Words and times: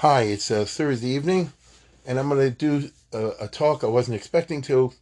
Hi, 0.00 0.24
it's 0.24 0.50
uh, 0.50 0.66
Thursday 0.66 1.08
evening, 1.08 1.54
and 2.04 2.18
I'm 2.18 2.28
going 2.28 2.40
to 2.40 2.50
do 2.50 2.90
a, 3.14 3.44
a, 3.44 3.48
talk 3.48 3.82
I 3.82 3.86
wasn't 3.86 4.16
expecting 4.16 4.60
to 4.62 4.92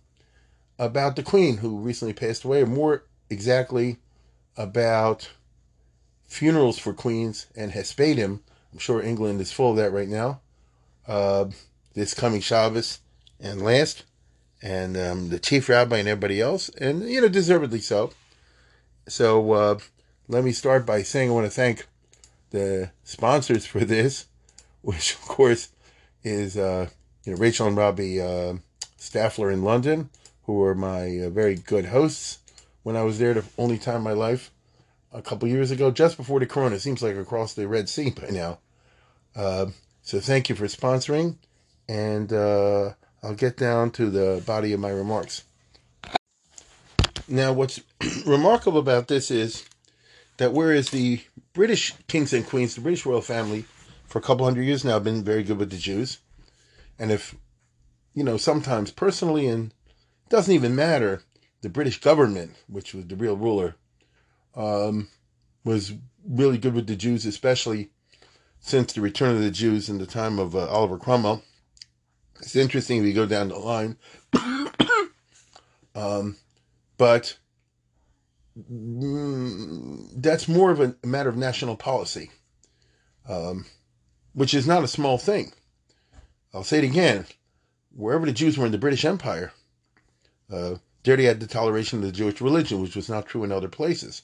about 0.78 1.16
the 1.16 1.24
Queen 1.24 1.56
who 1.56 1.78
recently 1.78 2.14
passed 2.14 2.44
away, 2.44 2.62
or 2.62 2.66
more 2.66 3.02
exactly 3.28 3.96
about 4.56 5.30
funerals 6.28 6.78
for 6.78 6.92
queens 6.92 7.48
and 7.56 7.72
Hespedim. 7.72 8.38
I'm 8.72 8.78
sure 8.78 9.02
England 9.02 9.40
is 9.40 9.50
full 9.50 9.72
of 9.72 9.76
that 9.78 9.90
right 9.90 10.06
now. 10.06 10.42
Uh, 11.08 11.46
this 11.94 12.14
coming 12.14 12.40
Shabbos 12.40 13.00
and 13.40 13.62
last, 13.62 14.04
and 14.62 14.96
um, 14.96 15.28
the 15.28 15.40
chief 15.40 15.68
rabbi 15.68 15.96
and 15.96 16.08
everybody 16.08 16.40
else, 16.40 16.68
and 16.68 17.02
you 17.02 17.20
know, 17.20 17.28
deservedly 17.28 17.80
so. 17.80 18.12
So 19.08 19.52
uh, 19.54 19.78
let 20.28 20.44
me 20.44 20.52
start 20.52 20.86
by 20.86 21.02
saying 21.02 21.30
I 21.30 21.32
want 21.32 21.46
to 21.46 21.50
thank 21.50 21.88
the 22.50 22.92
sponsors 23.02 23.66
for 23.66 23.80
this, 23.80 24.26
which 24.84 25.14
of 25.14 25.22
course 25.22 25.70
is 26.22 26.56
uh, 26.56 26.88
you 27.24 27.32
know 27.32 27.38
Rachel 27.38 27.66
and 27.66 27.76
Robbie 27.76 28.20
uh, 28.20 28.54
Staffler 28.96 29.50
in 29.50 29.62
London, 29.62 30.10
who 30.44 30.54
were 30.54 30.74
my 30.74 31.18
uh, 31.18 31.30
very 31.30 31.56
good 31.56 31.86
hosts 31.86 32.38
when 32.82 32.96
I 32.96 33.02
was 33.02 33.18
there 33.18 33.34
the 33.34 33.44
only 33.58 33.78
time 33.78 33.96
in 33.96 34.02
my 34.02 34.12
life 34.12 34.50
a 35.12 35.22
couple 35.22 35.48
years 35.48 35.70
ago, 35.70 35.90
just 35.90 36.16
before 36.16 36.40
the 36.40 36.46
Corona. 36.46 36.78
Seems 36.78 37.02
like 37.02 37.16
across 37.16 37.54
the 37.54 37.66
Red 37.66 37.88
Sea 37.88 38.10
by 38.10 38.28
now. 38.30 38.58
Uh, 39.34 39.66
so 40.02 40.20
thank 40.20 40.48
you 40.48 40.54
for 40.54 40.66
sponsoring, 40.66 41.36
and 41.88 42.32
uh, 42.32 42.92
I'll 43.22 43.34
get 43.34 43.56
down 43.56 43.90
to 43.92 44.10
the 44.10 44.42
body 44.46 44.72
of 44.72 44.80
my 44.80 44.90
remarks. 44.90 45.44
Now, 47.26 47.54
what's 47.54 47.80
remarkable 48.26 48.78
about 48.78 49.08
this 49.08 49.30
is 49.30 49.66
that 50.36 50.52
whereas 50.52 50.90
the 50.90 51.22
British 51.54 51.94
kings 52.06 52.34
and 52.34 52.46
queens, 52.46 52.74
the 52.74 52.82
British 52.82 53.06
royal 53.06 53.22
family, 53.22 53.64
for 54.14 54.20
a 54.20 54.22
couple 54.22 54.46
hundred 54.46 54.62
years 54.62 54.84
now, 54.84 54.96
been 55.00 55.24
very 55.24 55.42
good 55.42 55.58
with 55.58 55.70
the 55.70 55.76
Jews, 55.76 56.18
and 57.00 57.10
if 57.10 57.34
you 58.14 58.22
know, 58.22 58.36
sometimes 58.36 58.92
personally, 58.92 59.48
and 59.48 59.72
it 59.72 60.28
doesn't 60.28 60.54
even 60.54 60.76
matter, 60.76 61.24
the 61.62 61.68
British 61.68 62.00
government, 62.00 62.52
which 62.68 62.94
was 62.94 63.08
the 63.08 63.16
real 63.16 63.36
ruler, 63.36 63.74
um, 64.54 65.08
was 65.64 65.94
really 66.24 66.58
good 66.58 66.74
with 66.74 66.86
the 66.86 66.94
Jews, 66.94 67.26
especially 67.26 67.90
since 68.60 68.92
the 68.92 69.00
return 69.00 69.34
of 69.34 69.42
the 69.42 69.50
Jews 69.50 69.88
in 69.88 69.98
the 69.98 70.06
time 70.06 70.38
of 70.38 70.54
uh, 70.54 70.68
Oliver 70.68 70.96
Cromwell. 70.96 71.42
It's 72.38 72.54
interesting 72.54 73.00
if 73.00 73.06
you 73.06 73.14
go 73.14 73.26
down 73.26 73.48
the 73.48 73.58
line. 73.58 73.96
um, 75.96 76.36
but 76.98 77.36
mm, 78.70 80.06
that's 80.14 80.46
more 80.46 80.70
of 80.70 80.78
a 80.78 80.94
matter 81.04 81.30
of 81.30 81.36
national 81.36 81.74
policy, 81.74 82.30
um, 83.28 83.66
which 84.34 84.52
is 84.52 84.66
not 84.66 84.84
a 84.84 84.88
small 84.88 85.16
thing. 85.16 85.52
I'll 86.52 86.64
say 86.64 86.78
it 86.78 86.84
again. 86.84 87.26
Wherever 87.94 88.26
the 88.26 88.32
Jews 88.32 88.58
were 88.58 88.66
in 88.66 88.72
the 88.72 88.78
British 88.78 89.04
Empire, 89.04 89.52
uh, 90.52 90.76
there 91.04 91.16
they 91.16 91.24
had 91.24 91.40
the 91.40 91.46
toleration 91.46 92.00
of 92.00 92.04
the 92.04 92.12
Jewish 92.12 92.40
religion, 92.40 92.80
which 92.82 92.96
was 92.96 93.08
not 93.08 93.26
true 93.26 93.44
in 93.44 93.52
other 93.52 93.68
places. 93.68 94.22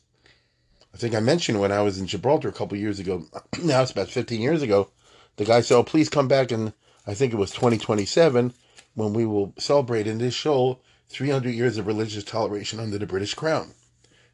I 0.93 0.97
think 0.97 1.15
I 1.15 1.21
mentioned 1.21 1.61
when 1.61 1.73
I 1.73 1.83
was 1.83 1.99
in 1.99 2.07
Gibraltar 2.07 2.49
a 2.49 2.53
couple 2.53 2.77
years 2.77 2.99
ago. 2.99 3.25
now 3.63 3.83
it's 3.83 3.93
about 3.93 4.11
15 4.11 4.41
years 4.41 4.63
ago. 4.63 4.91
The 5.37 5.45
guy 5.45 5.61
said, 5.61 5.77
"Oh, 5.77 5.85
please 5.85 6.09
come 6.09 6.27
back," 6.27 6.51
and 6.51 6.73
I 7.07 7.15
think 7.15 7.33
it 7.33 7.37
was 7.37 7.53
2027 7.53 8.53
when 8.95 9.13
we 9.13 9.25
will 9.25 9.55
celebrate 9.59 10.07
in 10.07 10.19
this 10.19 10.35
show 10.35 10.81
300 11.09 11.51
years 11.51 11.79
of 11.79 11.87
religious 11.87 12.25
toleration 12.25 12.81
under 12.81 12.99
the 12.99 13.07
British 13.07 13.35
Crown. 13.35 13.73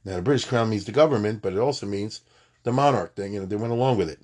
Now, 0.04 0.16
the 0.16 0.22
British 0.22 0.44
Crown 0.46 0.70
means 0.70 0.84
the 0.84 0.92
government, 0.92 1.42
but 1.42 1.52
it 1.52 1.58
also 1.58 1.86
means 1.86 2.22
the 2.62 2.72
monarch. 2.72 3.14
thing, 3.16 3.34
know, 3.34 3.44
they 3.44 3.56
went 3.56 3.72
along 3.72 3.98
with 3.98 4.08
it. 4.08 4.20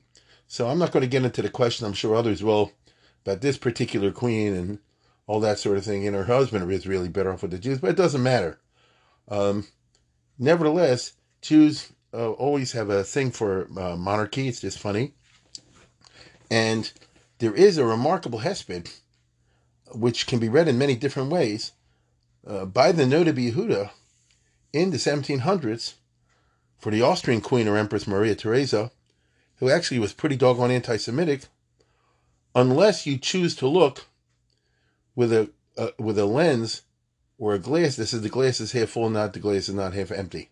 So 0.52 0.68
I'm 0.68 0.78
not 0.78 0.92
going 0.92 1.00
to 1.00 1.08
get 1.08 1.24
into 1.24 1.40
the 1.40 1.48
question. 1.48 1.86
I'm 1.86 1.94
sure 1.94 2.14
others 2.14 2.42
will 2.42 2.72
about 3.24 3.40
this 3.40 3.56
particular 3.56 4.12
queen 4.12 4.52
and 4.52 4.80
all 5.26 5.40
that 5.40 5.58
sort 5.58 5.78
of 5.78 5.84
thing. 5.86 6.06
And 6.06 6.14
her 6.14 6.24
husband 6.24 6.70
is 6.70 6.86
really 6.86 7.08
better 7.08 7.32
off 7.32 7.40
with 7.40 7.52
the 7.52 7.58
Jews, 7.58 7.78
but 7.78 7.88
it 7.88 7.96
doesn't 7.96 8.22
matter. 8.22 8.60
Um, 9.28 9.66
nevertheless, 10.38 11.14
Jews 11.40 11.90
uh, 12.12 12.32
always 12.32 12.72
have 12.72 12.90
a 12.90 13.02
thing 13.02 13.30
for 13.30 13.66
uh, 13.80 13.96
monarchy. 13.96 14.46
It's 14.46 14.60
just 14.60 14.78
funny. 14.78 15.14
And 16.50 16.92
there 17.38 17.54
is 17.54 17.78
a 17.78 17.86
remarkable 17.86 18.40
hesped, 18.40 19.00
which 19.94 20.26
can 20.26 20.38
be 20.38 20.50
read 20.50 20.68
in 20.68 20.76
many 20.76 20.96
different 20.96 21.30
ways, 21.30 21.72
uh, 22.46 22.66
by 22.66 22.92
the 22.92 23.04
Noda 23.04 23.32
Yehuda 23.32 23.88
in 24.74 24.90
the 24.90 24.98
1700s 24.98 25.94
for 26.78 26.90
the 26.90 27.00
Austrian 27.00 27.40
queen 27.40 27.66
or 27.66 27.78
empress 27.78 28.06
Maria 28.06 28.34
Theresa, 28.34 28.90
who 29.56 29.70
actually 29.70 29.98
was 29.98 30.12
pretty 30.12 30.36
doggone 30.36 30.70
anti-Semitic, 30.70 31.42
unless 32.54 33.06
you 33.06 33.18
choose 33.18 33.54
to 33.56 33.66
look 33.66 34.06
with 35.14 35.32
a 35.32 35.50
with 35.98 36.18
a 36.18 36.26
lens 36.26 36.82
or 37.38 37.54
a 37.54 37.58
glass 37.58 37.96
that 37.96 38.06
says 38.06 38.22
the 38.22 38.28
glass 38.28 38.60
is 38.60 38.72
half 38.72 38.90
full, 38.90 39.08
not 39.08 39.32
the 39.32 39.40
glass 39.40 39.68
is 39.68 39.74
not 39.74 39.94
half 39.94 40.10
empty 40.10 40.50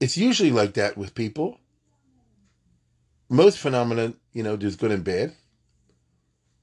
it's 0.00 0.16
usually 0.16 0.50
like 0.50 0.74
that 0.74 0.96
with 0.96 1.14
people. 1.14 1.58
Most 3.28 3.58
phenomena, 3.58 4.14
you 4.32 4.42
know, 4.42 4.56
there's 4.56 4.76
good 4.76 4.92
and 4.92 5.04
bad. 5.04 5.34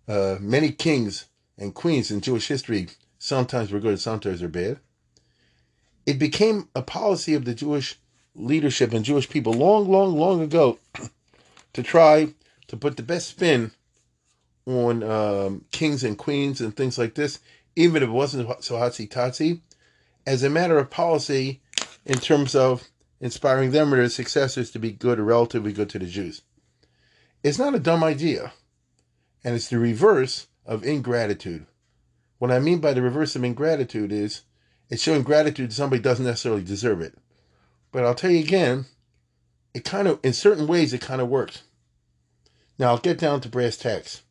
Uh, 0.08 0.38
many 0.40 0.72
kings 0.72 1.26
and 1.58 1.74
queens 1.74 2.12
in 2.12 2.22
Jewish 2.22 2.48
history 2.48 2.88
sometimes 3.20 3.72
were 3.72 3.80
good, 3.80 4.00
sometimes 4.00 4.42
were 4.42 4.48
bad. 4.48 4.80
It 6.06 6.20
became 6.20 6.70
a 6.76 6.82
policy 6.82 7.34
of 7.34 7.46
the 7.46 7.54
Jewish 7.54 8.00
leadership 8.36 8.94
and 8.94 9.06
Jewish 9.06 9.30
people 9.30 9.54
long, 9.54 9.90
long, 9.90 10.18
long 10.18 10.42
ago 10.42 10.80
to 11.74 11.84
try 11.84 12.34
to 12.68 12.78
put 12.78 12.98
the 12.98 13.04
best 13.04 13.30
spin 13.30 13.72
on 14.66 15.04
um, 15.04 15.66
kings 15.72 16.04
and 16.04 16.18
queens 16.18 16.60
and 16.62 16.76
things 16.76 16.98
like 16.98 17.16
this, 17.16 17.40
even 17.76 18.02
if 18.02 18.10
it 18.10 18.12
wasn't 18.12 18.64
so 18.64 18.76
hotsy 18.76 19.08
totsy, 19.08 19.62
as 20.26 20.44
a 20.44 20.50
matter 20.50 20.78
of 20.78 20.90
policy 20.90 21.62
in 22.06 22.18
terms 22.18 22.56
of 22.56 22.88
inspiring 23.20 23.72
them 23.72 23.94
or 23.94 23.98
their 23.98 24.10
successors 24.10 24.72
to 24.72 24.80
be 24.80 24.92
good 24.92 25.20
or 25.20 25.24
relatively 25.24 25.72
good 25.72 25.90
to 25.90 26.00
the 26.00 26.06
Jews. 26.06 26.42
It's 27.44 27.60
not 27.60 27.76
a 27.76 27.80
dumb 27.80 28.04
idea, 28.04 28.54
and 29.44 29.56
it's 29.56 29.70
the 29.70 29.78
reverse 29.78 30.48
of 30.66 30.84
ingratitude. 30.84 31.68
What 32.40 32.52
I 32.52 32.60
mean 32.60 32.80
by 32.80 32.94
the 32.94 33.02
reverse 33.02 33.36
of 33.36 33.44
ingratitude 33.44 34.12
is 34.12 34.42
it's 34.90 35.02
showing 35.02 35.24
gratitude 35.24 35.70
to 35.70 35.76
somebody 35.76 36.02
doesn't 36.02 36.26
necessarily 36.26 36.64
deserve 36.64 37.02
it. 37.02 37.18
But 37.92 38.04
I'll 38.04 38.16
tell 38.16 38.32
you 38.32 38.40
again, 38.40 38.86
it 39.74 39.84
kind 39.84 40.08
of, 40.08 40.20
in 40.24 40.34
certain 40.34 40.68
ways, 40.68 40.94
it 40.94 41.02
kind 41.02 41.22
of 41.22 41.30
works. 41.30 41.64
Now 42.78 42.90
I'll 42.90 42.98
get 42.98 43.18
down 43.18 43.42
to 43.42 43.50
brass 43.50 43.78
tacks. 43.78 44.24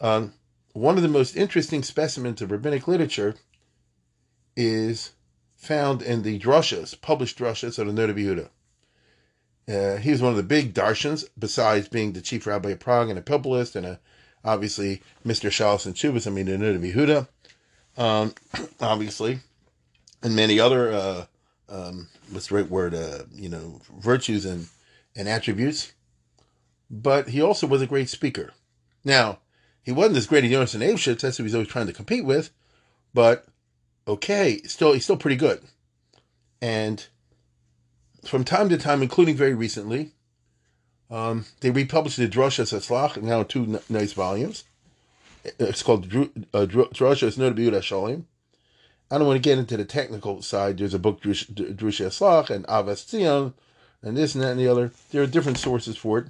Um, 0.00 0.34
one 0.72 0.96
of 0.96 1.02
the 1.02 1.08
most 1.08 1.36
interesting 1.36 1.82
specimens 1.82 2.40
of 2.40 2.50
rabbinic 2.50 2.86
literature 2.86 3.34
is 4.56 5.12
found 5.56 6.02
in 6.02 6.22
the 6.22 6.38
drushas, 6.38 7.00
published 7.00 7.38
drushas 7.38 7.78
of 7.78 7.86
the 7.86 7.92
Noda 7.92 8.14
Yehuda. 8.14 8.48
Uh, 9.68 9.98
he 9.98 10.10
was 10.10 10.22
one 10.22 10.30
of 10.30 10.36
the 10.36 10.42
big 10.42 10.72
darshans, 10.72 11.28
besides 11.38 11.88
being 11.88 12.12
the 12.12 12.20
chief 12.20 12.46
rabbi 12.46 12.70
of 12.70 12.80
Prague 12.80 13.10
and 13.10 13.18
a 13.18 13.22
pilpulist, 13.22 13.76
and 13.76 13.84
a, 13.84 14.00
obviously 14.44 15.02
Mr. 15.26 15.50
Shalos 15.50 15.84
and 15.84 15.94
Chubas, 15.94 16.26
I 16.26 16.30
mean, 16.30 16.46
the 16.46 16.52
Noda 16.52 16.92
Yehuda, 16.92 17.28
um, 18.00 18.34
obviously, 18.80 19.40
and 20.22 20.34
many 20.34 20.58
other, 20.58 20.92
uh, 20.92 21.26
um, 21.68 22.08
what's 22.30 22.48
the 22.48 22.56
right 22.56 22.68
word, 22.70 22.94
uh, 22.94 23.24
you 23.34 23.48
know, 23.48 23.80
virtues 23.98 24.44
and, 24.44 24.68
and 25.16 25.28
attributes. 25.28 25.92
But 26.90 27.28
he 27.28 27.42
also 27.42 27.66
was 27.66 27.82
a 27.82 27.86
great 27.86 28.08
speaker. 28.08 28.52
Now, 29.04 29.38
he 29.82 29.92
wasn't 29.92 30.16
as 30.16 30.26
great 30.26 30.44
as 30.44 30.50
Jonathan 30.50 30.80
Eybeschutz, 30.80 31.20
that's 31.20 31.36
who 31.36 31.44
he's 31.44 31.54
always 31.54 31.68
trying 31.68 31.86
to 31.86 31.92
compete 31.92 32.24
with, 32.24 32.50
but 33.14 33.46
okay, 34.06 34.60
still 34.64 34.92
he's 34.92 35.04
still 35.04 35.16
pretty 35.16 35.36
good. 35.36 35.62
And 36.60 37.06
from 38.24 38.44
time 38.44 38.68
to 38.68 38.78
time, 38.78 39.02
including 39.02 39.36
very 39.36 39.54
recently, 39.54 40.12
um, 41.10 41.46
they 41.60 41.70
republished 41.70 42.18
the 42.18 42.28
Drosha 42.28 42.64
Setzlach, 42.64 43.20
now 43.22 43.42
two 43.42 43.62
n- 43.62 43.80
nice 43.88 44.12
volumes. 44.12 44.64
It's 45.58 45.82
called 45.82 46.08
Drosha 46.08 46.28
Noda 46.52 47.56
Yehuda 47.56 47.80
Shalim. 47.80 48.24
I 49.10 49.16
don't 49.16 49.26
want 49.26 49.42
to 49.42 49.48
get 49.48 49.58
into 49.58 49.76
the 49.76 49.84
technical 49.84 50.42
side. 50.42 50.78
There's 50.78 50.94
a 50.94 50.98
book, 50.98 51.22
Drusha 51.22 52.08
Slach 52.08 52.50
and 52.50 52.66
Ahavas 52.66 53.06
Tzion, 53.06 53.54
and 54.02 54.16
this 54.16 54.34
and 54.34 54.44
that 54.44 54.52
and 54.52 54.60
the 54.60 54.68
other. 54.68 54.92
There 55.10 55.22
are 55.22 55.26
different 55.26 55.58
sources 55.58 55.96
for 55.96 56.18
it, 56.18 56.26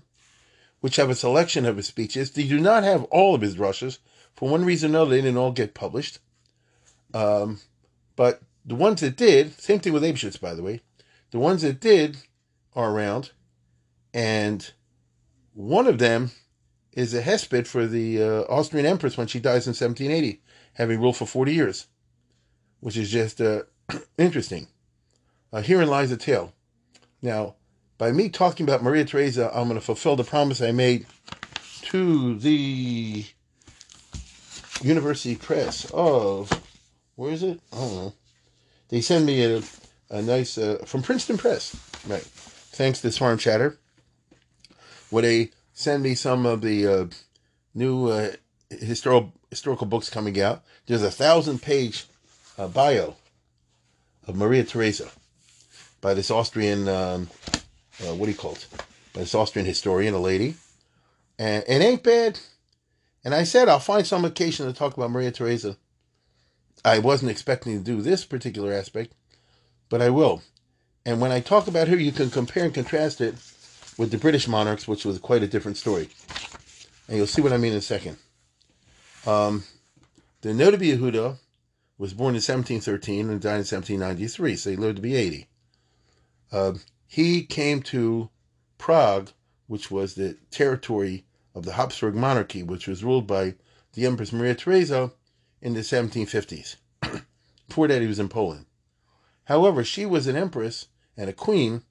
which 0.80 0.96
have 0.96 1.10
a 1.10 1.14
selection 1.14 1.66
of 1.66 1.76
his 1.76 1.88
speeches. 1.88 2.30
They 2.30 2.46
do 2.46 2.60
not 2.60 2.84
have 2.84 3.04
all 3.04 3.34
of 3.34 3.40
his 3.40 3.58
rushes. 3.58 3.98
For 4.36 4.48
one 4.48 4.64
reason 4.64 4.94
or 4.94 4.98
another, 4.98 5.10
they 5.10 5.22
didn't 5.22 5.38
all 5.38 5.50
get 5.50 5.74
published. 5.74 6.20
Um, 7.12 7.60
but 8.14 8.40
the 8.64 8.76
ones 8.76 9.00
that 9.00 9.16
did, 9.16 9.58
same 9.60 9.80
thing 9.80 9.92
with 9.92 10.04
Eybeschutz, 10.04 10.40
by 10.40 10.54
the 10.54 10.62
way, 10.62 10.80
the 11.32 11.38
ones 11.38 11.62
that 11.62 11.80
did 11.80 12.18
are 12.76 12.92
around, 12.92 13.32
and 14.14 14.72
one 15.54 15.88
of 15.88 15.98
them 15.98 16.30
is 16.92 17.12
a 17.14 17.22
hesped 17.22 17.66
for 17.66 17.86
the 17.86 18.22
uh, 18.22 18.42
Austrian 18.42 18.86
Empress 18.86 19.16
when 19.16 19.26
she 19.26 19.40
dies 19.40 19.66
in 19.66 19.70
1780, 19.70 20.40
having 20.74 21.00
ruled 21.00 21.16
for 21.16 21.26
40 21.26 21.52
years, 21.52 21.86
which 22.80 22.96
is 22.96 23.10
just 23.10 23.40
uh, 23.40 23.62
interesting. 24.18 24.68
Uh, 25.52 25.62
herein 25.62 25.88
lies 25.88 26.10
the 26.10 26.16
tale. 26.16 26.52
Now, 27.22 27.54
by 27.96 28.12
me 28.12 28.28
talking 28.28 28.64
about 28.64 28.82
Maria 28.82 29.04
Theresa, 29.04 29.50
I'm 29.54 29.68
going 29.68 29.80
to 29.80 29.84
fulfill 29.84 30.16
the 30.16 30.24
promise 30.24 30.60
I 30.60 30.72
made 30.72 31.06
to 31.82 32.38
the 32.38 33.24
University 34.82 35.34
Press 35.34 35.90
of, 35.92 36.50
where 37.16 37.32
is 37.32 37.42
it? 37.42 37.60
I 37.72 37.76
don't 37.76 37.94
know. 37.94 38.14
They 38.88 39.00
send 39.00 39.26
me 39.26 39.42
a, 39.44 39.62
a 40.10 40.22
nice, 40.22 40.56
uh, 40.56 40.82
from 40.84 41.02
Princeton 41.02 41.38
Press, 41.38 41.74
right? 42.06 42.22
Thanks 42.22 43.00
to 43.00 43.10
Swarm 43.10 43.38
Chatter. 43.38 43.78
Where 45.10 45.22
they 45.22 45.50
send 45.72 46.02
me 46.02 46.14
some 46.14 46.46
of 46.46 46.60
the 46.60 46.86
uh, 46.86 47.06
new 47.74 48.08
uh, 48.08 48.32
historical 48.70 49.32
historical 49.50 49.86
books 49.86 50.10
coming 50.10 50.38
out. 50.40 50.62
There's 50.86 51.02
a 51.02 51.10
thousand 51.10 51.62
page 51.62 52.06
uh, 52.58 52.68
bio 52.68 53.14
of 54.26 54.36
Maria 54.36 54.64
Theresa 54.64 55.08
by 56.00 56.14
this 56.14 56.30
Austrian, 56.30 56.88
um, 56.88 57.28
uh, 58.02 58.14
what 58.14 58.26
do 58.26 58.32
you 58.32 58.36
call 58.36 58.52
it? 58.52 58.66
By 59.14 59.20
this 59.20 59.34
Austrian 59.34 59.66
historian, 59.66 60.14
a 60.14 60.18
lady. 60.18 60.54
And 61.38 61.64
it 61.66 61.80
ain't 61.80 62.02
bad. 62.02 62.40
And 63.24 63.34
I 63.34 63.44
said 63.44 63.68
I'll 63.68 63.78
find 63.78 64.06
some 64.06 64.24
occasion 64.24 64.66
to 64.66 64.72
talk 64.72 64.96
about 64.96 65.10
Maria 65.10 65.30
Theresa. 65.30 65.76
I 66.84 66.98
wasn't 66.98 67.30
expecting 67.30 67.76
to 67.78 67.84
do 67.84 68.02
this 68.02 68.24
particular 68.24 68.72
aspect, 68.72 69.12
but 69.88 70.02
I 70.02 70.10
will. 70.10 70.42
And 71.04 71.20
when 71.20 71.32
I 71.32 71.40
talk 71.40 71.66
about 71.68 71.88
her, 71.88 71.96
you 71.96 72.12
can 72.12 72.30
compare 72.30 72.64
and 72.64 72.74
contrast 72.74 73.20
it 73.20 73.34
with 73.96 74.10
the 74.10 74.18
British 74.18 74.46
monarchs, 74.46 74.86
which 74.86 75.04
was 75.04 75.18
quite 75.18 75.42
a 75.42 75.48
different 75.48 75.76
story. 75.76 76.08
And 77.08 77.16
you'll 77.16 77.26
see 77.26 77.42
what 77.42 77.52
I 77.52 77.56
mean 77.56 77.72
in 77.72 77.78
a 77.78 77.82
second. 77.82 78.18
Um, 79.26 79.64
the 80.42 80.50
Noda 80.50 80.76
Yehuda 80.76 81.38
was 81.98 82.14
born 82.14 82.30
in 82.30 82.40
1713 82.40 83.28
and 83.28 83.40
died 83.40 83.54
in 83.54 83.66
1793, 83.66 84.56
so 84.56 84.70
he 84.70 84.76
lived 84.76 84.96
to 84.96 85.02
be 85.02 85.16
80. 85.16 85.48
Uh, 86.52 86.72
he 87.06 87.42
came 87.42 87.82
to 87.82 88.30
Prague, 88.78 89.30
which 89.66 89.90
was 89.90 90.14
the 90.14 90.38
territory 90.50 91.26
of 91.54 91.64
the 91.64 91.72
Habsburg 91.72 92.14
monarchy, 92.14 92.62
which 92.62 92.86
was 92.86 93.02
ruled 93.02 93.26
by 93.26 93.56
the 93.94 94.06
Empress 94.06 94.32
Maria 94.32 94.54
Theresa 94.54 95.12
in 95.60 95.74
the 95.74 95.80
1750s. 95.80 96.76
Before 97.68 97.88
that, 97.88 98.00
he 98.00 98.06
was 98.06 98.20
in 98.20 98.28
Poland. 98.28 98.66
However, 99.44 99.82
she 99.82 100.06
was 100.06 100.26
an 100.26 100.36
empress 100.36 100.86
and 101.16 101.28
a 101.28 101.32
queen, 101.32 101.82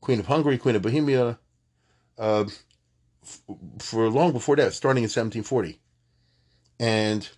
queen 0.00 0.20
of 0.20 0.26
Hungary, 0.26 0.58
queen 0.58 0.76
of 0.76 0.82
Bohemia, 0.82 1.38
uh, 2.18 2.44
f- 3.22 3.42
for 3.78 4.10
long 4.10 4.32
before 4.32 4.56
that, 4.56 4.74
starting 4.74 5.04
in 5.04 5.10
1740. 5.10 5.80
And 6.78 7.28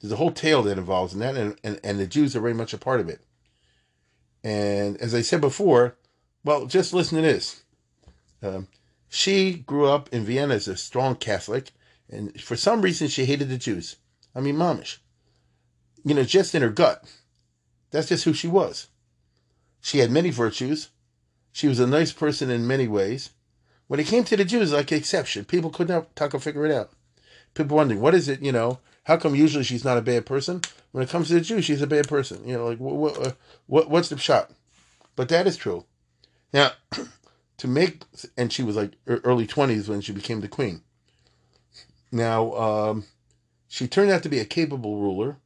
there's 0.00 0.12
a 0.12 0.16
whole 0.16 0.30
tale 0.30 0.62
that 0.62 0.78
involves 0.78 1.12
in 1.12 1.20
that, 1.20 1.36
and, 1.36 1.56
and, 1.64 1.80
and 1.82 1.98
the 1.98 2.06
Jews 2.06 2.36
are 2.36 2.40
very 2.40 2.54
much 2.54 2.72
a 2.72 2.78
part 2.78 3.00
of 3.00 3.08
it. 3.08 3.20
And 4.44 4.96
as 4.98 5.14
I 5.14 5.22
said 5.22 5.40
before, 5.40 5.96
well, 6.44 6.66
just 6.66 6.94
listen 6.94 7.16
to 7.16 7.22
this. 7.22 7.62
Um, 8.42 8.68
she 9.08 9.54
grew 9.54 9.86
up 9.86 10.08
in 10.12 10.24
Vienna 10.24 10.54
as 10.54 10.68
a 10.68 10.76
strong 10.76 11.16
Catholic, 11.16 11.72
and 12.08 12.40
for 12.40 12.56
some 12.56 12.82
reason 12.82 13.08
she 13.08 13.24
hated 13.24 13.48
the 13.48 13.58
Jews. 13.58 13.96
I 14.34 14.40
mean, 14.40 14.56
momish. 14.56 14.98
You 16.04 16.14
know, 16.14 16.22
just 16.22 16.54
in 16.54 16.62
her 16.62 16.70
gut. 16.70 17.04
That's 17.90 18.08
just 18.08 18.24
who 18.24 18.32
she 18.32 18.48
was. 18.48 18.88
She 19.80 19.98
had 19.98 20.10
many 20.10 20.30
virtues. 20.30 20.90
She 21.52 21.66
was 21.66 21.80
a 21.80 21.86
nice 21.86 22.12
person 22.12 22.50
in 22.50 22.66
many 22.66 22.86
ways. 22.86 23.30
When 23.88 23.98
it 23.98 24.06
came 24.06 24.24
to 24.24 24.36
the 24.36 24.44
Jews, 24.44 24.72
like 24.72 24.92
exception, 24.92 25.44
people 25.44 25.70
could 25.70 25.88
not 25.88 26.14
talk 26.14 26.34
or 26.34 26.38
figure 26.38 26.66
it 26.66 26.72
out. 26.72 26.90
People 27.54 27.78
wondering, 27.78 28.00
what 28.00 28.14
is 28.14 28.28
it, 28.28 28.42
you 28.42 28.52
know, 28.52 28.78
how 29.08 29.16
come 29.16 29.34
usually 29.34 29.64
she's 29.64 29.86
not 29.86 29.96
a 29.96 30.02
bad 30.02 30.26
person? 30.26 30.60
When 30.92 31.02
it 31.02 31.08
comes 31.08 31.28
to 31.28 31.34
the 31.34 31.40
Jews, 31.40 31.64
she's 31.64 31.80
a 31.80 31.86
bad 31.86 32.06
person. 32.06 32.46
You 32.46 32.58
know, 32.58 32.66
like, 32.66 32.78
what, 32.78 33.26
uh, 33.26 33.32
what 33.66 33.88
what's 33.88 34.10
the 34.10 34.18
shot? 34.18 34.50
But 35.16 35.30
that 35.30 35.46
is 35.46 35.56
true. 35.56 35.86
Now, 36.52 36.72
to 37.56 37.66
make, 37.66 38.02
and 38.36 38.52
she 38.52 38.62
was 38.62 38.76
like 38.76 38.92
early 39.06 39.46
20s 39.46 39.88
when 39.88 40.02
she 40.02 40.12
became 40.12 40.42
the 40.42 40.48
queen. 40.48 40.82
Now, 42.12 42.52
um, 42.52 43.04
she 43.66 43.88
turned 43.88 44.10
out 44.10 44.22
to 44.24 44.28
be 44.28 44.40
a 44.40 44.44
capable 44.44 44.98
ruler, 44.98 45.38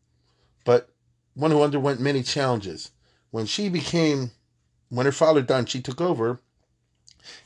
but 0.65 0.89
one 1.35 1.53
who 1.53 1.63
underwent 1.63 2.01
many 2.01 2.25
challenges. 2.25 2.91
When 3.31 3.47
she 3.47 3.69
became, 3.69 4.33
when 4.89 5.07
her 5.07 5.13
father 5.13 5.41
died, 5.41 5.71
she 5.71 5.81
took 5.81 6.01
over. 6.01 6.41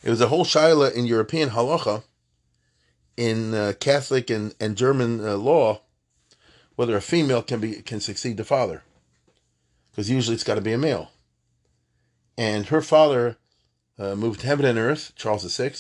It 0.02 0.08
was 0.08 0.22
a 0.22 0.28
whole 0.28 0.46
shaila 0.46 0.94
in 0.94 1.04
European 1.04 1.50
halacha, 1.50 2.04
in 3.18 3.52
uh, 3.52 3.74
Catholic 3.78 4.30
and, 4.30 4.54
and 4.58 4.76
German 4.76 5.22
uh, 5.22 5.36
law, 5.36 5.82
whether 6.76 6.96
a 6.96 7.00
female 7.00 7.42
can 7.42 7.60
be 7.60 7.82
can 7.82 8.00
succeed 8.00 8.36
the 8.36 8.44
father, 8.44 8.82
because 9.90 10.08
usually 10.10 10.34
it's 10.34 10.44
got 10.44 10.54
to 10.54 10.60
be 10.60 10.72
a 10.72 10.78
male. 10.78 11.10
And 12.38 12.66
her 12.66 12.82
father 12.82 13.38
uh, 13.98 14.14
moved 14.14 14.42
heaven 14.42 14.66
and 14.66 14.78
earth, 14.78 15.12
Charles 15.16 15.56
VI, 15.56 15.70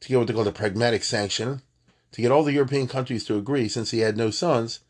to 0.00 0.08
get 0.08 0.18
what 0.18 0.26
they 0.26 0.34
call 0.34 0.44
the 0.44 0.52
pragmatic 0.52 1.04
sanction, 1.04 1.62
to 2.12 2.20
get 2.20 2.32
all 2.32 2.42
the 2.42 2.52
European 2.52 2.88
countries 2.88 3.24
to 3.24 3.38
agree, 3.38 3.68
since 3.68 3.92
he 3.92 4.00
had 4.00 4.16
no 4.16 4.30
sons, 4.30 4.80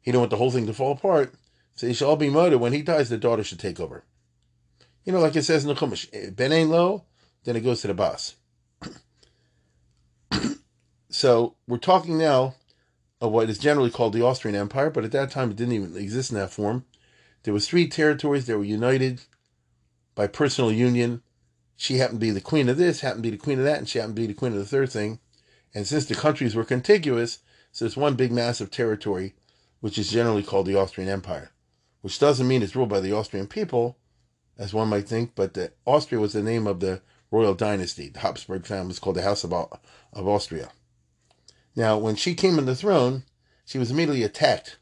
he 0.00 0.10
didn't 0.10 0.20
want 0.20 0.30
the 0.30 0.36
whole 0.36 0.50
thing 0.50 0.66
to 0.66 0.72
fall 0.72 0.92
apart. 0.92 1.34
So 1.74 1.86
he 1.86 1.92
shall 1.94 2.10
all 2.10 2.16
be 2.16 2.30
murdered. 2.30 2.58
When 2.58 2.72
he 2.72 2.82
dies, 2.82 3.08
the 3.08 3.18
daughter 3.18 3.44
should 3.44 3.60
take 3.60 3.80
over. 3.80 4.04
You 5.04 5.12
know, 5.12 5.20
like 5.20 5.36
it 5.36 5.44
says 5.44 5.64
in 5.64 5.68
the 5.68 5.74
Chumash, 5.74 6.08
eh, 6.12 6.30
Ben 6.30 6.52
ain't 6.52 6.70
low, 6.70 7.04
then 7.44 7.56
it 7.56 7.60
goes 7.60 7.80
to 7.82 7.88
the 7.88 7.94
boss. 7.94 8.34
so 11.08 11.54
we're 11.66 11.78
talking 11.78 12.18
now 12.18 12.54
of 13.20 13.32
what 13.32 13.50
is 13.50 13.58
generally 13.58 13.90
called 13.90 14.12
the 14.12 14.24
Austrian 14.24 14.56
Empire, 14.56 14.90
but 14.90 15.04
at 15.04 15.12
that 15.12 15.30
time 15.30 15.50
it 15.50 15.56
didn't 15.56 15.74
even 15.74 15.96
exist 15.96 16.30
in 16.30 16.38
that 16.38 16.50
form. 16.50 16.84
There 17.42 17.54
was 17.54 17.68
three 17.68 17.88
territories 17.88 18.46
that 18.46 18.58
were 18.58 18.64
united 18.64 19.22
by 20.14 20.26
personal 20.26 20.72
union 20.72 21.22
she 21.80 21.96
happened 21.96 22.20
to 22.20 22.26
be 22.26 22.30
the 22.30 22.42
queen 22.42 22.68
of 22.68 22.76
this, 22.76 23.00
happened 23.00 23.24
to 23.24 23.30
be 23.30 23.36
the 23.36 23.42
queen 23.42 23.58
of 23.58 23.64
that, 23.64 23.78
and 23.78 23.88
she 23.88 23.98
happened 23.98 24.16
to 24.16 24.20
be 24.20 24.26
the 24.26 24.34
queen 24.34 24.52
of 24.52 24.58
the 24.58 24.66
third 24.66 24.90
thing. 24.90 25.18
And 25.74 25.86
since 25.86 26.04
the 26.04 26.14
countries 26.14 26.54
were 26.54 26.62
contiguous, 26.62 27.38
so 27.72 27.86
it's 27.86 27.96
one 27.96 28.16
big 28.16 28.30
mass 28.30 28.60
of 28.60 28.70
territory, 28.70 29.34
which 29.80 29.96
is 29.96 30.10
generally 30.10 30.42
called 30.42 30.66
the 30.66 30.74
Austrian 30.74 31.08
Empire, 31.08 31.52
which 32.02 32.18
doesn't 32.18 32.46
mean 32.46 32.62
it's 32.62 32.76
ruled 32.76 32.90
by 32.90 33.00
the 33.00 33.14
Austrian 33.14 33.46
people, 33.46 33.96
as 34.58 34.74
one 34.74 34.88
might 34.88 35.08
think, 35.08 35.34
but 35.34 35.54
the, 35.54 35.72
Austria 35.86 36.20
was 36.20 36.34
the 36.34 36.42
name 36.42 36.66
of 36.66 36.80
the 36.80 37.00
royal 37.30 37.54
dynasty. 37.54 38.10
The 38.10 38.20
Habsburg 38.20 38.66
family 38.66 38.88
was 38.88 38.98
called 38.98 39.16
the 39.16 39.22
House 39.22 39.42
of, 39.42 39.52
of 39.54 40.28
Austria. 40.28 40.68
Now, 41.76 41.98
when 41.98 42.16
she 42.16 42.34
came 42.34 42.58
on 42.58 42.66
the 42.66 42.74
throne, 42.74 43.24
she 43.64 43.78
was 43.78 43.90
immediately 43.90 44.22
attacked 44.22 44.78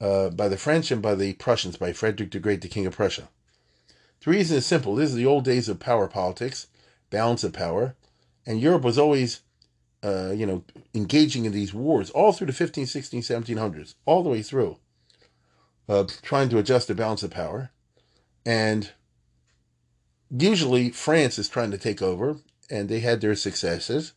uh, 0.00 0.30
by 0.30 0.48
the 0.48 0.56
French 0.56 0.90
and 0.90 1.02
by 1.02 1.14
the 1.14 1.34
Prussians, 1.34 1.76
by 1.76 1.92
Frederick 1.92 2.30
the 2.30 2.38
Great, 2.38 2.62
the 2.62 2.68
King 2.68 2.86
of 2.86 2.96
Prussia. 2.96 3.28
The 4.24 4.30
reason 4.30 4.56
is 4.56 4.66
simple. 4.66 4.94
This 4.94 5.10
is 5.10 5.16
the 5.16 5.26
old 5.26 5.44
days 5.44 5.68
of 5.68 5.80
power 5.80 6.08
politics, 6.08 6.66
balance 7.10 7.44
of 7.44 7.52
power, 7.52 7.96
and 8.46 8.60
Europe 8.60 8.82
was 8.82 8.98
always, 8.98 9.40
uh, 10.02 10.30
you 10.30 10.46
know, 10.46 10.64
engaging 10.94 11.44
in 11.44 11.52
these 11.52 11.74
wars 11.74 12.10
all 12.10 12.32
through 12.32 12.46
the 12.46 12.52
15, 12.52 12.86
16, 12.86 13.22
1700s, 13.22 13.94
all 14.06 14.22
the 14.22 14.30
way 14.30 14.42
through, 14.42 14.78
uh, 15.88 16.04
trying 16.22 16.48
to 16.48 16.58
adjust 16.58 16.88
the 16.88 16.94
balance 16.94 17.22
of 17.22 17.30
power. 17.30 17.70
And 18.44 18.90
usually 20.30 20.90
France 20.90 21.38
is 21.38 21.48
trying 21.48 21.70
to 21.70 21.78
take 21.78 22.00
over, 22.00 22.38
and 22.70 22.88
they 22.88 23.00
had 23.00 23.20
their 23.20 23.34
successes. 23.34 24.12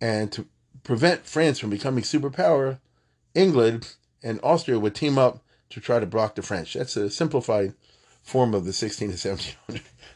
And 0.00 0.30
to 0.32 0.46
prevent 0.86 1.26
France 1.26 1.58
from 1.58 1.70
becoming 1.70 2.04
superpower, 2.04 2.78
England 3.34 3.94
and 4.22 4.38
Austria 4.42 4.78
would 4.78 4.94
team 4.94 5.18
up 5.18 5.42
to 5.70 5.80
try 5.80 5.98
to 5.98 6.06
block 6.06 6.36
the 6.36 6.42
French. 6.42 6.74
That's 6.74 6.96
a 6.96 7.10
simplified 7.10 7.74
form 8.22 8.54
of 8.54 8.64
the 8.64 8.72
16 8.72 9.10
to 9.10 9.16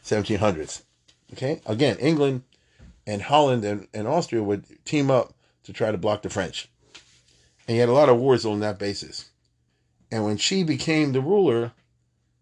1700s. 0.03 0.81
Okay, 1.33 1.61
again, 1.65 1.95
England 1.99 2.43
and 3.07 3.21
Holland 3.21 3.63
and, 3.63 3.87
and 3.93 4.05
Austria 4.05 4.43
would 4.43 4.65
team 4.83 5.09
up 5.09 5.33
to 5.63 5.71
try 5.71 5.89
to 5.89 5.97
block 5.97 6.23
the 6.23 6.29
French. 6.29 6.67
And 7.65 7.75
you 7.75 7.79
had 7.79 7.87
a 7.87 7.93
lot 7.93 8.09
of 8.09 8.17
wars 8.17 8.45
on 8.45 8.59
that 8.59 8.77
basis. 8.77 9.29
And 10.11 10.25
when 10.25 10.35
she 10.35 10.63
became 10.63 11.13
the 11.13 11.21
ruler, 11.21 11.71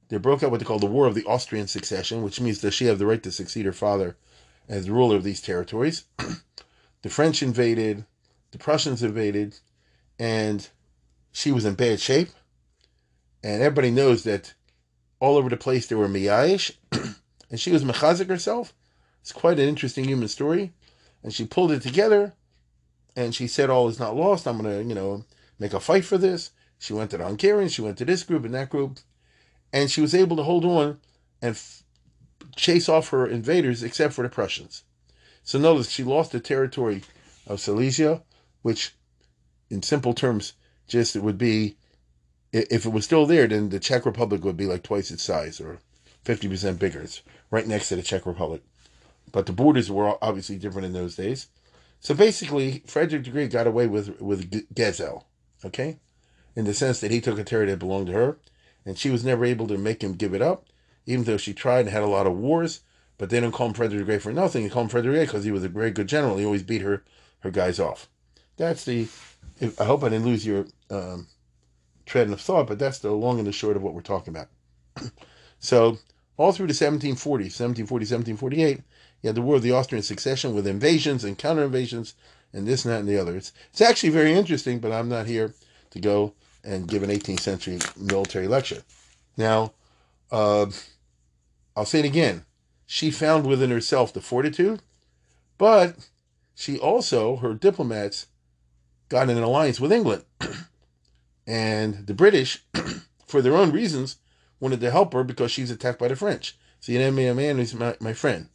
they 0.08 0.18
broke 0.18 0.42
out 0.42 0.50
what 0.50 0.60
they 0.60 0.66
call 0.66 0.80
the 0.80 0.88
War 0.88 1.06
of 1.06 1.14
the 1.14 1.26
Austrian 1.26 1.68
Succession, 1.68 2.24
which 2.24 2.42
means 2.42 2.62
that 2.62 2.72
she 2.72 2.86
had 2.86 2.98
the 2.98 3.06
right 3.06 3.22
to 3.22 3.32
succeed 3.32 3.68
her 3.68 3.74
father 3.74 4.18
as 4.68 4.90
ruler 4.90 5.18
of 5.18 5.24
these 5.24 5.40
territories. 5.40 6.06
the 7.04 7.10
French 7.10 7.44
invaded, 7.44 8.06
the 8.52 8.58
Prussians 8.58 9.04
invaded, 9.04 9.58
and 10.18 10.68
she 11.32 11.52
was 11.52 11.66
in 11.66 11.76
bad 11.76 12.00
shape. 12.00 12.30
And 13.44 13.62
everybody 13.62 13.92
knows 13.92 14.24
that 14.24 14.54
all 15.20 15.38
over 15.38 15.50
the 15.50 15.58
place 15.58 15.88
there 15.88 15.98
were 15.98 16.08
miyayish, 16.10 16.72
and 17.50 17.60
she 17.60 17.72
was 17.72 17.84
mechazik 17.84 18.28
herself 18.28 18.74
It's 19.22 19.32
quite 19.32 19.60
an 19.60 19.68
interesting 19.70 20.06
human 20.06 20.28
story. 20.28 20.74
And 21.24 21.34
she 21.34 21.46
pulled 21.46 21.72
it 21.72 21.82
together 21.82 22.34
and 23.16 23.36
she 23.36 23.48
said, 23.48 23.70
All 23.70 23.90
is 23.90 24.00
not 24.00 24.16
lost. 24.16 24.48
I'm 24.48 24.62
going 24.62 24.84
to, 24.84 24.88
you 24.88 24.96
know, 24.96 25.26
make 25.60 25.74
a 25.74 25.80
fight 25.80 26.06
for 26.06 26.18
this. 26.18 26.52
She 26.80 26.94
went 26.94 27.12
to 27.12 27.18
the 27.18 27.26
Hungarians, 27.26 27.74
she 27.74 27.82
went 27.82 27.98
to 27.98 28.06
this 28.06 28.24
group 28.24 28.46
and 28.46 28.54
that 28.54 28.70
group, 28.70 29.00
and 29.74 29.92
she 29.92 30.00
was 30.00 30.16
able 30.16 30.38
to 30.38 30.44
hold 30.44 30.64
on 30.64 31.00
and 31.42 31.52
f- 31.52 31.84
chase 32.56 32.88
off 32.88 33.10
her 33.10 33.28
invaders 33.28 33.84
except 33.84 34.14
for 34.14 34.24
the 34.24 34.30
Prussians. 34.30 34.84
So 35.44 35.60
notice 35.60 35.90
she 35.90 36.04
lost 36.04 36.32
the 36.32 36.40
territory 36.40 37.04
of 37.48 37.60
Silesia, 37.60 38.24
which 38.62 38.96
in 39.70 39.82
simple 39.82 40.14
terms 40.14 40.54
just 40.88 41.16
it 41.16 41.24
would 41.24 41.38
be 41.38 41.76
if 42.52 42.86
it 42.86 42.92
was 42.92 43.06
still 43.06 43.26
there, 43.26 43.48
then 43.48 43.70
the 43.70 43.80
Czech 43.80 44.06
Republic 44.06 44.44
would 44.44 44.58
be 44.58 44.66
like 44.66 44.84
twice 44.84 45.12
its 45.12 45.24
size 45.24 45.62
or 45.62 45.80
50% 46.26 46.80
bigger. 46.80 47.02
It's 47.02 47.22
right 47.52 47.68
next 47.68 47.90
to 47.90 47.96
the 47.96 48.02
Czech 48.02 48.26
Republic. 48.26 48.64
But 49.32 49.46
the 49.46 49.54
borders 49.54 49.92
were 49.92 50.18
obviously 50.24 50.58
different 50.58 50.88
in 50.88 50.94
those 50.94 51.16
days. 51.16 51.48
So 52.00 52.16
basically, 52.16 52.84
Frederick 52.88 53.26
the 53.26 53.30
Great 53.30 53.52
got 53.52 53.68
away 53.68 53.86
with, 53.86 54.20
with 54.20 54.50
Gezel, 54.74 55.26
okay? 55.64 56.00
In 56.56 56.66
the 56.66 56.74
sense 56.74 57.00
that 57.02 57.12
he 57.12 57.22
took 57.22 57.38
a 57.38 57.44
territory 57.44 57.72
that 57.72 57.80
belonged 57.80 58.08
to 58.08 58.14
her, 58.14 58.40
and 58.86 58.98
she 58.98 59.10
was 59.10 59.24
never 59.24 59.46
able 59.46 59.68
to 59.68 59.78
make 59.78 60.04
him 60.04 60.14
give 60.14 60.34
it 60.34 60.42
up, 60.42 60.66
even 61.06 61.26
though 61.26 61.38
she 61.38 61.54
tried 61.54 61.82
and 61.82 61.90
had 61.90 62.04
a 62.04 62.08
lot 62.08 62.26
of 62.26 62.38
wars. 62.38 62.82
But 63.18 63.30
they 63.30 63.40
didn't 63.40 63.54
call 63.54 63.68
him 63.68 63.74
Frederick 63.74 64.00
the 64.00 64.06
Great 64.06 64.22
for 64.22 64.32
nothing. 64.32 64.64
They 64.64 64.70
called 64.70 64.86
him 64.86 64.90
Frederick 64.90 65.28
because 65.28 65.44
he 65.44 65.52
was 65.52 65.64
a 65.64 65.70
very 65.70 65.92
good 65.92 66.08
general. 66.08 66.38
He 66.38 66.46
always 66.46 66.64
beat 66.64 66.82
her 66.82 67.04
her 67.42 67.52
guys 67.52 67.80
off. 67.80 68.10
That's 68.60 68.84
the. 68.84 69.08
I 69.80 69.86
hope 69.86 70.04
I 70.04 70.10
didn't 70.10 70.26
lose 70.26 70.46
your 70.46 70.68
um, 70.90 71.28
tread 72.06 72.30
of 72.30 72.42
thought, 72.42 72.68
but 72.68 72.78
that's 72.78 73.00
the 73.00 73.12
long 73.12 73.40
and 73.40 73.48
the 73.48 73.54
short 73.54 73.78
of 73.78 73.84
what 73.84 73.94
we're 73.94 74.02
talking 74.02 74.36
about. 74.36 74.50
so, 75.60 75.98
all 76.36 76.52
through 76.52 76.68
the 76.68 76.74
1740s, 76.74 77.56
1740, 77.56 78.04
1748, 78.04 78.82
you 79.22 79.28
had 79.28 79.36
the 79.36 79.42
War 79.42 79.56
of 79.56 79.62
the 79.62 79.72
Austrian 79.72 80.04
Succession 80.04 80.54
with 80.54 80.68
invasions 80.68 81.24
and 81.24 81.38
counter 81.38 81.64
invasions 81.64 82.16
and 82.52 82.68
this 82.68 82.84
and 82.84 82.94
that 82.94 83.00
and 83.00 83.08
the 83.08 83.18
other. 83.18 83.38
It's, 83.38 83.54
it's 83.72 83.82
actually 83.82 84.10
very 84.10 84.34
interesting, 84.34 84.80
but 84.80 84.92
I'm 84.92 85.08
not 85.08 85.26
here 85.26 85.54
to 85.92 86.00
go 86.00 86.34
and 86.64 86.88
give 86.88 87.02
an 87.02 87.10
18th 87.10 87.40
century 87.40 87.80
military 87.96 88.50
lecture. 88.50 88.84
Now, 89.38 89.72
uh, 90.32 90.66
I'll 91.78 91.86
say 91.86 92.00
it 92.00 92.06
again. 92.06 92.44
She 92.86 93.10
found 93.10 93.48
within 93.48 93.72
herself 93.72 94.12
the 94.12 94.22
fortitude, 94.22 94.82
but 95.58 95.96
she 96.56 96.78
also, 96.78 97.38
her 97.38 97.54
diplomats, 97.54 98.28
got 99.10 99.30
in 99.30 99.38
an 99.38 99.44
alliance 99.44 99.80
with 99.80 99.92
England. 99.92 100.24
And 101.50 102.06
the 102.06 102.14
British, 102.14 102.64
for 103.28 103.42
their 103.42 103.56
own 103.56 103.72
reasons, 103.72 104.18
wanted 104.60 104.82
to 104.82 104.92
help 104.92 105.14
her 105.14 105.24
because 105.24 105.52
she's 105.52 105.72
attacked 105.72 105.98
by 105.98 106.08
the 106.08 106.16
French. 106.16 106.56
See, 106.80 106.96
an 106.96 107.02
enemy 107.02 107.26
of 107.26 107.38
man 107.38 107.58
is 107.58 107.74
my, 107.74 107.98
my 108.00 108.14
friend. 108.14 108.50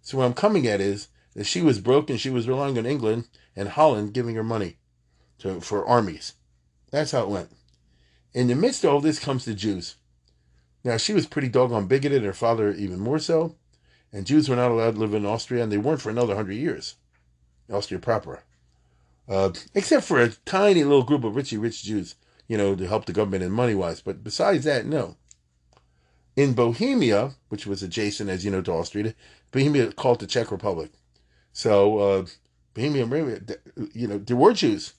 So 0.00 0.16
what 0.16 0.24
I'm 0.24 0.32
coming 0.32 0.66
at 0.66 0.80
is 0.80 1.08
that 1.34 1.44
she 1.44 1.60
was 1.60 1.80
broken. 1.80 2.16
She 2.16 2.30
was 2.30 2.48
relying 2.48 2.78
on 2.78 2.86
England 2.86 3.28
and 3.54 3.68
Holland 3.68 4.14
giving 4.14 4.36
her 4.36 4.42
money 4.42 4.78
to, 5.40 5.60
for 5.60 5.84
armies. 5.84 6.32
That's 6.90 7.10
how 7.10 7.24
it 7.24 7.28
went. 7.28 7.50
In 8.32 8.46
the 8.48 8.54
midst 8.54 8.84
of 8.84 8.94
all 8.94 9.00
this 9.02 9.18
comes 9.18 9.44
the 9.44 9.52
Jews. 9.52 9.96
Now, 10.82 10.96
she 10.96 11.12
was 11.12 11.26
pretty 11.26 11.50
doggone 11.50 11.88
bigoted, 11.88 12.24
her 12.24 12.32
father 12.32 12.72
even 12.72 13.00
more 13.00 13.18
so. 13.18 13.56
And 14.14 14.24
Jews 14.24 14.48
were 14.48 14.56
not 14.56 14.70
allowed 14.70 14.94
to 14.94 15.00
live 15.00 15.12
in 15.12 15.26
Austria, 15.26 15.62
and 15.62 15.70
they 15.70 15.76
weren't 15.76 16.00
for 16.00 16.08
another 16.08 16.36
hundred 16.36 16.54
years. 16.54 16.94
Austria 17.70 18.00
proper 18.00 18.44
uh, 19.28 19.50
except 19.74 20.04
for 20.04 20.20
a 20.20 20.30
tiny 20.44 20.84
little 20.84 21.02
group 21.02 21.24
of 21.24 21.34
richy 21.34 21.60
rich 21.60 21.82
Jews, 21.82 22.16
you 22.48 22.58
know, 22.58 22.74
to 22.74 22.86
help 22.86 23.06
the 23.06 23.12
government 23.12 23.42
in 23.42 23.50
money 23.50 23.74
wise. 23.74 24.00
But 24.00 24.22
besides 24.22 24.64
that, 24.64 24.86
no. 24.86 25.16
In 26.36 26.52
Bohemia, 26.52 27.32
which 27.48 27.66
was 27.66 27.82
adjacent, 27.82 28.28
as 28.28 28.44
you 28.44 28.50
know, 28.50 28.60
to 28.62 28.72
Austria, 28.72 29.14
Bohemia 29.52 29.92
called 29.92 30.20
the 30.20 30.26
Czech 30.26 30.50
Republic. 30.50 30.90
So 31.52 31.98
uh, 31.98 32.26
Bohemia, 32.74 33.06
you 33.92 34.08
know, 34.08 34.18
there 34.18 34.36
were 34.36 34.52
Jews, 34.52 34.94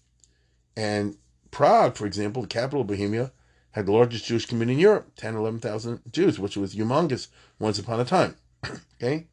and 0.78 1.18
Prague, 1.52 1.96
for 1.96 2.06
example, 2.06 2.42
the 2.42 2.48
capital 2.48 2.82
of 2.82 2.88
Bohemia, 2.88 3.32
had 3.72 3.86
the 3.86 3.92
largest 3.92 4.26
Jewish 4.26 4.46
community 4.46 4.76
in 4.76 4.80
Europe, 4.80 5.12
10, 5.18 5.36
11,000 5.36 6.02
Jews, 6.12 6.40
which 6.40 6.56
was 6.56 6.76
humongous 6.76 7.28
once 7.60 7.78
upon 7.78 8.00
a 8.00 8.06
time. 8.06 8.36
okay? 8.96 9.28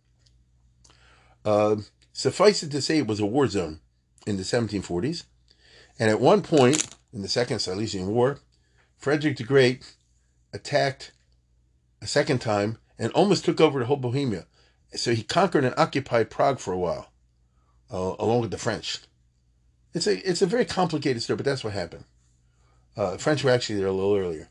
Uh, 1.44 1.76
suffice 2.12 2.64
it 2.64 2.72
to 2.72 2.82
say, 2.82 2.98
it 2.98 3.06
was 3.06 3.20
a 3.20 3.26
war 3.26 3.46
zone 3.46 3.80
in 4.26 4.36
the 4.36 4.42
1740s. 4.42 5.24
And 5.98 6.10
at 6.10 6.20
one 6.20 6.42
point 6.42 6.94
in 7.12 7.22
the 7.22 7.28
Second 7.28 7.58
Silesian 7.58 8.08
War, 8.08 8.38
Frederick 8.96 9.36
the 9.36 9.44
Great 9.44 9.94
attacked 10.52 11.12
a 12.00 12.06
second 12.06 12.40
time 12.40 12.78
and 12.98 13.12
almost 13.12 13.44
took 13.44 13.60
over 13.60 13.78
the 13.78 13.86
whole 13.86 13.96
Bohemia. 13.96 14.46
So 14.94 15.14
he 15.14 15.22
conquered 15.22 15.64
and 15.64 15.74
occupied 15.76 16.30
Prague 16.30 16.58
for 16.58 16.72
a 16.72 16.78
while, 16.78 17.10
uh, 17.90 18.14
along 18.18 18.42
with 18.42 18.50
the 18.50 18.58
French. 18.58 18.98
It's 19.94 20.06
a 20.06 20.28
it's 20.28 20.42
a 20.42 20.46
very 20.46 20.64
complicated 20.64 21.22
story, 21.22 21.36
but 21.36 21.46
that's 21.46 21.64
what 21.64 21.72
happened. 21.72 22.04
Uh, 22.96 23.12
the 23.12 23.18
French 23.18 23.42
were 23.42 23.50
actually 23.50 23.76
there 23.78 23.88
a 23.88 23.92
little 23.92 24.16
earlier, 24.16 24.48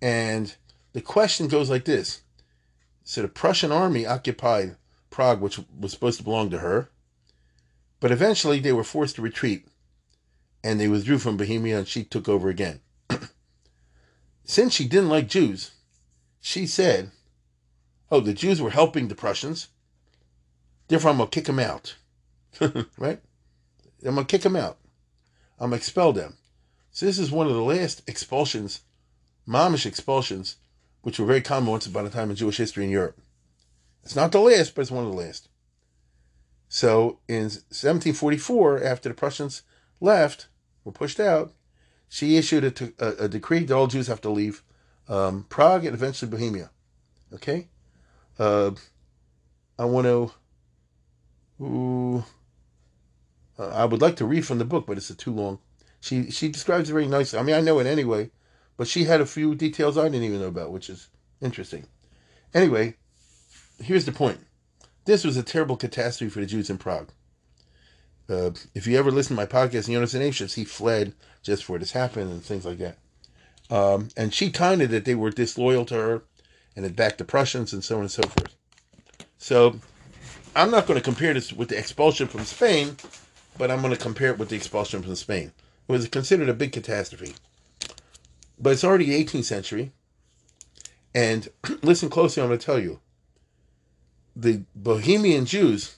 and 0.00 0.54
the 0.92 1.00
question 1.00 1.48
goes 1.48 1.70
like 1.70 1.84
this: 1.84 2.22
So 3.04 3.22
the 3.22 3.28
Prussian 3.28 3.72
army 3.72 4.06
occupied 4.06 4.76
Prague, 5.10 5.40
which 5.40 5.60
was 5.78 5.92
supposed 5.92 6.18
to 6.18 6.24
belong 6.24 6.50
to 6.50 6.58
her, 6.58 6.90
but 8.02 8.10
eventually 8.10 8.58
they 8.58 8.72
were 8.72 8.82
forced 8.82 9.14
to 9.14 9.22
retreat 9.22 9.64
and 10.64 10.80
they 10.80 10.88
withdrew 10.88 11.18
from 11.18 11.36
Bohemia 11.36 11.78
and 11.78 11.86
she 11.86 12.02
took 12.02 12.28
over 12.28 12.48
again. 12.48 12.80
Since 14.44 14.74
she 14.74 14.88
didn't 14.88 15.08
like 15.08 15.28
Jews, 15.28 15.70
she 16.40 16.66
said, 16.66 17.12
Oh, 18.10 18.18
the 18.18 18.34
Jews 18.34 18.60
were 18.60 18.70
helping 18.70 19.06
the 19.06 19.14
Prussians. 19.14 19.68
Therefore, 20.88 21.12
I'm 21.12 21.18
going 21.18 21.30
to 21.30 21.34
kick 21.34 21.44
them 21.44 21.60
out. 21.60 21.94
right? 22.98 23.20
I'm 24.04 24.14
going 24.14 24.16
to 24.16 24.24
kick 24.24 24.42
them 24.42 24.56
out. 24.56 24.78
I'm 25.60 25.70
going 25.70 25.70
to 25.70 25.76
expel 25.76 26.12
them. 26.12 26.36
So, 26.90 27.06
this 27.06 27.20
is 27.20 27.30
one 27.30 27.46
of 27.46 27.54
the 27.54 27.62
last 27.62 28.02
expulsions, 28.08 28.80
momish 29.48 29.86
expulsions, 29.86 30.56
which 31.02 31.20
were 31.20 31.26
very 31.26 31.40
common 31.40 31.70
once 31.70 31.86
upon 31.86 32.04
a 32.04 32.10
time 32.10 32.30
in 32.30 32.36
Jewish 32.36 32.56
history 32.56 32.82
in 32.82 32.90
Europe. 32.90 33.20
It's 34.02 34.16
not 34.16 34.32
the 34.32 34.40
last, 34.40 34.74
but 34.74 34.82
it's 34.82 34.90
one 34.90 35.04
of 35.04 35.10
the 35.12 35.16
last. 35.16 35.48
So 36.74 37.18
in 37.28 37.42
1744, 37.42 38.82
after 38.82 39.10
the 39.10 39.14
Prussians 39.14 39.60
left, 40.00 40.46
were 40.84 40.92
pushed 40.92 41.20
out, 41.20 41.52
she 42.08 42.38
issued 42.38 42.64
a, 42.98 43.28
decree 43.28 43.64
that 43.64 43.76
all 43.76 43.88
Jews 43.88 44.06
have 44.06 44.22
to 44.22 44.30
leave 44.30 44.62
um, 45.06 45.44
Prague 45.50 45.84
and 45.84 45.92
eventually 45.92 46.30
Bohemia. 46.30 46.70
Okay? 47.30 47.68
Uh, 48.38 48.70
I 49.78 49.84
want 49.84 50.06
to. 50.06 50.32
Ooh, 51.62 52.24
I 53.58 53.84
would 53.84 54.00
like 54.00 54.16
to 54.16 54.24
read 54.24 54.46
from 54.46 54.56
the 54.56 54.64
book, 54.64 54.86
but 54.86 54.96
it's 54.96 55.14
too 55.14 55.34
long. 55.34 55.58
She 56.00 56.30
she 56.30 56.48
describes 56.48 56.88
it 56.88 56.94
very 56.94 57.06
nicely. 57.06 57.38
I 57.38 57.42
mean, 57.42 57.54
I 57.54 57.60
know 57.60 57.80
it 57.80 57.86
anyway, 57.86 58.30
but 58.78 58.88
she 58.88 59.04
had 59.04 59.20
a 59.20 59.26
few 59.26 59.54
details 59.54 59.98
I 59.98 60.04
didn't 60.04 60.22
even 60.22 60.40
know 60.40 60.48
about, 60.48 60.72
which 60.72 60.88
is 60.88 61.08
interesting. 61.42 61.86
Anyway, 62.54 62.94
here's 63.78 64.06
the 64.06 64.12
point. 64.12 64.40
This 65.04 65.24
was 65.24 65.36
a 65.36 65.42
terrible 65.42 65.76
catastrophe 65.76 66.30
for 66.30 66.40
the 66.40 66.46
Jews 66.46 66.70
in 66.70 66.78
Prague. 66.78 67.10
Uh, 68.28 68.50
if 68.74 68.86
you 68.86 68.96
ever 68.96 69.10
listen 69.10 69.36
to 69.36 69.42
my 69.42 69.46
podcast, 69.46 69.90
Jonas 69.90 70.14
and 70.14 70.22
Anxious, 70.22 70.54
he 70.54 70.64
fled 70.64 71.14
just 71.42 71.64
for 71.64 71.78
this 71.78 71.92
happened 71.92 72.30
and 72.30 72.42
things 72.42 72.64
like 72.64 72.78
that. 72.78 72.98
Um, 73.68 74.08
and 74.16 74.32
she 74.32 74.50
counted 74.50 74.90
that 74.90 75.04
they 75.04 75.14
were 75.14 75.30
disloyal 75.30 75.84
to 75.86 75.94
her 75.94 76.22
and 76.76 76.84
had 76.84 76.94
backed 76.94 77.18
the 77.18 77.24
Prussians 77.24 77.72
and 77.72 77.82
so 77.82 77.96
on 77.96 78.02
and 78.02 78.10
so 78.10 78.22
forth. 78.22 78.54
So 79.38 79.80
I'm 80.54 80.70
not 80.70 80.86
going 80.86 80.98
to 80.98 81.04
compare 81.04 81.34
this 81.34 81.52
with 81.52 81.68
the 81.68 81.78
expulsion 81.78 82.28
from 82.28 82.44
Spain, 82.44 82.96
but 83.58 83.70
I'm 83.70 83.80
going 83.80 83.94
to 83.94 84.00
compare 84.00 84.30
it 84.30 84.38
with 84.38 84.50
the 84.50 84.56
expulsion 84.56 85.02
from 85.02 85.16
Spain. 85.16 85.52
It 85.88 85.92
was 85.92 86.08
considered 86.08 86.48
a 86.48 86.54
big 86.54 86.72
catastrophe. 86.72 87.34
But 88.58 88.74
it's 88.74 88.84
already 88.84 89.06
the 89.06 89.24
18th 89.24 89.44
century. 89.44 89.92
And 91.12 91.48
listen 91.82 92.08
closely, 92.08 92.42
I'm 92.42 92.48
going 92.50 92.60
to 92.60 92.64
tell 92.64 92.78
you 92.78 93.00
the 94.34 94.62
Bohemian 94.74 95.44
Jews 95.44 95.96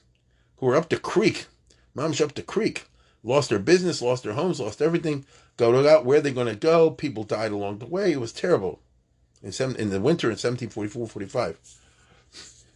who 0.57 0.67
were 0.67 0.77
up 0.77 0.89
the 0.89 0.99
creek, 0.99 1.47
mom's 1.95 2.21
up 2.21 2.35
the 2.35 2.43
creek, 2.43 2.87
lost 3.23 3.51
their 3.51 3.59
business, 3.59 4.03
lost 4.03 4.25
their 4.25 4.35
homes, 4.35 4.61
lost 4.61 4.83
everything, 4.83 5.25
go 5.57 5.89
out 5.89 6.05
where 6.05 6.21
they're 6.21 6.33
going 6.33 6.47
to 6.47 6.55
go. 6.55 6.91
People 6.91 7.25
died 7.25 7.53
along 7.53 7.79
the 7.79 7.87
way. 7.87 8.13
It 8.13 8.21
was 8.21 8.33
terrible 8.33 8.81
in, 9.43 9.53
seven, 9.53 9.77
in 9.77 9.91
the 9.91 10.01
winter 10.01 10.29
in 10.29 10.33
1744 10.33 11.07
45. 11.07 11.59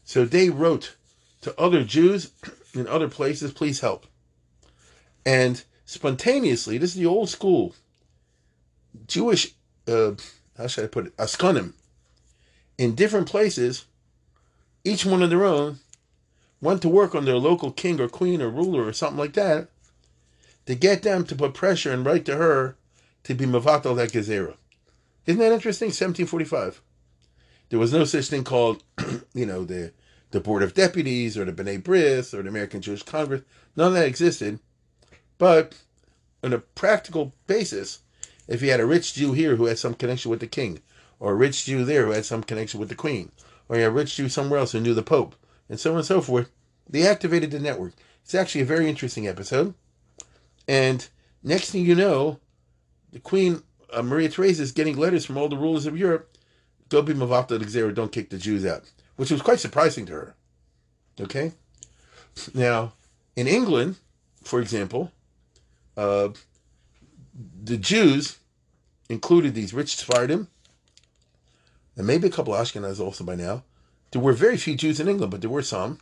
So 0.04 0.24
they 0.24 0.50
wrote 0.50 0.96
to 1.42 1.58
other 1.60 1.84
Jews 1.84 2.32
in 2.74 2.86
other 2.86 3.08
places, 3.08 3.52
please 3.52 3.80
help. 3.80 4.06
And 5.26 5.62
spontaneously, 5.84 6.78
this 6.78 6.90
is 6.90 7.00
the 7.00 7.06
old 7.06 7.28
school 7.28 7.74
Jewish, 9.06 9.54
uh, 9.86 10.12
how 10.56 10.66
should 10.66 10.84
I 10.84 10.88
put 10.88 11.06
it, 11.06 11.16
askanim, 11.16 11.74
in 12.76 12.94
different 12.94 13.28
places 13.28 13.84
each 14.88 15.06
one 15.06 15.22
of 15.22 15.30
their 15.30 15.44
own, 15.44 15.78
went 16.60 16.82
to 16.82 16.88
work 16.88 17.14
on 17.14 17.24
their 17.24 17.36
local 17.36 17.70
king 17.70 18.00
or 18.00 18.08
queen 18.08 18.42
or 18.42 18.48
ruler 18.48 18.84
or 18.84 18.92
something 18.92 19.18
like 19.18 19.34
that, 19.34 19.68
to 20.66 20.74
get 20.74 21.02
them 21.02 21.24
to 21.24 21.36
put 21.36 21.54
pressure 21.54 21.92
and 21.92 22.04
write 22.04 22.24
to 22.24 22.36
her 22.36 22.76
to 23.24 23.34
be 23.34 23.46
Mavatal 23.46 23.96
that 23.96 24.12
Gezerah. 24.12 24.56
Isn't 25.26 25.40
that 25.40 25.52
interesting? 25.52 25.88
1745. 25.88 26.80
There 27.68 27.78
was 27.78 27.92
no 27.92 28.04
such 28.04 28.28
thing 28.28 28.44
called, 28.44 28.82
you 29.34 29.46
know, 29.46 29.64
the 29.64 29.92
the 30.30 30.40
Board 30.40 30.62
of 30.62 30.74
Deputies 30.74 31.38
or 31.38 31.44
the 31.44 31.52
B'nai 31.52 31.82
B'rith 31.82 32.34
or 32.34 32.42
the 32.42 32.48
American 32.50 32.82
Jewish 32.82 33.02
Congress. 33.02 33.42
None 33.76 33.88
of 33.88 33.94
that 33.94 34.06
existed. 34.06 34.58
But 35.38 35.74
on 36.42 36.52
a 36.52 36.58
practical 36.58 37.34
basis, 37.46 38.00
if 38.46 38.60
you 38.60 38.70
had 38.70 38.80
a 38.80 38.86
rich 38.86 39.14
Jew 39.14 39.32
here 39.32 39.56
who 39.56 39.66
had 39.66 39.78
some 39.78 39.94
connection 39.94 40.30
with 40.30 40.40
the 40.40 40.46
king, 40.46 40.80
or 41.18 41.32
a 41.32 41.36
rich 41.36 41.64
Jew 41.64 41.84
there 41.84 42.04
who 42.04 42.12
had 42.12 42.26
some 42.26 42.42
connection 42.42 42.78
with 42.78 42.88
the 42.88 42.94
queen, 42.94 43.32
or 43.68 43.76
you 43.76 43.86
a 43.86 43.90
rich 43.90 44.16
Jew 44.16 44.28
somewhere 44.28 44.58
else 44.58 44.72
who 44.72 44.80
knew 44.80 44.94
the 44.94 45.02
Pope, 45.02 45.34
and 45.68 45.78
so 45.78 45.92
on 45.92 45.98
and 45.98 46.06
so 46.06 46.20
forth, 46.20 46.50
they 46.88 47.06
activated 47.06 47.50
the 47.50 47.58
network. 47.58 47.92
It's 48.24 48.34
actually 48.34 48.62
a 48.62 48.66
very 48.66 48.88
interesting 48.88 49.26
episode. 49.26 49.74
And 50.66 51.06
next 51.42 51.70
thing 51.70 51.84
you 51.84 51.94
know, 51.94 52.40
the 53.12 53.20
Queen 53.20 53.62
uh, 53.92 54.02
Maria 54.02 54.28
Theresa 54.28 54.62
is 54.62 54.72
getting 54.72 54.96
letters 54.96 55.24
from 55.24 55.36
all 55.36 55.48
the 55.48 55.56
rulers 55.56 55.86
of 55.86 55.96
Europe. 55.96 56.36
Go 56.88 57.02
be 57.02 57.14
Mavatal 57.14 57.58
Gezerah, 57.58 57.94
don't 57.94 58.12
kick 58.12 58.30
the 58.30 58.38
Jews 58.38 58.64
out, 58.64 58.84
which 59.16 59.30
was 59.30 59.42
quite 59.42 59.60
surprising 59.60 60.06
to 60.06 60.12
her. 60.12 60.34
Okay? 61.20 61.52
Now, 62.54 62.92
in 63.36 63.46
England, 63.46 63.96
for 64.42 64.60
example, 64.60 65.12
uh, 65.96 66.28
the 67.62 67.76
Jews 67.76 68.38
included 69.08 69.54
these 69.54 69.74
rich 69.74 69.96
Sephardim, 69.96 70.48
and 71.98 72.06
maybe 72.06 72.28
a 72.28 72.30
couple 72.30 72.54
of 72.54 72.60
Ashkenaz 72.64 73.00
also 73.00 73.24
by 73.24 73.34
now. 73.34 73.64
There 74.12 74.22
were 74.22 74.32
very 74.32 74.56
few 74.56 74.76
Jews 74.76 75.00
in 75.00 75.08
England, 75.08 75.32
but 75.32 75.42
there 75.42 75.50
were 75.50 75.62
some. 75.62 75.98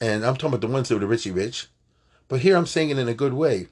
And 0.00 0.24
I'm 0.24 0.34
talking 0.34 0.48
about 0.48 0.62
the 0.62 0.66
ones 0.66 0.88
that 0.88 0.98
were 0.98 1.06
the 1.06 1.14
richy 1.14 1.32
rich. 1.32 1.68
But 2.26 2.40
here 2.40 2.56
I'm 2.56 2.66
saying 2.66 2.90
it 2.90 2.98
in 2.98 3.06
a 3.06 3.14
good 3.14 3.34
way. 3.34 3.68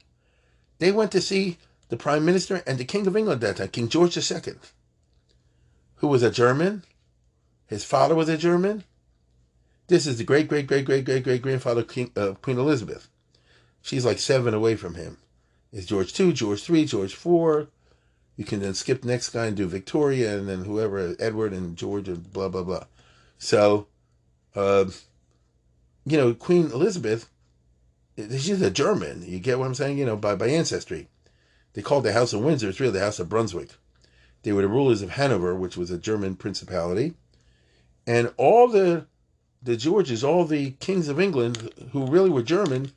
They 0.77 0.91
went 0.91 1.11
to 1.11 1.21
see 1.21 1.57
the 1.89 1.97
Prime 1.97 2.23
Minister 2.23 2.63
and 2.67 2.77
the 2.77 2.85
King 2.85 3.07
of 3.07 3.17
England 3.17 3.41
that 3.41 3.57
time, 3.57 3.69
King 3.69 3.89
George 3.89 4.15
II, 4.15 4.53
who 5.95 6.07
was 6.07 6.23
a 6.23 6.31
German. 6.31 6.83
His 7.67 7.83
father 7.83 8.15
was 8.15 8.29
a 8.29 8.37
German. 8.37 8.83
This 9.87 10.05
is 10.05 10.19
the 10.19 10.23
great, 10.23 10.47
great, 10.47 10.67
great, 10.67 10.85
great, 10.85 11.03
great, 11.03 11.23
great 11.23 11.41
grandfather 11.41 11.81
of 11.81 12.17
uh, 12.17 12.33
Queen 12.41 12.59
Elizabeth. 12.59 13.09
She's 13.81 14.05
like 14.05 14.19
seven 14.19 14.53
away 14.53 14.75
from 14.75 14.95
him. 14.95 15.17
It's 15.71 15.87
George 15.87 16.17
II, 16.17 16.33
George 16.33 16.69
III, 16.69 16.85
George 16.85 17.13
IV. 17.13 17.67
You 18.35 18.45
can 18.45 18.59
then 18.59 18.73
skip 18.73 19.01
the 19.01 19.07
next 19.07 19.29
guy 19.29 19.45
and 19.45 19.55
do 19.55 19.67
Victoria 19.67 20.37
and 20.37 20.49
then 20.49 20.65
whoever, 20.65 21.15
Edward 21.19 21.53
and 21.53 21.77
George 21.77 22.07
and 22.07 22.31
blah, 22.33 22.49
blah, 22.49 22.63
blah. 22.63 22.85
So, 23.37 23.87
uh, 24.55 24.85
you 26.05 26.17
know, 26.17 26.33
Queen 26.33 26.71
Elizabeth, 26.71 27.29
she's 28.17 28.61
a 28.61 28.71
German. 28.71 29.23
You 29.25 29.39
get 29.39 29.59
what 29.59 29.67
I'm 29.67 29.75
saying? 29.75 29.97
You 29.97 30.05
know, 30.05 30.15
by, 30.15 30.35
by 30.35 30.47
ancestry. 30.47 31.07
They 31.73 31.81
called 31.81 32.03
the 32.03 32.13
House 32.13 32.33
of 32.33 32.41
Windsor, 32.41 32.69
it's 32.69 32.79
really 32.79 32.93
the 32.93 32.99
House 32.99 33.19
of 33.19 33.29
Brunswick. 33.29 33.71
They 34.43 34.51
were 34.51 34.61
the 34.61 34.67
rulers 34.67 35.01
of 35.01 35.11
Hanover, 35.11 35.55
which 35.55 35.77
was 35.77 35.89
a 35.89 35.97
German 35.97 36.35
principality. 36.35 37.13
And 38.05 38.33
all 38.37 38.67
the 38.67 39.07
the 39.61 39.77
Georges, 39.77 40.25
all 40.25 40.43
the 40.43 40.71
kings 40.71 41.07
of 41.07 41.21
England 41.21 41.71
who 41.93 42.05
really 42.05 42.29
were 42.29 42.43
German, 42.43 42.91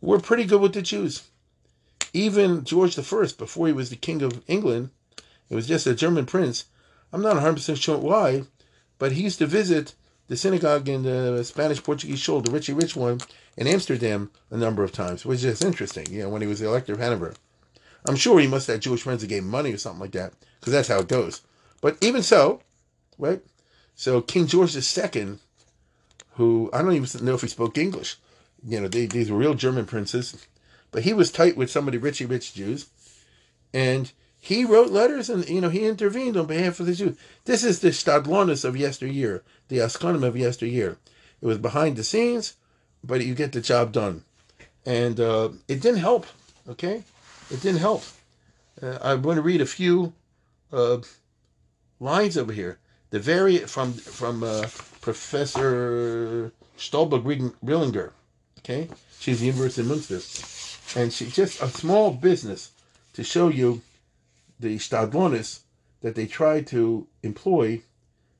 were 0.00 0.18
pretty 0.18 0.44
good 0.44 0.60
with 0.60 0.74
the 0.74 0.82
Jews. 0.82 1.22
Even 2.14 2.62
George 2.64 2.96
I, 2.96 3.02
before 3.36 3.66
he 3.66 3.72
was 3.72 3.90
the 3.90 3.96
king 3.96 4.22
of 4.22 4.42
England, 4.46 4.90
it 5.50 5.54
was 5.56 5.66
just 5.66 5.86
a 5.86 5.94
German 5.94 6.26
prince. 6.26 6.66
I'm 7.12 7.22
not 7.22 7.36
100% 7.36 7.76
sure 7.76 7.98
why, 7.98 8.44
but 8.98 9.12
he 9.12 9.24
used 9.24 9.40
to 9.40 9.46
visit 9.46 9.94
the 10.28 10.36
synagogue 10.36 10.88
in 10.88 11.02
the 11.02 11.42
Spanish 11.44 11.82
Portuguese 11.82 12.20
shoal, 12.20 12.40
the 12.40 12.52
Richie 12.52 12.72
Rich 12.72 12.94
one, 12.94 13.20
in 13.56 13.66
Amsterdam 13.66 14.30
a 14.50 14.56
number 14.56 14.84
of 14.84 14.92
times, 14.92 15.26
which 15.26 15.42
is 15.42 15.62
interesting, 15.62 16.06
you 16.08 16.22
know, 16.22 16.28
when 16.28 16.40
he 16.40 16.46
was 16.48 16.60
the 16.60 16.68
elector 16.68 16.92
of 16.92 17.00
Hanover. 17.00 17.34
I'm 18.06 18.16
sure 18.16 18.38
he 18.38 18.46
must 18.46 18.68
have 18.68 18.80
Jewish 18.80 19.02
friends 19.02 19.22
that 19.22 19.28
gave 19.28 19.42
money 19.42 19.72
or 19.72 19.78
something 19.78 20.00
like 20.00 20.12
that, 20.12 20.34
because 20.60 20.72
that's 20.72 20.88
how 20.88 21.00
it 21.00 21.08
goes. 21.08 21.42
But 21.80 21.98
even 22.00 22.22
so, 22.22 22.62
right? 23.18 23.42
So 23.96 24.20
King 24.20 24.46
George 24.46 24.76
II, 24.76 25.38
who 26.36 26.70
I 26.72 26.80
don't 26.80 26.92
even 26.92 27.24
know 27.24 27.34
if 27.34 27.42
he 27.42 27.48
spoke 27.48 27.76
English, 27.76 28.16
you 28.66 28.80
know, 28.80 28.88
they, 28.88 29.06
these 29.06 29.30
were 29.30 29.38
real 29.38 29.54
German 29.54 29.84
princes, 29.84 30.46
but 30.94 31.02
he 31.02 31.12
was 31.12 31.32
tight 31.32 31.56
with 31.56 31.72
some 31.72 31.88
of 31.88 31.92
the 31.92 31.98
richy 31.98 32.30
rich 32.30 32.54
Jews, 32.54 32.86
and 33.72 34.12
he 34.38 34.64
wrote 34.64 34.92
letters 34.92 35.28
and 35.28 35.46
you 35.48 35.60
know 35.60 35.68
he 35.68 35.88
intervened 35.88 36.36
on 36.36 36.46
behalf 36.46 36.78
of 36.78 36.86
the 36.86 36.94
Jews. 36.94 37.18
This 37.46 37.64
is 37.64 37.80
the 37.80 37.88
Stadlonis 37.88 38.64
of 38.64 38.76
yesteryear, 38.76 39.42
the 39.66 39.78
Askanim 39.78 40.22
of 40.22 40.36
yesteryear. 40.36 40.98
It 41.42 41.46
was 41.46 41.58
behind 41.58 41.96
the 41.96 42.04
scenes, 42.04 42.54
but 43.02 43.26
you 43.26 43.34
get 43.34 43.50
the 43.50 43.60
job 43.60 43.90
done, 43.90 44.22
and 44.86 45.18
uh, 45.18 45.48
it 45.66 45.82
didn't 45.82 45.98
help. 45.98 46.26
Okay, 46.68 47.02
it 47.50 47.60
didn't 47.60 47.80
help. 47.80 48.04
Uh, 48.80 48.98
I'm 49.02 49.20
going 49.20 49.36
to 49.36 49.42
read 49.42 49.60
a 49.60 49.66
few 49.66 50.12
uh, 50.72 50.98
lines 51.98 52.38
over 52.38 52.52
here. 52.52 52.78
The 53.10 53.18
very 53.18 53.58
from 53.58 53.94
from 53.94 54.44
uh, 54.44 54.68
Professor 55.00 56.52
Stolberg 56.76 57.24
Rillinger. 57.64 58.12
Okay, 58.60 58.88
she's 59.18 59.40
the 59.40 59.46
University 59.46 59.82
of 59.82 59.88
Munster, 59.88 60.20
and 60.96 61.12
she 61.12 61.26
just 61.26 61.60
a 61.60 61.68
small 61.68 62.12
business 62.12 62.72
to 63.14 63.24
show 63.24 63.48
you 63.48 63.82
the 64.60 64.76
stadlonis 64.76 65.60
that 66.00 66.14
they 66.14 66.26
tried 66.26 66.66
to 66.68 67.06
employ 67.22 67.82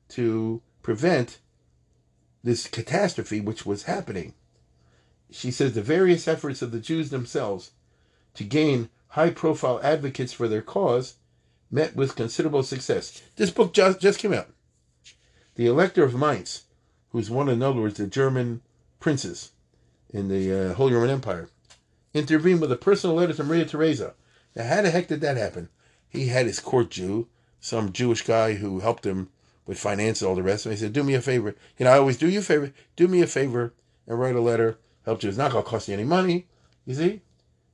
to 0.09 0.61
prevent 0.83 1.39
this 2.43 2.67
catastrophe 2.67 3.41
which 3.41 3.65
was 3.65 3.83
happening. 3.83 4.33
She 5.31 5.51
says 5.51 5.73
the 5.73 5.81
various 5.81 6.27
efforts 6.27 6.61
of 6.61 6.71
the 6.71 6.79
Jews 6.79 7.09
themselves 7.09 7.71
to 8.35 8.43
gain 8.43 8.89
high 9.09 9.31
profile 9.31 9.79
advocates 9.83 10.33
for 10.33 10.47
their 10.47 10.61
cause 10.61 11.15
met 11.71 11.95
with 11.95 12.15
considerable 12.15 12.63
success. 12.63 13.21
This 13.35 13.49
book 13.49 13.73
just, 13.73 13.99
just 13.99 14.19
came 14.19 14.33
out. 14.33 14.47
The 15.55 15.65
Elector 15.65 16.03
of 16.03 16.15
Mainz, 16.15 16.63
who's 17.09 17.29
one, 17.29 17.49
in 17.49 17.63
other 17.63 17.81
words, 17.81 17.97
the 17.97 18.07
German 18.07 18.61
princes 18.99 19.51
in 20.09 20.27
the 20.27 20.71
uh, 20.71 20.73
Holy 20.75 20.93
Roman 20.93 21.09
Empire, 21.09 21.49
intervened 22.15 22.61
with 22.61 22.71
a 22.71 22.77
personal 22.77 23.15
letter 23.15 23.33
to 23.33 23.43
Maria 23.43 23.65
Theresa. 23.65 24.13
Now, 24.55 24.63
how 24.63 24.81
the 24.81 24.89
heck 24.89 25.07
did 25.07 25.21
that 25.21 25.37
happen? 25.37 25.69
He 26.07 26.27
had 26.27 26.45
his 26.45 26.61
court 26.61 26.89
Jew, 26.89 27.27
some 27.59 27.91
Jewish 27.91 28.21
guy 28.21 28.53
who 28.53 28.79
helped 28.79 29.05
him 29.05 29.29
with 29.65 29.77
finance 29.77 30.21
and 30.21 30.29
all 30.29 30.35
the 30.35 30.43
rest. 30.43 30.65
And 30.65 30.73
he 30.73 30.79
said, 30.79 30.93
Do 30.93 31.03
me 31.03 31.13
a 31.13 31.21
favor. 31.21 31.55
You 31.77 31.85
know, 31.85 31.91
I 31.91 31.97
always 31.97 32.17
do 32.17 32.29
you 32.29 32.39
a 32.39 32.41
favor. 32.41 32.71
Do 32.95 33.07
me 33.07 33.21
a 33.21 33.27
favor 33.27 33.73
and 34.07 34.17
write 34.17 34.35
a 34.35 34.41
letter. 34.41 34.77
Help 35.03 35.21
you. 35.23 35.29
It's 35.29 35.37
not 35.37 35.51
going 35.51 35.63
to 35.63 35.69
cost 35.69 35.87
you 35.87 35.93
any 35.93 36.03
money. 36.03 36.47
You 36.85 36.95
see? 36.95 37.21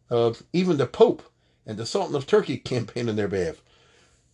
Uh, 0.10 0.34
even 0.52 0.78
the 0.78 0.88
Pope 0.88 1.24
and 1.66 1.78
the 1.78 1.86
Sultan 1.86 2.16
of 2.16 2.26
Turkey 2.26 2.58
campaigned 2.66 3.10
on 3.10 3.16
their 3.16 3.28
behalf. 3.28 3.62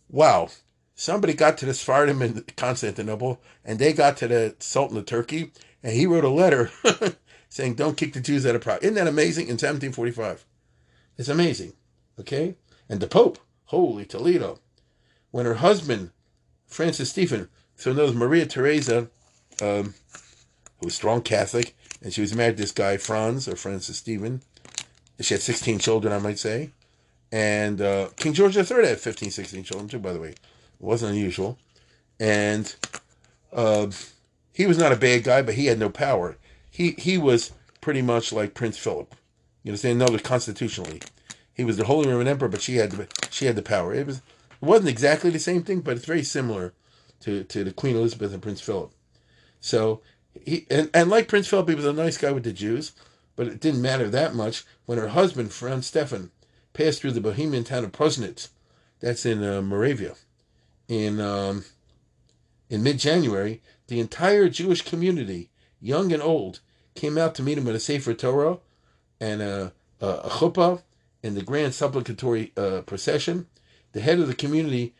Wow. 0.08 0.48
Somebody 0.94 1.34
got 1.34 1.58
to 1.58 1.66
the 1.66 1.74
Sephardim 1.74 2.22
in 2.22 2.44
Constantinople, 2.56 3.40
and 3.64 3.78
they 3.78 3.92
got 3.92 4.16
to 4.16 4.26
the 4.26 4.56
Sultan 4.58 4.96
of 4.96 5.06
Turkey, 5.06 5.52
and 5.80 5.92
he 5.92 6.06
wrote 6.06 6.24
a 6.24 6.28
letter 6.28 6.72
saying, 7.48 7.74
Don't 7.74 7.96
kick 7.96 8.12
the 8.12 8.20
Jews 8.20 8.46
out 8.46 8.54
of 8.54 8.62
Prague. 8.62 8.82
Isn't 8.82 8.94
that 8.94 9.06
amazing? 9.06 9.44
In 9.46 9.54
1745. 9.54 10.44
It's 11.16 11.28
amazing. 11.28 11.72
Okay? 12.18 12.56
And 12.88 13.00
the 13.00 13.06
Pope, 13.06 13.38
holy 13.66 14.04
Toledo, 14.04 14.60
when 15.30 15.46
her 15.46 15.54
husband, 15.54 16.10
Francis 16.66 17.10
Stephen, 17.10 17.48
so 17.76 17.92
knows 17.92 18.14
Maria 18.14 18.46
Theresa, 18.46 19.08
um, 19.62 19.94
who 20.78 20.86
was 20.86 20.94
strong 20.94 21.22
Catholic, 21.22 21.76
and 22.02 22.12
she 22.12 22.20
was 22.20 22.34
married 22.34 22.56
to 22.56 22.62
this 22.62 22.72
guy, 22.72 22.96
Franz, 22.96 23.48
or 23.48 23.56
Francis 23.56 23.98
Stephen. 23.98 24.42
She 25.20 25.34
had 25.34 25.42
16 25.42 25.78
children, 25.80 26.12
I 26.12 26.18
might 26.18 26.38
say. 26.38 26.70
And 27.30 27.80
uh, 27.80 28.08
King 28.16 28.32
George 28.32 28.56
III 28.56 28.86
had 28.86 29.00
15, 29.00 29.30
16 29.30 29.64
children 29.64 29.88
too, 29.88 29.98
by 29.98 30.12
the 30.12 30.20
way. 30.20 30.30
It 30.30 30.38
wasn't 30.78 31.12
unusual. 31.12 31.58
And 32.20 32.74
uh, 33.52 33.88
he 34.52 34.66
was 34.66 34.78
not 34.78 34.92
a 34.92 34.96
bad 34.96 35.24
guy, 35.24 35.42
but 35.42 35.54
he 35.54 35.66
had 35.66 35.78
no 35.78 35.90
power. 35.90 36.36
He 36.78 36.92
he 36.92 37.18
was 37.18 37.50
pretty 37.80 38.02
much 38.02 38.32
like 38.32 38.54
Prince 38.54 38.78
Philip. 38.78 39.12
You 39.64 39.72
understand? 39.72 39.98
No, 39.98 40.16
constitutionally. 40.18 41.02
He 41.52 41.64
was 41.64 41.76
the 41.76 41.86
Holy 41.86 42.08
Roman 42.08 42.28
Emperor, 42.28 42.46
but 42.46 42.62
she 42.62 42.76
had 42.76 42.92
the, 42.92 43.08
she 43.30 43.46
had 43.46 43.56
the 43.56 43.62
power. 43.62 43.92
It 43.92 44.06
was 44.06 44.18
it 44.18 44.22
wasn't 44.60 44.90
exactly 44.90 45.30
the 45.30 45.40
same 45.40 45.64
thing, 45.64 45.80
but 45.80 45.96
it's 45.96 46.06
very 46.06 46.22
similar 46.22 46.74
to, 47.22 47.42
to 47.42 47.64
the 47.64 47.72
Queen 47.72 47.96
Elizabeth 47.96 48.32
and 48.32 48.40
Prince 48.40 48.60
Philip. 48.60 48.92
So 49.58 50.02
he 50.40 50.66
and, 50.70 50.88
and 50.94 51.10
like 51.10 51.26
Prince 51.26 51.48
Philip, 51.48 51.68
he 51.68 51.74
was 51.74 51.84
a 51.84 51.92
nice 51.92 52.16
guy 52.16 52.30
with 52.30 52.44
the 52.44 52.52
Jews, 52.52 52.92
but 53.34 53.48
it 53.48 53.58
didn't 53.58 53.82
matter 53.82 54.08
that 54.08 54.36
much 54.36 54.64
when 54.86 54.98
her 54.98 55.08
husband, 55.08 55.52
Franz 55.52 55.88
Stefan, 55.88 56.30
passed 56.74 57.00
through 57.00 57.10
the 57.10 57.20
Bohemian 57.20 57.64
town 57.64 57.82
of 57.82 57.90
Prosnitz. 57.90 58.50
That's 59.00 59.26
in 59.26 59.42
uh, 59.42 59.62
Moravia. 59.62 60.14
In 60.86 61.20
um, 61.20 61.64
in 62.70 62.84
mid-January, 62.84 63.62
the 63.88 63.98
entire 63.98 64.48
Jewish 64.48 64.82
community, 64.82 65.50
young 65.80 66.12
and 66.12 66.22
old, 66.22 66.60
came 66.98 67.16
out 67.16 67.34
to 67.36 67.42
meet 67.42 67.56
him 67.56 67.64
with 67.64 67.76
a 67.76 67.80
Sefer 67.80 68.12
Torah 68.12 68.58
and 69.20 69.40
a, 69.40 69.72
a, 70.00 70.06
a 70.06 70.28
chuppah 70.28 70.82
in 71.22 71.34
the 71.34 71.42
grand 71.42 71.74
supplicatory 71.74 72.52
uh, 72.56 72.82
procession. 72.82 73.46
The 73.92 74.00
head 74.00 74.18
of 74.18 74.26
the 74.26 74.34
community 74.34 74.94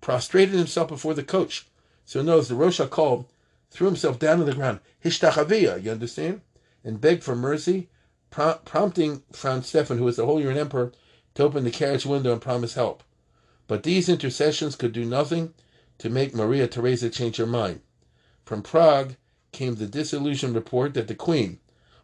prostrated 0.00 0.54
himself 0.54 0.88
before 0.88 1.14
the 1.14 1.22
coach. 1.22 1.66
So 2.04 2.22
notice 2.22 2.48
the 2.48 2.54
Rosh 2.54 2.80
HaKol 2.80 3.26
threw 3.70 3.86
himself 3.86 4.18
down 4.18 4.40
on 4.40 4.46
the 4.46 4.54
ground, 4.54 4.80
hishtachavia, 5.04 5.82
you 5.82 5.90
understand? 5.90 6.40
And 6.82 7.00
begged 7.00 7.22
for 7.22 7.36
mercy, 7.36 7.88
prompting 8.30 9.22
Franz 9.32 9.66
Stefan, 9.66 9.98
who 9.98 10.04
was 10.04 10.16
the 10.16 10.26
Holy 10.26 10.44
Roman 10.44 10.58
Emperor, 10.58 10.92
to 11.34 11.42
open 11.42 11.64
the 11.64 11.70
carriage 11.70 12.06
window 12.06 12.32
and 12.32 12.40
promise 12.40 12.74
help. 12.74 13.02
But 13.66 13.82
these 13.82 14.08
intercessions 14.08 14.76
could 14.76 14.92
do 14.92 15.04
nothing 15.04 15.54
to 15.98 16.10
make 16.10 16.34
Maria 16.34 16.66
Theresa 16.66 17.10
change 17.10 17.36
her 17.36 17.46
mind. 17.46 17.80
From 18.44 18.62
Prague 18.62 19.16
came 19.52 19.74
the 19.74 19.86
disillusioned 19.86 20.54
report 20.54 20.94
that 20.94 21.08
the 21.08 21.14
Queen, 21.14 21.58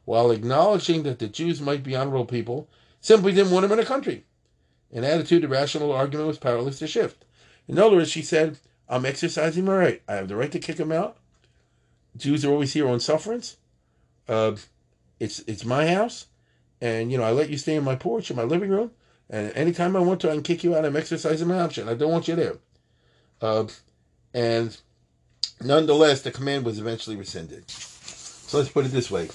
while 0.05 0.31
acknowledging 0.31 1.03
that 1.03 1.19
the 1.19 1.29
Jews 1.29 1.61
might 1.61 1.83
be 1.83 1.97
honorable 1.97 2.25
people, 2.25 2.69
simply 3.01 3.33
didn't 3.33 3.53
want 3.53 3.63
them 3.63 3.73
in 3.73 3.79
the 3.79 3.85
country. 3.85 4.25
An 4.93 5.05
attitude 5.05 5.43
the 5.43 5.49
rational 5.49 5.93
argument 5.93 6.29
was 6.29 6.39
powerless 6.39 6.79
to 6.79 6.87
shift. 6.87 7.25
In 7.69 7.79
other 7.79 7.97
words, 7.97 8.11
she 8.11 8.23
said, 8.23 8.59
I'm 8.89 9.05
exercising 9.05 9.65
my 9.65 9.77
right. 9.77 10.03
I 10.09 10.15
have 10.15 10.29
the 10.29 10.37
right 10.37 10.53
to 10.53 10.59
kick 10.59 10.77
them 10.77 10.93
out. 10.93 11.17
Jews 12.17 12.45
are 12.45 12.51
always 12.51 12.73
here 12.73 12.89
on 12.89 13.01
sufferance. 13.01 13.57
Uh, 14.29 14.57
it's 15.21 15.41
it's 15.41 15.65
my 15.65 15.87
house, 15.89 16.27
and 16.81 17.11
you 17.11 17.19
know 17.19 17.25
I 17.25 17.31
let 17.31 17.51
you 17.51 17.59
stay 17.59 17.75
in 17.75 17.85
my 17.85 17.97
porch 17.97 18.31
in 18.31 18.37
my 18.37 18.43
living 18.43 18.71
room, 18.71 18.91
and 19.29 19.53
anytime 19.55 19.97
I 19.97 20.01
want 20.01 20.21
to, 20.21 20.31
I 20.31 20.35
can 20.35 20.43
kick 20.43 20.65
you 20.65 20.75
out. 20.75 20.85
I'm 20.85 20.97
exercising 20.97 21.49
my 21.49 21.61
option. 21.61 21.89
I 21.89 21.95
don't 21.95 22.11
want 22.11 22.29
you 22.29 22.37
there. 22.37 22.57
Uh, 23.41 23.67
and 24.33 24.77
nonetheless, 25.63 26.23
the 26.23 26.31
command 26.31 26.65
was 26.65 26.79
eventually 26.79 27.17
rescinded. 27.17 27.71
So 27.71 28.59
let's 28.59 28.71
put 28.71 28.87
it 28.87 28.93
this 28.93 29.11
way: 29.11 29.29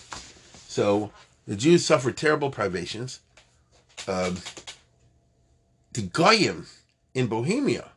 so 0.68 1.12
the 1.48 1.56
Jews 1.56 1.86
suffered 1.86 2.18
terrible 2.18 2.50
privations. 2.50 3.20
Uh, 4.08 4.36
the 5.94 6.04
Goyim 6.04 6.68
in 7.14 7.28
Bohemia 7.28 7.90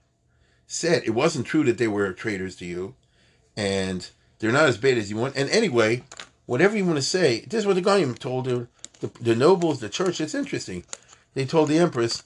said 0.67 1.03
it 1.05 1.11
wasn't 1.11 1.47
true 1.47 1.65
that 1.65 1.79
they 1.79 1.89
were 1.89 2.13
traitors 2.13 2.57
to 2.57 2.65
you, 2.65 2.95
and 3.57 4.11
they're 4.39 4.53
not 4.53 4.69
as 4.69 4.79
bad 4.79 4.99
as 4.99 5.11
you 5.11 5.17
want. 5.17 5.37
And 5.37 5.49
anyway, 5.51 6.03
whatever 6.47 6.77
you 6.77 6.85
want 6.85 6.97
to 6.97 7.03
say, 7.03 7.45
this 7.49 7.61
is 7.61 7.67
what 7.67 7.77
the 7.77 7.81
Goyim 7.81 8.15
told 8.15 8.47
the, 8.47 8.67
the, 9.01 9.11
the 9.21 9.37
nobles, 9.37 9.81
the 9.81 9.89
church. 9.89 10.21
It's 10.21 10.35
interesting. 10.35 10.85
They 11.35 11.45
told 11.45 11.69
the 11.69 11.79
empress, 11.79 12.25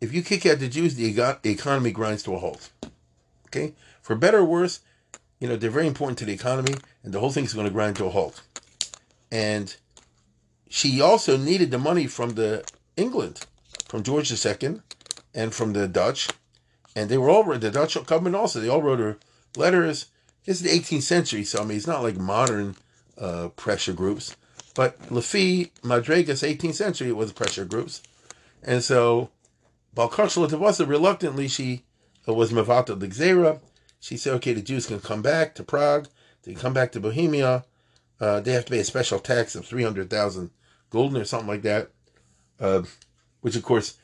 if 0.00 0.12
you 0.14 0.22
kick 0.22 0.46
out 0.46 0.58
the 0.58 0.68
Jews, 0.68 0.94
the 0.94 1.38
economy 1.44 1.90
grinds 1.90 2.22
to 2.24 2.34
a 2.34 2.38
halt. 2.38 2.70
Okay? 3.46 3.74
For 4.00 4.14
better 4.14 4.38
or 4.38 4.44
worse, 4.44 4.80
you 5.40 5.48
know, 5.48 5.56
they're 5.56 5.70
very 5.70 5.86
important 5.86 6.18
to 6.18 6.24
the 6.24 6.32
economy, 6.32 6.74
and 7.02 7.12
the 7.12 7.20
whole 7.20 7.32
thing's 7.32 7.54
going 7.54 7.66
to 7.66 7.72
grind 7.72 7.96
to 7.96 8.04
a 8.04 8.10
halt. 8.10 8.42
And 9.32 9.74
she 10.68 11.00
also 11.00 11.36
needed 11.36 11.70
the 11.70 11.78
money 11.78 12.06
from 12.06 12.30
the 12.30 12.64
England, 12.96 13.40
from 13.88 14.02
George 14.02 14.30
II, 14.30 14.80
and 15.34 15.54
from 15.54 15.72
the 15.72 15.88
Dutch, 15.88 16.28
and 16.94 17.08
they 17.08 17.18
were 17.18 17.30
all 17.30 17.44
the 17.44 17.70
Dutch 17.70 17.94
government 18.06 18.36
also. 18.36 18.60
They 18.60 18.68
all 18.68 18.82
wrote 18.82 18.98
her 18.98 19.18
letters. 19.56 20.06
This 20.44 20.60
is 20.60 20.62
the 20.62 20.78
18th 20.78 21.02
century, 21.02 21.44
so 21.44 21.60
I 21.60 21.64
mean 21.64 21.76
it's 21.76 21.86
not 21.86 22.02
like 22.02 22.16
modern 22.16 22.76
uh, 23.18 23.48
pressure 23.48 23.92
groups. 23.92 24.36
But 24.74 25.10
Lafitte, 25.10 25.72
Madrigas, 25.82 26.46
18th 26.46 26.74
century, 26.74 27.12
was 27.12 27.32
pressure 27.32 27.64
groups, 27.64 28.02
and 28.62 28.82
so 28.82 29.30
Balkarshla 29.96 30.48
Tavasa 30.48 30.88
reluctantly 30.88 31.48
she 31.48 31.84
uh, 32.28 32.34
was 32.34 32.52
Mavata 32.52 32.98
Ligzera. 32.98 33.60
She 34.00 34.16
said, 34.16 34.34
okay, 34.34 34.54
the 34.54 34.62
Jews 34.62 34.86
can 34.86 35.00
come 35.00 35.22
back 35.22 35.54
to 35.54 35.62
Prague. 35.62 36.08
They 36.42 36.52
can 36.52 36.60
come 36.60 36.72
back 36.72 36.92
to 36.92 37.00
Bohemia. 37.00 37.64
Uh, 38.18 38.40
they 38.40 38.52
have 38.52 38.64
to 38.64 38.72
pay 38.72 38.80
a 38.80 38.84
special 38.84 39.18
tax 39.18 39.54
of 39.54 39.66
300,000 39.66 40.50
gulden 40.90 41.20
or 41.20 41.24
something 41.24 41.48
like 41.48 41.62
that. 41.62 41.90
Uh, 42.58 42.82
which, 43.42 43.56
of 43.56 43.62
course, 43.62 43.98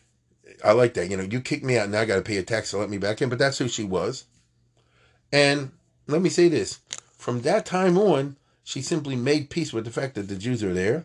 I 0.65 0.73
like 0.73 0.95
that. 0.95 1.11
You 1.11 1.17
know, 1.17 1.25
you 1.25 1.41
kick 1.41 1.65
me 1.65 1.79
out, 1.79 1.89
now 1.89 2.01
I 2.01 2.05
got 2.05 2.17
to 2.17 2.23
pay 2.23 2.37
a 2.37 2.43
tax 2.43 2.71
to 2.71 2.79
let 2.79 2.91
me 2.91 2.99
back 2.99 3.21
in. 3.21 3.29
But 3.29 3.39
that's 3.39 3.59
who 3.59 3.69
she 3.69 3.85
was. 3.85 4.25
And 5.33 5.73
let 6.07 6.23
me 6.23 6.29
say 6.29 6.49
this: 6.49 6.81
from 7.17 7.43
that 7.43 7.67
time 7.67 7.99
on, 7.99 8.37
she 8.63 8.81
simply 8.81 9.17
made 9.17 9.51
peace 9.51 9.73
with 9.73 9.85
the 9.85 9.91
fact 9.91 10.15
that 10.15 10.29
the 10.29 10.37
Jews 10.37 10.63
are 10.63 10.75
there. 10.75 11.05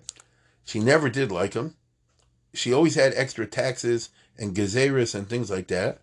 She 0.63 0.80
never 0.80 1.10
did 1.10 1.32
like 1.32 1.51
them. 1.51 1.75
She 2.54 2.73
always 2.73 2.95
had 2.95 3.13
extra 3.15 3.47
taxes 3.47 4.10
and 4.38 4.56
gazeras 4.56 5.15
and 5.15 5.27
things 5.27 5.49
like 5.49 5.67
that. 5.67 5.99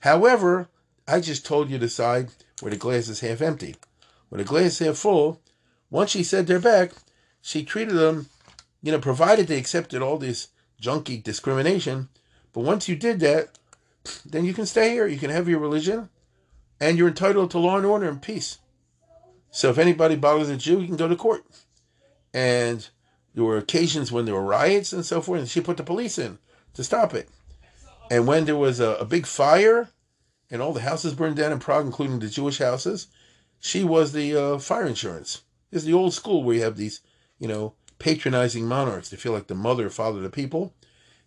However, 0.00 0.68
I 1.06 1.20
just 1.20 1.44
told 1.44 1.70
you 1.70 1.78
the 1.78 1.88
side 1.88 2.28
where 2.60 2.70
the 2.70 2.76
glass 2.76 3.08
is 3.08 3.20
half 3.20 3.40
empty. 3.40 3.76
When 4.28 4.38
the 4.38 4.44
glass 4.44 4.80
is 4.80 4.86
half 4.86 4.96
full, 4.96 5.40
once 5.90 6.10
she 6.10 6.22
said 6.22 6.46
they're 6.46 6.58
back, 6.58 6.92
she 7.40 7.64
treated 7.64 7.94
them, 7.94 8.28
you 8.82 8.92
know, 8.92 8.98
provided 8.98 9.46
they 9.46 9.58
accepted 9.58 10.00
all 10.00 10.16
this 10.16 10.48
junky 10.80 11.22
discrimination, 11.22 12.08
but 12.52 12.60
once 12.60 12.88
you 12.88 12.96
did 12.96 13.20
that, 13.20 13.58
then 14.24 14.44
you 14.44 14.52
can 14.52 14.66
stay 14.66 14.90
here. 14.90 15.06
You 15.06 15.18
can 15.18 15.30
have 15.30 15.48
your 15.48 15.60
religion, 15.60 16.08
and 16.80 16.98
you're 16.98 17.08
entitled 17.08 17.50
to 17.52 17.58
law 17.58 17.76
and 17.76 17.86
order 17.86 18.08
and 18.08 18.20
peace. 18.20 18.58
So 19.50 19.70
if 19.70 19.78
anybody 19.78 20.16
bothers 20.16 20.48
a 20.48 20.56
Jew, 20.56 20.80
you 20.80 20.86
can 20.86 20.96
go 20.96 21.08
to 21.08 21.16
court. 21.16 21.44
And 22.34 22.88
there 23.34 23.44
were 23.44 23.58
occasions 23.58 24.10
when 24.10 24.24
there 24.24 24.34
were 24.34 24.42
riots 24.42 24.92
and 24.92 25.04
so 25.04 25.20
forth, 25.20 25.40
and 25.40 25.48
she 25.48 25.60
put 25.60 25.76
the 25.76 25.82
police 25.82 26.18
in 26.18 26.38
to 26.74 26.82
stop 26.82 27.14
it. 27.14 27.28
And 28.10 28.26
when 28.26 28.44
there 28.44 28.56
was 28.56 28.80
a, 28.80 28.94
a 28.96 29.04
big 29.04 29.26
fire 29.26 29.90
and 30.52 30.60
all 30.60 30.74
the 30.74 30.82
houses 30.82 31.14
burned 31.14 31.36
down 31.36 31.50
in 31.50 31.58
Prague, 31.58 31.86
including 31.86 32.18
the 32.18 32.28
Jewish 32.28 32.58
houses, 32.58 33.08
she 33.58 33.82
was 33.82 34.12
the 34.12 34.36
uh, 34.36 34.58
fire 34.58 34.86
insurance. 34.86 35.42
Is 35.72 35.86
the 35.86 35.94
old 35.94 36.12
school 36.12 36.44
where 36.44 36.56
you 36.56 36.62
have 36.62 36.76
these, 36.76 37.00
you 37.38 37.48
know, 37.48 37.72
patronizing 37.98 38.66
monarchs. 38.66 39.08
They 39.08 39.16
feel 39.16 39.32
like 39.32 39.46
the 39.46 39.54
mother 39.54 39.88
father 39.88 40.18
of 40.18 40.24
the 40.24 40.30
people. 40.30 40.74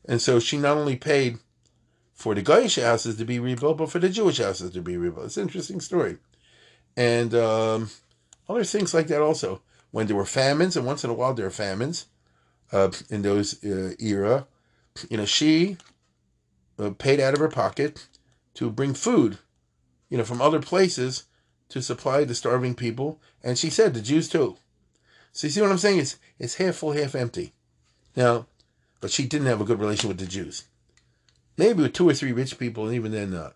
And 0.08 0.22
so 0.22 0.40
she 0.40 0.58
not 0.58 0.78
only 0.78 0.96
paid 0.96 1.40
for 2.14 2.36
the 2.36 2.44
Goyish 2.44 2.82
houses 2.82 3.18
to 3.18 3.26
be 3.26 3.40
rebuilt, 3.40 3.80
but 3.80 3.90
for 3.90 3.98
the 3.98 4.10
Jewish 4.10 4.38
houses 4.38 4.72
to 4.72 4.82
be 4.82 4.96
rebuilt. 4.96 5.26
It's 5.26 5.38
an 5.38 5.44
interesting 5.44 5.82
story. 5.82 6.18
And 6.96 7.34
um, 7.34 7.90
other 8.48 8.64
things 8.64 8.94
like 8.94 9.08
that 9.08 9.22
also. 9.22 9.62
When 9.90 10.08
there 10.08 10.16
were 10.16 10.26
famines, 10.26 10.78
and 10.78 10.86
once 10.86 11.04
in 11.04 11.10
a 11.10 11.14
while 11.14 11.34
there 11.34 11.48
are 11.48 11.52
famines 11.52 12.06
uh, 12.72 12.92
in 13.10 13.24
those 13.24 13.64
uh, 13.64 13.94
era, 13.98 14.46
you 15.10 15.18
know, 15.18 15.26
she 15.26 15.78
uh, 16.78 16.92
paid 16.92 17.20
out 17.20 17.34
of 17.34 17.40
her 17.40 17.48
pocket 17.48 18.06
to 18.56 18.70
bring 18.70 18.94
food, 18.94 19.38
you 20.10 20.18
know, 20.18 20.24
from 20.24 20.42
other 20.42 20.60
places 20.60 21.26
to 21.70 21.82
supply 21.82 22.24
the 22.24 22.36
starving 22.36 22.76
people. 22.76 23.22
And 23.44 23.58
she 23.58 23.70
said 23.70 23.94
the 23.94 24.02
Jews 24.02 24.28
too. 24.28 24.58
So 25.32 25.48
you 25.48 25.52
see 25.52 25.62
what 25.62 25.72
I'm 25.72 25.78
saying? 25.78 26.00
It's, 26.00 26.18
it's 26.40 26.56
half 26.56 26.76
full, 26.76 26.94
half 26.94 27.16
empty. 27.16 27.54
Now, 28.16 28.48
but 29.02 29.12
she 29.12 29.26
didn't 29.26 29.48
have 29.48 29.62
a 29.62 29.66
good 29.66 29.80
relation 29.80 30.08
with 30.08 30.18
the 30.18 30.26
Jews. 30.26 30.64
Maybe 31.58 31.84
with 31.84 31.94
two 31.94 32.08
or 32.08 32.14
three 32.14 32.32
rich 32.32 32.58
people, 32.58 32.86
and 32.86 32.96
even 32.96 33.12
then 33.12 33.32
not. 33.32 33.56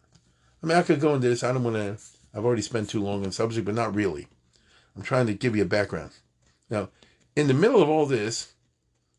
I 0.62 0.68
mean, 0.68 0.78
I 0.78 0.84
could 0.84 1.00
go 1.00 1.16
into 1.16 1.30
this. 1.30 1.44
I 1.44 1.52
don't 1.52 1.64
want 1.64 1.76
to. 1.76 1.98
I've 2.34 2.46
already 2.46 2.62
spent 2.62 2.90
too 2.90 3.02
long 3.02 3.18
on 3.18 3.24
the 3.24 3.32
subject, 3.32 3.66
but 3.66 3.76
not 3.76 3.96
really. 3.96 4.28
I'm 4.96 5.02
trying 5.02 5.28
to 5.28 5.34
give 5.34 5.56
you 5.56 5.64
a 5.64 5.66
background. 5.66 6.12
Now, 6.70 6.90
in 7.36 7.48
the 7.48 7.54
middle 7.54 7.82
of 7.82 7.90
all 7.90 8.06
this, 8.06 8.54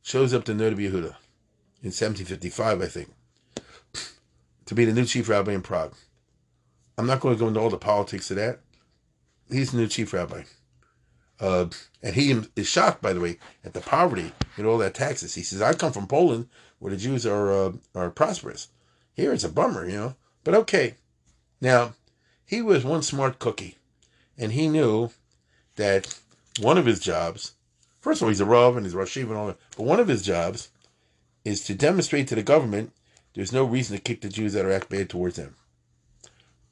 shows 0.03 0.33
up 0.33 0.45
the 0.45 0.53
Noda 0.53 0.77
Yehuda 0.77 1.16
in 1.83 1.93
1755, 1.93 2.83
I 2.83 2.87
think, 2.87 3.09
to 4.70 4.74
be 4.76 4.85
the 4.85 4.92
new 4.92 5.04
chief 5.04 5.28
rabbi 5.28 5.50
in 5.50 5.62
Prague. 5.62 5.96
I'm 6.96 7.09
not 7.09 7.18
going 7.18 7.35
to 7.35 7.40
go 7.40 7.48
into 7.48 7.59
all 7.59 7.70
the 7.70 7.76
politics 7.76 8.30
of 8.30 8.37
that. 8.37 8.61
He's 9.50 9.72
the 9.72 9.78
new 9.78 9.88
chief 9.88 10.12
rabbi. 10.12 10.44
Uh, 11.40 11.66
and 12.04 12.14
he 12.14 12.40
is 12.54 12.68
shocked, 12.68 13.02
by 13.02 13.12
the 13.12 13.18
way, 13.18 13.40
at 13.64 13.74
the 13.74 13.80
poverty 13.80 14.30
and 14.56 14.68
all 14.68 14.78
that 14.78 14.94
taxes. 14.94 15.35
He 15.35 15.42
says, 15.42 15.61
"I 15.61 15.72
come 15.72 15.90
from 15.90 16.06
Poland, 16.06 16.48
where 16.78 16.92
the 16.92 16.96
Jews 16.96 17.26
are 17.26 17.50
uh, 17.52 17.72
are 17.96 18.11
prosperous. 18.11 18.68
Here 19.12 19.33
it's 19.33 19.42
a 19.42 19.48
bummer, 19.48 19.88
you 19.88 19.96
know. 19.96 20.14
But 20.44 20.54
okay. 20.54 20.94
Now, 21.61 21.94
he 22.46 22.62
was 22.62 22.85
one 22.85 23.02
smart 23.02 23.40
cookie, 23.40 23.76
and 24.38 24.52
he 24.52 24.68
knew 24.68 25.11
that 25.74 26.16
one 26.61 26.78
of 26.78 26.87
his 26.87 27.00
jobs, 27.00 27.54
first 28.00 28.20
of 28.20 28.26
all, 28.26 28.28
he's 28.28 28.40
a 28.40 28.44
Rav 28.44 28.76
and 28.76 28.87
he's 28.87 28.94
Rosh 28.94 29.16
and 29.16 29.33
all 29.33 29.48
that, 29.48 29.59
but 29.76 29.83
one 29.83 29.98
of 29.98 30.06
his 30.06 30.22
jobs 30.22 30.68
is 31.44 31.64
to 31.64 31.74
demonstrate 31.74 32.28
to 32.28 32.37
the 32.37 32.44
government 32.44 32.92
there's 33.35 33.53
no 33.53 33.64
reason 33.64 33.97
to 33.97 34.03
kick 34.03 34.21
the 34.21 34.29
Jews 34.29 34.53
that 34.53 34.64
are 34.64 34.73
act 34.73 34.88
bad 34.88 35.09
towards 35.09 35.37
them. 35.37 35.57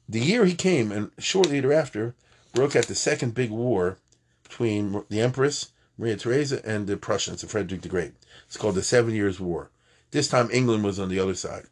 The 0.07 0.19
year 0.19 0.45
he 0.45 0.55
came, 0.55 0.91
and 0.91 1.11
shortly 1.19 1.59
thereafter, 1.59 2.15
broke 2.53 2.75
out 2.75 2.85
the 2.85 2.95
second 2.95 3.35
big 3.35 3.51
war 3.51 3.97
between 4.43 5.03
the 5.09 5.21
Empress, 5.21 5.71
Maria 5.97 6.17
Theresa, 6.17 6.65
and 6.65 6.87
the 6.87 6.97
Prussians, 6.97 7.43
and 7.43 7.51
Frederick 7.51 7.81
the 7.81 7.89
Great. 7.89 8.13
It's 8.47 8.57
called 8.57 8.75
the 8.75 8.83
Seven 8.83 9.13
Years' 9.13 9.39
War. 9.39 9.69
This 10.11 10.27
time 10.27 10.49
England 10.51 10.83
was 10.83 10.99
on 10.99 11.09
the 11.09 11.19
other 11.19 11.35
side. 11.35 11.65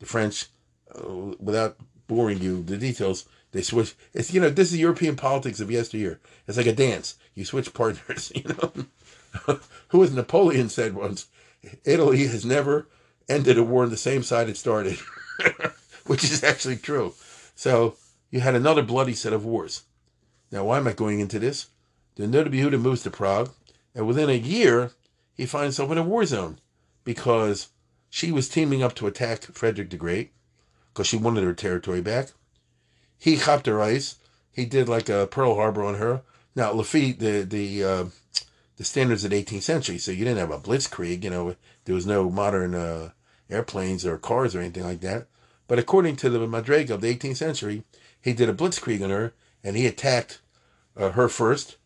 The 0.00 0.06
French, 0.06 0.46
uh, 0.94 1.32
without 1.38 1.76
boring 2.08 2.42
you, 2.42 2.62
the 2.62 2.76
details, 2.76 3.28
they 3.52 3.62
switch. 3.62 3.94
It's, 4.12 4.34
you 4.34 4.40
know, 4.40 4.50
this 4.50 4.72
is 4.72 4.78
European 4.78 5.16
politics 5.16 5.60
of 5.60 5.70
yesteryear. 5.70 6.20
It's 6.48 6.56
like 6.56 6.66
a 6.66 6.72
dance. 6.72 7.16
You 7.34 7.44
switch 7.44 7.72
partners, 7.72 8.32
you 8.34 8.44
know. 8.44 8.72
Who 9.88 9.98
was 9.98 10.12
Napoleon 10.12 10.68
said 10.68 10.94
once, 10.94 11.26
Italy 11.84 12.26
has 12.26 12.44
never 12.44 12.88
ended 13.28 13.58
a 13.58 13.64
war 13.64 13.84
on 13.84 13.90
the 13.90 13.96
same 13.96 14.22
side 14.22 14.48
it 14.48 14.56
started, 14.56 14.98
which 16.06 16.24
is 16.24 16.44
actually 16.44 16.76
true. 16.76 17.14
So 17.54 17.96
you 18.30 18.40
had 18.40 18.54
another 18.54 18.82
bloody 18.82 19.14
set 19.14 19.32
of 19.32 19.44
wars. 19.44 19.82
Now, 20.50 20.64
why 20.64 20.78
am 20.78 20.86
I 20.86 20.92
going 20.92 21.20
into 21.20 21.38
this? 21.38 21.68
The 22.16 22.24
Noda 22.24 22.48
Yehuda 22.48 22.80
moves 22.80 23.02
to 23.02 23.10
Prague, 23.10 23.50
and 23.94 24.06
within 24.06 24.30
a 24.30 24.34
year, 24.34 24.92
he 25.34 25.46
finds 25.46 25.76
himself 25.76 25.92
in 25.92 25.98
a 25.98 26.02
war 26.02 26.24
zone 26.24 26.58
because 27.04 27.68
she 28.08 28.32
was 28.32 28.48
teaming 28.48 28.82
up 28.82 28.94
to 28.94 29.06
attack 29.06 29.42
Frederick 29.42 29.90
the 29.90 29.96
Great 29.96 30.32
because 30.92 31.06
she 31.06 31.16
wanted 31.16 31.44
her 31.44 31.52
territory 31.52 32.00
back. 32.00 32.32
He 33.18 33.36
chopped 33.36 33.66
her 33.66 33.82
ice. 33.82 34.16
He 34.52 34.64
did 34.64 34.88
like 34.88 35.08
a 35.08 35.26
Pearl 35.26 35.56
Harbor 35.56 35.84
on 35.84 35.96
her. 35.96 36.22
Now, 36.54 36.72
Lafitte, 36.72 37.18
the 37.18 37.42
the 37.42 37.84
uh, 37.84 38.04
the 38.76 38.84
standards 38.84 39.24
of 39.24 39.30
the 39.30 39.42
18th 39.42 39.62
century, 39.62 39.98
so 39.98 40.10
you 40.10 40.24
didn't 40.24 40.38
have 40.38 40.50
a 40.50 40.58
blitzkrieg. 40.58 41.22
You 41.24 41.30
know, 41.30 41.56
there 41.84 41.94
was 41.94 42.06
no 42.06 42.30
modern 42.30 42.74
uh, 42.74 43.10
airplanes 43.50 44.04
or 44.04 44.18
cars 44.18 44.54
or 44.54 44.60
anything 44.60 44.84
like 44.84 45.00
that. 45.00 45.26
But 45.68 45.78
according 45.78 46.16
to 46.16 46.30
the 46.30 46.38
Madrega 46.40 46.90
of 46.90 47.00
the 47.00 47.14
18th 47.14 47.36
century, 47.36 47.84
he 48.20 48.32
did 48.32 48.48
a 48.48 48.54
blitzkrieg 48.54 49.02
on 49.02 49.10
her, 49.10 49.34
and 49.64 49.76
he 49.76 49.86
attacked 49.86 50.40
uh, 50.96 51.10
her 51.10 51.28
first, 51.28 51.76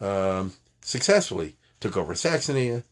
um, 0.00 0.52
successfully. 0.80 1.56
Took 1.80 1.96
over 1.96 2.14
Saxony. 2.14 2.82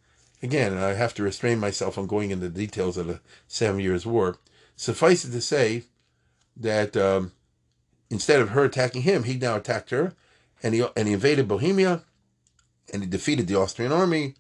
Again, 0.43 0.79
I 0.79 0.95
have 0.95 1.13
to 1.15 1.23
restrain 1.23 1.59
myself 1.59 1.99
on 1.99 2.07
going 2.07 2.31
into 2.31 2.49
the 2.49 2.67
details 2.67 2.97
of 2.97 3.07
the 3.07 3.21
Seven 3.47 3.81
Years' 3.81 4.07
War. 4.07 4.39
Suffice 4.77 5.25
it 5.25 5.33
to 5.33 5.41
say 5.41 5.83
that 6.57 6.97
um, 6.97 7.33
instead 8.09 8.41
of 8.41 8.51
her 8.51 8.65
attacking 8.65 9.03
him, 9.03 9.25
he 9.25 9.37
now 9.37 9.57
attacked 9.57 9.91
her, 9.91 10.15
and 10.63 10.75
he 10.75 10.87
and 10.97 11.09
he 11.09 11.15
invaded 11.15 11.49
Bohemia, 11.49 12.03
and 12.93 13.03
he 13.03 13.09
defeated 13.09 13.47
the 13.47 13.57
Austrian 13.57 13.93
army 13.93 14.35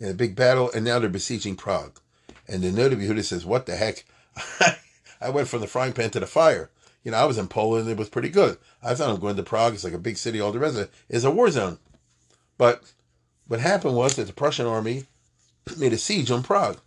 in 0.00 0.08
a 0.08 0.14
big 0.14 0.34
battle, 0.34 0.70
and 0.72 0.84
now 0.84 0.98
they're 0.98 1.08
besieging 1.08 1.56
Prague. 1.56 2.00
And 2.48 2.62
the 2.62 2.70
Noda 2.70 2.94
B'Yehuda 2.94 3.24
says, 3.24 3.44
"What 3.44 3.66
the 3.66 3.76
heck? 3.76 4.04
I 5.20 5.30
went 5.30 5.48
from 5.48 5.60
the 5.60 5.66
frying 5.66 5.92
pan 5.92 6.10
to 6.10 6.20
the 6.20 6.26
fire. 6.26 6.70
You 7.04 7.10
know, 7.12 7.16
I 7.18 7.24
was 7.24 7.38
in 7.38 7.48
Poland; 7.48 7.88
it 7.88 7.96
was 7.96 8.08
pretty 8.08 8.28
good. 8.28 8.58
I 8.82 8.94
thought 8.94 9.10
I'm 9.10 9.20
going 9.20 9.36
to 9.36 9.42
Prague; 9.42 9.74
it's 9.74 9.84
like 9.84 9.92
a 9.92 9.98
big 9.98 10.16
city. 10.16 10.40
All 10.40 10.52
the 10.52 10.58
rest 10.58 10.76
of 10.76 10.82
it 10.82 10.90
is 11.08 11.24
a 11.24 11.30
war 11.30 11.50
zone. 11.50 11.78
But 12.58 12.82
what 13.46 13.60
happened 13.60 13.96
was 13.96 14.16
that 14.16 14.26
the 14.26 14.32
Prussian 14.32 14.66
army 14.66 15.04
made 15.76 15.92
a 15.92 15.98
siege 15.98 16.30
on 16.30 16.42
Prague, 16.42 16.78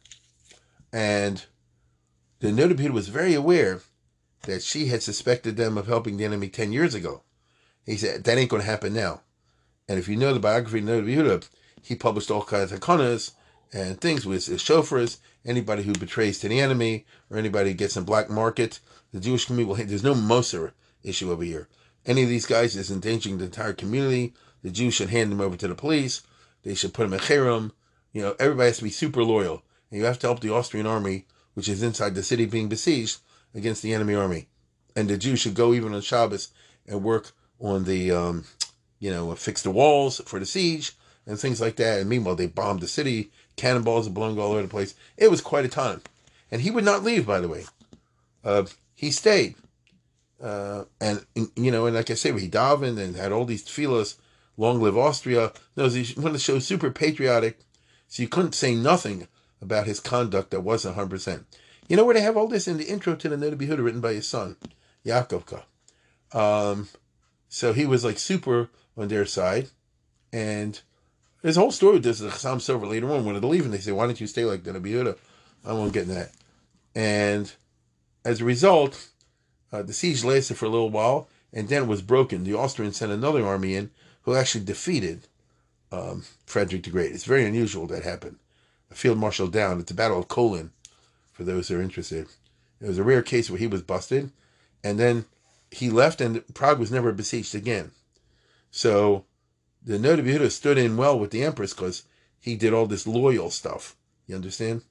and 0.91 1.45
the 2.39 2.49
Noda 2.49 2.89
was 2.89 3.07
very 3.07 3.33
aware 3.33 3.81
that 4.43 4.63
she 4.63 4.87
had 4.87 5.03
suspected 5.03 5.57
them 5.57 5.77
of 5.77 5.87
helping 5.87 6.17
the 6.17 6.25
enemy 6.25 6.49
ten 6.49 6.71
years 6.71 6.93
ago. 6.93 7.23
He 7.85 7.97
said 7.97 8.23
that 8.23 8.37
ain't 8.37 8.49
going 8.49 8.61
to 8.61 8.69
happen 8.69 8.93
now. 8.93 9.21
And 9.87 9.99
if 9.99 10.07
you 10.07 10.15
know 10.15 10.33
the 10.33 10.39
biography 10.39 10.79
of 10.79 10.85
Noda 10.85 11.47
he 11.81 11.95
published 11.95 12.31
all 12.31 12.43
kinds 12.43 12.71
of 12.71 12.79
konas 12.79 13.31
and 13.73 13.99
things 13.99 14.25
with 14.25 14.45
his 14.45 14.61
chauffeurs, 14.61 15.19
anybody 15.45 15.83
who 15.83 15.93
betrays 15.93 16.39
to 16.39 16.47
the 16.47 16.59
enemy 16.59 17.05
or 17.29 17.37
anybody 17.37 17.71
who 17.71 17.75
gets 17.75 17.97
in 17.97 18.03
black 18.03 18.29
market. 18.29 18.79
The 19.11 19.19
Jewish 19.19 19.45
community 19.45 19.67
will 19.67 19.75
hate. 19.75 19.87
There's 19.87 20.03
no 20.03 20.15
Moser 20.15 20.73
issue 21.03 21.31
over 21.31 21.43
here. 21.43 21.67
Any 22.05 22.23
of 22.23 22.29
these 22.29 22.45
guys 22.45 22.75
is 22.75 22.91
endangering 22.91 23.37
the 23.37 23.45
entire 23.45 23.73
community. 23.73 24.33
The 24.63 24.71
Jews 24.71 24.93
should 24.93 25.09
hand 25.09 25.31
them 25.31 25.41
over 25.41 25.55
to 25.57 25.67
the 25.67 25.75
police. 25.75 26.21
They 26.63 26.75
should 26.75 26.93
put 26.93 27.03
them 27.03 27.13
in 27.13 27.19
cherem. 27.19 27.71
You 28.13 28.21
know, 28.21 28.35
everybody 28.39 28.67
has 28.67 28.77
to 28.77 28.83
be 28.83 28.89
super 28.89 29.23
loyal. 29.23 29.63
And 29.89 29.99
you 29.99 30.05
have 30.05 30.19
to 30.19 30.27
help 30.27 30.39
the 30.39 30.53
Austrian 30.53 30.87
army, 30.87 31.25
which 31.53 31.69
is 31.69 31.83
inside 31.83 32.15
the 32.15 32.23
city 32.23 32.45
being 32.45 32.69
besieged, 32.69 33.19
against 33.53 33.81
the 33.81 33.93
enemy 33.93 34.15
army. 34.15 34.47
And 34.95 35.09
the 35.09 35.17
Jews 35.17 35.39
should 35.39 35.53
go 35.53 35.73
even 35.73 35.93
on 35.93 36.01
Shabbos 36.01 36.49
and 36.87 37.03
work 37.03 37.31
on 37.59 37.85
the, 37.85 38.11
um, 38.11 38.45
you 38.99 39.11
know, 39.11 39.33
fix 39.35 39.61
the 39.61 39.71
walls 39.71 40.21
for 40.25 40.39
the 40.39 40.45
siege 40.45 40.93
and 41.25 41.39
things 41.39 41.61
like 41.61 41.75
that. 41.77 41.99
And 41.99 42.09
meanwhile, 42.09 42.35
they 42.35 42.47
bombed 42.47 42.81
the 42.81 42.87
city. 42.87 43.31
Cannonballs 43.55 44.07
are 44.07 44.11
blowing 44.11 44.39
all 44.39 44.51
over 44.51 44.61
the 44.61 44.67
place. 44.67 44.95
It 45.17 45.31
was 45.31 45.41
quite 45.41 45.65
a 45.65 45.69
time. 45.69 46.01
And 46.51 46.61
he 46.61 46.71
would 46.71 46.85
not 46.85 47.03
leave, 47.03 47.25
by 47.25 47.39
the 47.39 47.47
way. 47.47 47.65
Uh, 48.43 48.65
he 48.93 49.11
stayed. 49.11 49.55
Uh, 50.41 50.85
and, 51.01 51.25
you 51.55 51.71
know, 51.71 51.85
and 51.85 51.95
like 51.95 52.11
I 52.11 52.13
said, 52.13 52.37
he 52.37 52.49
davened 52.49 52.99
and 52.99 53.15
had 53.15 53.31
all 53.31 53.45
these 53.45 53.65
tefillahs, 53.65 54.15
long 54.57 54.81
live 54.81 54.97
Austria. 54.97 55.51
No, 55.75 55.87
he 55.89 56.13
wanted 56.15 56.33
to 56.33 56.39
show 56.39 56.59
super 56.59 56.91
patriotic. 56.91 57.59
So 58.07 58.21
you 58.21 58.29
couldn't 58.29 58.53
say 58.53 58.75
nothing 58.75 59.27
about 59.61 59.87
his 59.87 59.99
conduct 59.99 60.51
that 60.51 60.61
wasn't 60.61 60.97
100%. 60.97 61.45
You 61.87 61.97
know 61.97 62.05
where 62.05 62.13
they 62.13 62.21
have 62.21 62.37
all 62.37 62.47
this 62.47 62.67
in 62.67 62.77
the 62.77 62.85
intro 62.85 63.15
to 63.15 63.29
the 63.29 63.35
Noda 63.35 63.55
B'Yehuda 63.55 63.83
written 63.83 64.01
by 64.01 64.13
his 64.13 64.27
son, 64.27 64.57
Yaakovka. 65.05 65.63
Um, 66.33 66.89
so 67.47 67.73
he 67.73 67.85
was 67.85 68.03
like 68.03 68.17
super 68.17 68.69
on 68.97 69.07
their 69.07 69.25
side. 69.25 69.69
And 70.33 70.81
there's 71.45 71.57
a 71.57 71.59
whole 71.59 71.69
story 71.69 71.93
with 71.93 72.03
this. 72.03 72.21
Chassam 72.21 72.57
Sofer 72.57 72.89
later 72.89 73.11
on, 73.11 73.23
when 73.23 73.39
they're 73.39 73.49
leaving, 73.49 73.69
they 73.69 73.77
say, 73.77 73.91
Why 73.91 74.07
don't 74.07 74.19
you 74.19 74.25
stay 74.25 74.45
like 74.45 74.63
Noda 74.63 74.81
B'Yehuda? 74.81 75.15
I 75.63 75.73
won't 75.73 75.93
get 75.93 76.03
into 76.03 76.15
that. 76.15 76.31
And 76.95 77.53
as 78.25 78.41
a 78.41 78.45
result, 78.45 79.09
uh, 79.71 79.83
the 79.83 79.93
siege 79.93 80.23
lasted 80.23 80.57
for 80.57 80.65
a 80.65 80.69
little 80.69 80.89
while 80.89 81.27
and 81.53 81.69
then 81.69 81.83
it 81.83 81.87
was 81.87 82.01
broken. 82.01 82.45
The 82.45 82.55
Austrians 82.55 82.97
sent 82.97 83.11
another 83.11 83.45
army 83.45 83.75
in 83.75 83.91
who 84.23 84.33
actually 84.33 84.65
defeated 84.65 85.27
um, 85.91 86.23
Frederick 86.47 86.81
the 86.81 86.89
Great. 86.89 87.11
It's 87.11 87.25
very 87.25 87.45
unusual 87.45 87.85
that 87.87 88.03
happened. 88.03 88.37
A 88.89 88.95
field 88.95 89.19
marshal 89.19 89.47
down 89.47 89.79
at 89.79 89.85
the 89.85 89.93
Battle 89.93 90.17
of 90.17 90.27
Kolin, 90.27 90.71
for 91.31 91.43
those 91.43 91.67
who 91.67 91.77
are 91.77 91.81
interested. 91.81 92.25
It 92.81 92.87
was 92.87 92.97
a 92.97 93.03
rare 93.03 93.21
case 93.21 93.51
where 93.51 93.59
he 93.59 93.67
was 93.67 93.83
busted, 93.83 94.31
and 94.83 94.99
then 94.99 95.25
he 95.69 95.91
left, 95.91 96.21
and 96.21 96.43
Prague 96.55 96.79
was 96.79 96.91
never 96.91 97.11
besieged 97.11 97.53
again. 97.53 97.91
So 98.71 99.25
the 99.85 99.97
Noda 99.97 100.21
B'Yehuda 100.25 100.51
stood 100.51 100.77
in 100.77 100.97
well 100.97 101.17
with 101.17 101.31
the 101.31 101.43
Empress 101.43 101.73
because 101.73 102.03
he 102.39 102.55
did 102.55 102.73
all 102.73 102.87
this 102.87 103.07
loyal 103.07 103.49
stuff. 103.49 103.95
You 104.27 104.35
understand? 104.35 104.81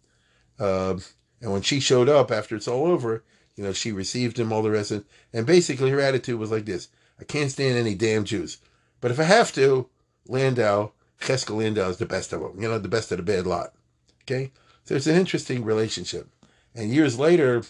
Uh, 0.59 0.99
and 1.41 1.53
when 1.53 1.63
she 1.63 1.81
showed 1.81 2.09
up 2.09 2.31
after 2.31 2.55
it's 2.55 2.69
all 2.69 2.87
over, 2.87 3.25
you 3.57 3.65
know, 3.65 3.73
she 3.73 3.93
received 3.93 4.39
him, 4.39 4.53
all 4.53 4.63
the 4.63 4.71
rest 4.71 4.93
of 4.93 5.01
it. 5.01 5.07
And 5.33 5.47
basically 5.47 5.91
her 5.91 6.01
attitude 6.01 6.39
was 6.39 6.51
like 6.51 6.65
this 6.65 6.89
I 7.21 7.25
can't 7.25 7.51
stand 7.51 7.77
any 7.77 7.95
damn 7.95 8.25
Jews. 8.25 8.59
But 9.01 9.11
if 9.11 9.21
I 9.21 9.25
have 9.25 9.53
to, 9.53 9.89
Landau, 10.27 10.93
Cheska 11.21 11.57
Landau 11.57 11.89
is 11.89 11.99
the 11.99 12.07
best 12.07 12.33
of 12.33 12.41
them, 12.41 12.61
you 12.61 12.69
know, 12.69 12.79
the 12.79 12.89
best 12.89 13.13
of 13.13 13.19
the 13.19 13.23
bad 13.23 13.47
lot. 13.47 13.75
Okay? 14.23 14.53
So 14.85 14.95
it's 14.95 15.07
an 15.07 15.17
interesting 15.17 15.65
relationship. 15.65 16.29
And 16.75 16.91
years 16.91 17.19
later, 17.19 17.63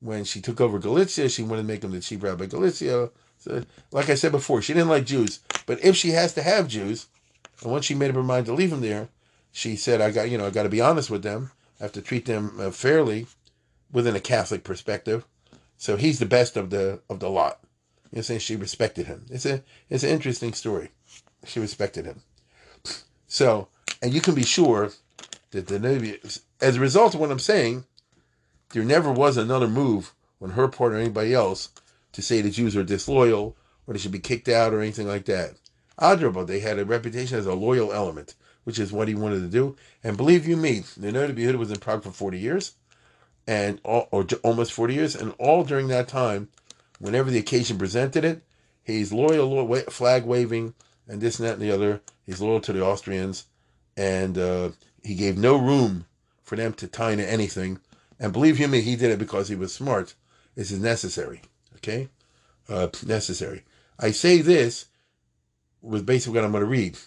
when 0.00 0.24
she 0.24 0.40
took 0.40 0.60
over 0.60 0.78
Galicia, 0.78 1.28
she 1.28 1.42
wanted 1.42 1.62
to 1.62 1.68
make 1.68 1.82
him 1.82 1.92
the 1.92 2.00
chief 2.00 2.22
rabbi 2.22 2.44
of 2.44 2.50
Galicia. 2.50 3.10
So, 3.46 3.62
like 3.92 4.10
I 4.10 4.16
said 4.16 4.32
before, 4.32 4.60
she 4.60 4.74
didn't 4.74 4.88
like 4.88 5.06
Jews. 5.06 5.38
But 5.66 5.82
if 5.84 5.94
she 5.94 6.10
has 6.10 6.34
to 6.34 6.42
have 6.42 6.66
Jews, 6.66 7.06
and 7.62 7.70
once 7.70 7.84
she 7.84 7.94
made 7.94 8.10
up 8.10 8.16
her 8.16 8.22
mind 8.24 8.46
to 8.46 8.52
leave 8.52 8.70
them 8.70 8.80
there, 8.80 9.08
she 9.52 9.76
said, 9.76 10.00
"I 10.00 10.10
got 10.10 10.28
you 10.28 10.36
know 10.36 10.46
I 10.46 10.50
got 10.50 10.64
to 10.64 10.68
be 10.68 10.80
honest 10.80 11.10
with 11.10 11.22
them. 11.22 11.52
I 11.78 11.84
have 11.84 11.92
to 11.92 12.02
treat 12.02 12.26
them 12.26 12.58
uh, 12.58 12.70
fairly, 12.70 13.28
within 13.92 14.16
a 14.16 14.20
Catholic 14.20 14.64
perspective. 14.64 15.24
So 15.78 15.96
he's 15.96 16.18
the 16.18 16.26
best 16.26 16.56
of 16.56 16.70
the 16.70 17.00
of 17.08 17.20
the 17.20 17.30
lot. 17.30 17.60
You 18.10 18.16
know, 18.16 18.22
saying 18.22 18.40
she 18.40 18.56
respected 18.56 19.06
him. 19.06 19.26
It's 19.30 19.46
a 19.46 19.62
it's 19.88 20.02
an 20.02 20.10
interesting 20.10 20.52
story. 20.52 20.90
She 21.44 21.60
respected 21.60 22.04
him. 22.04 22.22
So, 23.28 23.68
and 24.02 24.12
you 24.12 24.20
can 24.20 24.34
be 24.34 24.44
sure 24.44 24.90
that 25.50 25.68
the 25.68 25.78
Navy, 25.78 26.18
as 26.60 26.76
a 26.76 26.80
result 26.80 27.14
of 27.14 27.20
what 27.20 27.30
I'm 27.30 27.38
saying, 27.38 27.84
there 28.70 28.84
never 28.84 29.12
was 29.12 29.36
another 29.36 29.68
move 29.68 30.12
on 30.40 30.50
her 30.50 30.68
part 30.68 30.92
or 30.92 30.96
anybody 30.96 31.32
else 31.32 31.70
to 32.16 32.22
say 32.22 32.40
the 32.40 32.50
Jews 32.50 32.74
are 32.74 32.82
disloyal 32.82 33.56
or 33.86 33.92
they 33.92 34.00
should 34.00 34.10
be 34.10 34.18
kicked 34.18 34.48
out 34.48 34.72
or 34.72 34.80
anything 34.80 35.06
like 35.06 35.26
that. 35.26 35.52
Adrabah, 36.00 36.46
they 36.46 36.60
had 36.60 36.78
a 36.78 36.84
reputation 36.86 37.38
as 37.38 37.44
a 37.44 37.52
loyal 37.54 37.92
element, 37.92 38.34
which 38.64 38.78
is 38.78 38.90
what 38.90 39.06
he 39.06 39.14
wanted 39.14 39.40
to 39.40 39.48
do. 39.48 39.76
And 40.02 40.16
believe 40.16 40.48
you 40.48 40.56
me, 40.56 40.82
the 40.96 41.12
Noda 41.12 41.56
was 41.56 41.70
in 41.70 41.78
Prague 41.78 42.02
for 42.02 42.10
40 42.10 42.38
years, 42.38 42.72
and 43.46 43.80
all, 43.84 44.08
or 44.10 44.26
almost 44.42 44.72
40 44.72 44.94
years, 44.94 45.14
and 45.14 45.34
all 45.38 45.62
during 45.62 45.88
that 45.88 46.08
time, 46.08 46.48
whenever 46.98 47.30
the 47.30 47.38
occasion 47.38 47.76
presented 47.76 48.24
it, 48.24 48.42
he's 48.82 49.12
loyal, 49.12 49.76
flag 49.90 50.24
waving, 50.24 50.72
and 51.06 51.20
this 51.20 51.38
and 51.38 51.46
that 51.46 51.54
and 51.54 51.62
the 51.62 51.70
other. 51.70 52.00
He's 52.24 52.40
loyal 52.40 52.62
to 52.62 52.72
the 52.72 52.82
Austrians, 52.82 53.44
and 53.94 54.38
uh, 54.38 54.70
he 55.04 55.14
gave 55.14 55.36
no 55.36 55.56
room 55.56 56.06
for 56.42 56.56
them 56.56 56.72
to 56.74 56.88
tie 56.88 57.12
into 57.12 57.30
anything. 57.30 57.78
And 58.18 58.32
believe 58.32 58.58
you 58.58 58.68
me, 58.68 58.80
he 58.80 58.96
did 58.96 59.10
it 59.10 59.18
because 59.18 59.48
he 59.48 59.54
was 59.54 59.74
smart. 59.74 60.14
This 60.54 60.70
is 60.70 60.80
necessary. 60.80 61.42
Okay? 61.76 62.08
Uh, 62.68 62.88
necessary. 63.06 63.64
I 63.98 64.10
say 64.10 64.40
this 64.40 64.86
with 65.82 66.04
basically 66.04 66.38
what 66.38 66.44
I'm 66.44 66.52
going 66.52 66.64
to 66.64 66.70
read. 66.70 66.98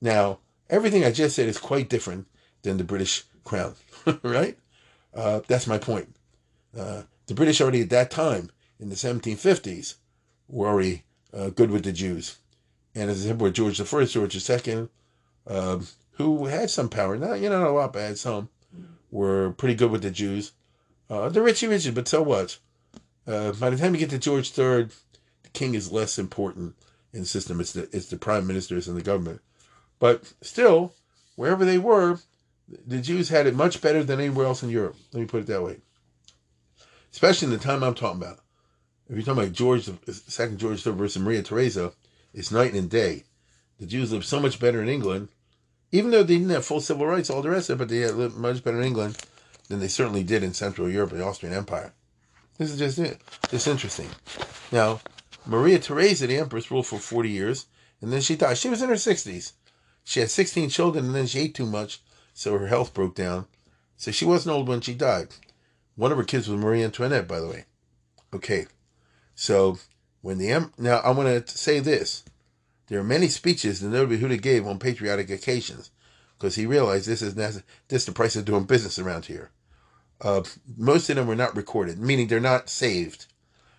Now, 0.00 0.38
everything 0.68 1.04
I 1.04 1.12
just 1.12 1.36
said 1.36 1.48
is 1.48 1.58
quite 1.58 1.88
different 1.88 2.26
than 2.62 2.76
the 2.76 2.84
British 2.84 3.24
crown, 3.44 3.74
right? 4.22 4.58
Uh, 5.14 5.40
that's 5.46 5.66
my 5.66 5.78
point. 5.78 6.14
Uh, 6.76 7.02
the 7.26 7.34
British 7.34 7.60
already 7.60 7.82
at 7.82 7.90
that 7.90 8.10
time, 8.10 8.50
in 8.78 8.88
the 8.88 8.94
1750s, 8.94 9.94
were 10.48 10.68
already 10.68 11.04
uh, 11.32 11.50
good 11.50 11.70
with 11.70 11.84
the 11.84 11.92
Jews. 11.92 12.38
And 12.94 13.10
as 13.10 13.24
I 13.24 13.28
said, 13.28 13.40
were 13.40 13.50
George 13.50 13.80
I, 13.80 14.04
George 14.04 14.50
II, 14.50 14.88
um, 15.46 15.86
who 16.12 16.46
had 16.46 16.70
some 16.70 16.88
power, 16.88 17.16
not 17.16 17.40
you 17.40 17.48
know 17.48 17.60
not 17.60 17.70
a 17.70 17.72
lot, 17.72 17.92
but 17.92 18.02
had 18.02 18.18
some, 18.18 18.48
were 19.10 19.52
pretty 19.52 19.74
good 19.74 19.90
with 19.90 20.02
the 20.02 20.10
Jews. 20.10 20.52
Uh, 21.08 21.28
the 21.28 21.42
Richie 21.42 21.66
Richard, 21.66 21.94
but 21.94 22.08
so 22.08 22.22
what? 22.22 22.58
Uh, 23.26 23.52
by 23.52 23.70
the 23.70 23.76
time 23.76 23.94
you 23.94 24.00
get 24.00 24.10
to 24.10 24.18
George 24.18 24.56
III, 24.58 24.88
the 25.42 25.50
king 25.52 25.74
is 25.74 25.92
less 25.92 26.18
important 26.18 26.74
in 27.12 27.20
the 27.20 27.26
system. 27.26 27.60
It's 27.60 27.72
the 27.72 27.88
it's 27.92 28.08
the 28.08 28.16
prime 28.16 28.46
ministers 28.46 28.88
and 28.88 28.96
the 28.96 29.02
government. 29.02 29.40
But 29.98 30.32
still, 30.40 30.94
wherever 31.36 31.64
they 31.64 31.78
were, 31.78 32.18
the 32.86 33.00
Jews 33.00 33.28
had 33.28 33.46
it 33.46 33.54
much 33.54 33.80
better 33.80 34.02
than 34.02 34.20
anywhere 34.20 34.46
else 34.46 34.62
in 34.62 34.70
Europe. 34.70 34.96
Let 35.12 35.20
me 35.20 35.26
put 35.26 35.42
it 35.42 35.46
that 35.46 35.62
way. 35.62 35.78
Especially 37.12 37.46
in 37.46 37.52
the 37.52 37.58
time 37.58 37.82
I'm 37.82 37.94
talking 37.94 38.22
about. 38.22 38.40
If 39.08 39.16
you're 39.16 39.24
talking 39.24 39.42
about 39.42 39.54
George, 39.54 39.90
second 40.08 40.58
George 40.58 40.86
III 40.86 40.92
versus 40.92 41.20
Maria 41.20 41.42
Theresa, 41.42 41.92
it's 42.32 42.52
night 42.52 42.74
and 42.74 42.88
day. 42.88 43.24
The 43.78 43.86
Jews 43.86 44.12
lived 44.12 44.24
so 44.24 44.38
much 44.38 44.60
better 44.60 44.80
in 44.80 44.88
England, 44.88 45.28
even 45.90 46.12
though 46.12 46.22
they 46.22 46.36
didn't 46.36 46.50
have 46.50 46.64
full 46.64 46.80
civil 46.80 47.06
rights, 47.06 47.28
all 47.28 47.42
the 47.42 47.50
rest 47.50 47.70
of 47.70 47.80
it, 47.80 47.84
but 47.84 47.88
they 47.88 48.08
lived 48.08 48.36
much 48.36 48.62
better 48.62 48.78
in 48.78 48.86
England 48.86 49.18
than 49.68 49.80
they 49.80 49.88
certainly 49.88 50.22
did 50.22 50.44
in 50.44 50.54
Central 50.54 50.88
Europe 50.88 51.10
and 51.10 51.20
the 51.20 51.24
Austrian 51.24 51.54
Empire. 51.54 51.92
This 52.60 52.72
is 52.72 52.78
just 52.78 52.98
it. 52.98 53.18
Just 53.48 53.66
interesting. 53.66 54.10
Now, 54.70 55.00
Maria 55.46 55.78
Theresa, 55.78 56.26
the 56.26 56.36
empress, 56.36 56.70
ruled 56.70 56.86
for 56.86 56.98
40 56.98 57.30
years, 57.30 57.64
and 58.02 58.12
then 58.12 58.20
she 58.20 58.36
died. 58.36 58.58
She 58.58 58.68
was 58.68 58.82
in 58.82 58.90
her 58.90 58.96
60s. 58.96 59.52
She 60.04 60.20
had 60.20 60.30
16 60.30 60.68
children, 60.68 61.06
and 61.06 61.14
then 61.14 61.26
she 61.26 61.38
ate 61.38 61.54
too 61.54 61.64
much, 61.64 62.02
so 62.34 62.58
her 62.58 62.66
health 62.66 62.92
broke 62.92 63.14
down. 63.14 63.46
So 63.96 64.10
she 64.10 64.26
wasn't 64.26 64.54
old 64.54 64.68
when 64.68 64.82
she 64.82 64.92
died. 64.92 65.28
One 65.96 66.12
of 66.12 66.18
her 66.18 66.24
kids 66.24 66.48
was 66.48 66.60
Marie 66.60 66.84
Antoinette, 66.84 67.26
by 67.26 67.40
the 67.40 67.48
way. 67.48 67.64
Okay, 68.34 68.66
so 69.34 69.78
when 70.20 70.36
the 70.36 70.50
em- 70.50 70.74
now 70.76 70.98
I 70.98 71.12
want 71.12 71.46
to 71.46 71.56
say 71.56 71.80
this: 71.80 72.24
there 72.88 73.00
are 73.00 73.04
many 73.04 73.28
speeches 73.28 73.80
that 73.80 73.88
Noda 73.88 74.18
B'Yehuda 74.18 74.42
gave 74.42 74.66
on 74.66 74.78
patriotic 74.78 75.30
occasions 75.30 75.90
because 76.38 76.56
he 76.56 76.66
realized 76.66 77.08
this 77.08 77.22
is 77.22 77.36
this 77.36 77.62
is 77.88 78.04
the 78.04 78.12
price 78.12 78.36
of 78.36 78.44
doing 78.44 78.64
business 78.64 78.98
around 78.98 79.24
here. 79.26 79.50
Uh, 80.20 80.42
most 80.76 81.08
of 81.08 81.16
them 81.16 81.26
were 81.26 81.36
not 81.36 81.56
recorded, 81.56 81.98
meaning 81.98 82.26
they're 82.26 82.40
not 82.40 82.68
saved 82.68 83.26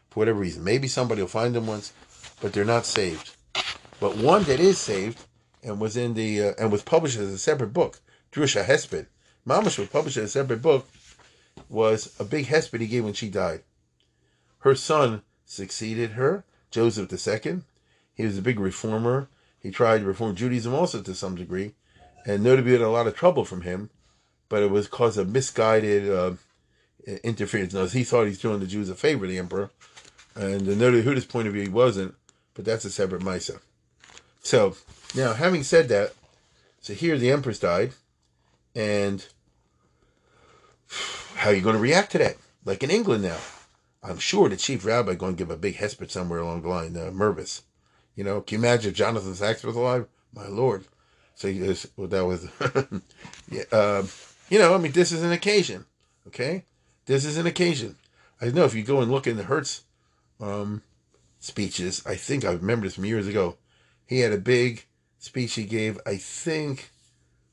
for 0.09 0.21
whatever 0.21 0.39
reason. 0.39 0.63
Maybe 0.63 0.87
somebody 0.87 1.21
will 1.21 1.27
find 1.27 1.53
them 1.53 1.67
once, 1.67 1.93
but 2.41 2.53
they're 2.53 2.65
not 2.65 2.85
saved. 2.85 3.35
But 3.99 4.17
one 4.17 4.43
that 4.43 4.59
is 4.59 4.77
saved 4.77 5.19
and 5.63 5.79
was 5.79 5.95
in 5.95 6.15
the 6.15 6.41
uh, 6.41 6.53
and 6.57 6.71
was 6.71 6.81
published 6.81 7.17
as 7.17 7.31
a 7.31 7.37
separate 7.37 7.73
book, 7.73 7.99
Drusha 8.31 8.65
Hesped. 8.65 9.07
Mamash 9.47 9.77
was 9.77 9.89
published 9.89 10.17
as 10.17 10.25
a 10.25 10.29
separate 10.29 10.61
book, 10.61 10.87
was 11.69 12.15
a 12.19 12.23
big 12.23 12.47
hesped 12.47 12.79
he 12.79 12.87
gave 12.87 13.03
when 13.03 13.13
she 13.13 13.29
died. 13.29 13.63
Her 14.59 14.75
son 14.75 15.23
succeeded 15.45 16.11
her, 16.11 16.43
Joseph 16.69 17.11
II. 17.11 17.61
He 18.13 18.25
was 18.25 18.37
a 18.37 18.41
big 18.41 18.59
reformer. 18.59 19.29
He 19.59 19.71
tried 19.71 19.99
to 19.99 20.05
reform 20.05 20.35
Judaism 20.35 20.73
also 20.73 21.01
to 21.01 21.15
some 21.15 21.35
degree, 21.35 21.73
and 22.25 22.43
notably 22.43 22.73
had 22.73 22.81
a 22.81 22.89
lot 22.89 23.07
of 23.07 23.15
trouble 23.15 23.45
from 23.45 23.61
him, 23.61 23.89
but 24.51 24.61
it 24.61 24.69
was 24.69 24.85
because 24.85 25.17
of 25.17 25.29
misguided 25.29 26.09
uh, 26.11 26.33
interference. 27.23 27.73
Now, 27.73 27.85
he 27.85 28.03
thought 28.03 28.27
he's 28.27 28.41
doing 28.41 28.59
the 28.59 28.67
Jews 28.67 28.89
a 28.89 28.95
favor, 28.95 29.25
the 29.25 29.37
emperor, 29.37 29.71
and 30.35 30.65
the 30.65 30.73
Noda 30.73 31.01
B'Yehuda's 31.01 31.23
point 31.23 31.47
of 31.47 31.53
view, 31.53 31.63
he 31.63 31.69
wasn't, 31.69 32.15
but 32.53 32.65
that's 32.65 32.83
a 32.83 32.89
separate 32.89 33.21
Misa. 33.21 33.61
So, 34.43 34.75
now, 35.15 35.35
having 35.35 35.63
said 35.63 35.87
that, 35.87 36.13
so 36.81 36.93
here 36.93 37.17
the 37.17 37.31
empress 37.31 37.59
died, 37.59 37.93
and 38.75 39.25
how 41.35 41.51
are 41.51 41.53
you 41.53 41.61
going 41.61 41.77
to 41.77 41.81
react 41.81 42.11
to 42.11 42.17
that? 42.17 42.35
Like 42.65 42.83
in 42.83 42.91
England 42.91 43.23
now, 43.23 43.37
I'm 44.03 44.19
sure 44.19 44.49
the 44.49 44.57
chief 44.57 44.83
rabbi 44.85 45.15
going 45.15 45.35
to 45.35 45.37
give 45.37 45.49
a 45.49 45.55
big 45.55 45.77
hesped 45.77 46.11
somewhere 46.11 46.39
along 46.39 46.63
the 46.63 46.67
line, 46.67 46.97
uh, 46.97 47.09
Mirvis. 47.11 47.61
You 48.17 48.25
know, 48.25 48.41
can 48.41 48.59
you 48.61 48.67
imagine 48.67 48.91
if 48.91 48.97
Jonathan 48.97 49.33
Sacks 49.33 49.63
was 49.63 49.77
alive? 49.77 50.07
My 50.35 50.47
lord. 50.47 50.83
So 51.35 51.47
he 51.47 51.61
well, 51.95 52.07
that 52.09 52.25
was, 52.25 52.47
yeah, 53.49 53.63
uh, 53.71 54.03
you 54.51 54.59
know, 54.59 54.75
I 54.75 54.77
mean, 54.77 54.91
this 54.91 55.13
is 55.13 55.23
an 55.23 55.31
occasion, 55.31 55.85
okay? 56.27 56.65
This 57.05 57.23
is 57.23 57.37
an 57.37 57.47
occasion. 57.47 57.95
I 58.41 58.49
know 58.49 58.65
if 58.65 58.75
you 58.75 58.83
go 58.83 58.99
and 58.99 59.09
look 59.09 59.25
in 59.25 59.37
the 59.37 59.43
Hertz 59.43 59.85
um, 60.41 60.81
speeches, 61.39 62.05
I 62.05 62.15
think 62.15 62.43
I 62.43 62.51
remember 62.51 62.85
this 62.85 62.95
from 62.95 63.05
years 63.05 63.27
ago. 63.27 63.55
He 64.05 64.19
had 64.19 64.33
a 64.33 64.37
big 64.37 64.85
speech 65.19 65.53
he 65.53 65.63
gave, 65.63 66.01
I 66.05 66.17
think, 66.17 66.91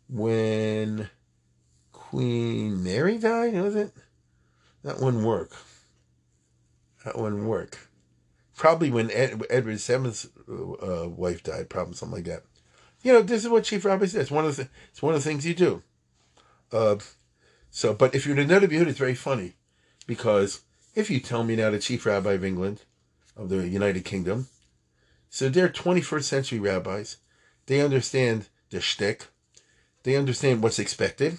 when 0.09 1.09
Queen 1.93 2.83
Mary 2.83 3.17
died, 3.17 3.55
was 3.55 3.77
it? 3.77 3.93
That 4.83 4.99
wouldn't 4.99 5.25
work. 5.25 5.53
That 7.05 7.17
wouldn't 7.17 7.45
work. 7.45 7.79
Probably 8.57 8.91
when 8.91 9.13
Ed, 9.13 9.41
Edward 9.51 9.79
VII's 9.79 10.31
uh, 10.49 11.09
wife 11.09 11.45
died, 11.45 11.71
probably 11.71 11.95
something 11.95 12.17
like 12.17 12.25
that. 12.25 12.43
You 13.03 13.13
know, 13.13 13.23
this 13.23 13.45
is 13.45 13.51
what 13.51 13.63
Chief 13.63 13.85
Rabbi 13.85 14.07
says. 14.07 14.33
One 14.33 14.45
of 14.45 14.57
the 14.57 14.69
it's 14.91 15.01
one 15.01 15.15
of 15.15 15.23
the 15.23 15.29
things 15.29 15.47
you 15.47 15.55
do. 15.55 15.85
Uh, 16.73 16.97
so, 17.71 17.95
but 17.95 18.15
if 18.15 18.27
you're 18.27 18.39
in 18.39 18.49
the 18.49 18.55
Noda 18.55 18.69
B'Yehuda, 18.69 18.89
it's 18.89 18.99
very 18.99 19.15
funny 19.15 19.55
because 20.07 20.63
if 20.95 21.11
you 21.11 21.21
tell 21.21 21.45
me 21.45 21.57
now 21.57 21.71
the 21.71 21.79
Chief 21.79 22.05
Rabbi 22.07 22.33
of 22.33 22.45
England, 22.45 22.83
of 23.37 23.49
the 23.49 23.69
United 23.69 24.05
Kingdom, 24.05 24.49
so 25.31 25.49
they're 25.49 25.69
21st 25.69 26.25
century 26.25 26.59
rabbis. 26.59 27.19
They 27.67 27.81
understand 27.81 28.49
the 28.71 28.81
shtick. 28.81 29.27
They 30.03 30.17
understand 30.17 30.63
what's 30.63 30.79
expected. 30.79 31.39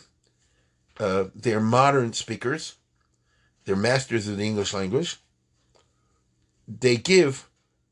Uh, 0.99 1.25
they're 1.33 1.59
modern 1.59 2.13
speakers. 2.13 2.75
They're 3.65 3.75
masters 3.75 4.27
of 4.27 4.37
the 4.37 4.45
English 4.45 4.73
language. 4.73 5.17
They 6.67 6.97
give 6.97 7.49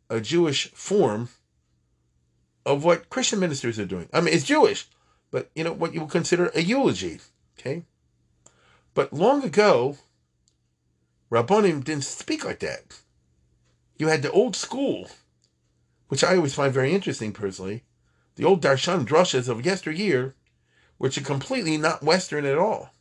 a 0.09 0.21
Jewish 0.21 0.71
form 0.71 1.29
of 2.65 2.83
what 2.83 3.09
Christian 3.09 3.39
ministers 3.39 3.79
are 3.79 3.85
doing. 3.85 4.09
I 4.13 4.21
mean, 4.21 4.33
it's 4.33 4.43
Jewish, 4.43 4.87
but 5.31 5.49
you 5.55 5.63
know 5.63 5.73
what 5.73 5.93
you 5.93 6.01
would 6.01 6.09
consider 6.09 6.51
a 6.53 6.61
eulogy. 6.61 7.19
Okay, 7.59 7.83
but 8.93 9.13
long 9.13 9.43
ago, 9.43 9.97
Rabbonim 11.31 11.83
didn't 11.83 12.03
speak 12.03 12.45
like 12.45 12.59
that. 12.59 12.99
You 13.97 14.07
had 14.07 14.21
the 14.21 14.31
old 14.31 14.55
school, 14.55 15.09
which 16.07 16.23
I 16.23 16.35
always 16.35 16.53
find 16.53 16.73
very 16.73 16.93
interesting 16.93 17.33
personally, 17.33 17.83
the 18.35 18.45
old 18.45 18.61
darshan 18.61 19.05
drushes 19.05 19.49
of 19.49 19.65
yesteryear, 19.65 20.35
which 20.97 21.17
are 21.17 21.21
completely 21.21 21.77
not 21.77 22.03
Western 22.03 22.45
at 22.45 22.57
all. 22.57 22.91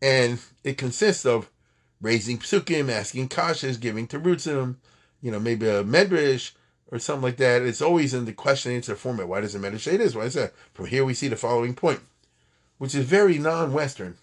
And 0.00 0.40
it 0.62 0.78
consists 0.78 1.26
of 1.26 1.50
raising 2.00 2.38
psukim, 2.38 2.88
asking 2.88 3.28
kashas, 3.28 3.80
giving 3.80 4.06
terutzim, 4.06 4.76
you 5.20 5.32
know, 5.32 5.40
maybe 5.40 5.66
a 5.66 5.82
medrash 5.82 6.52
or 6.90 6.98
something 6.98 7.22
like 7.22 7.36
that. 7.36 7.62
It's 7.62 7.82
always 7.82 8.14
in 8.14 8.24
the 8.24 8.32
question 8.32 8.72
answer 8.72 8.96
format. 8.96 9.28
Why 9.28 9.40
does 9.40 9.52
the 9.52 9.58
medrash 9.58 9.80
say 9.80 9.96
this? 9.96 10.14
Why 10.14 10.22
is 10.22 10.34
that? 10.34 10.54
From 10.72 10.86
here 10.86 11.04
we 11.04 11.14
see 11.14 11.28
the 11.28 11.36
following 11.36 11.74
point, 11.74 12.00
which 12.78 12.94
is 12.94 13.04
very 13.04 13.38
non-Western. 13.38 14.16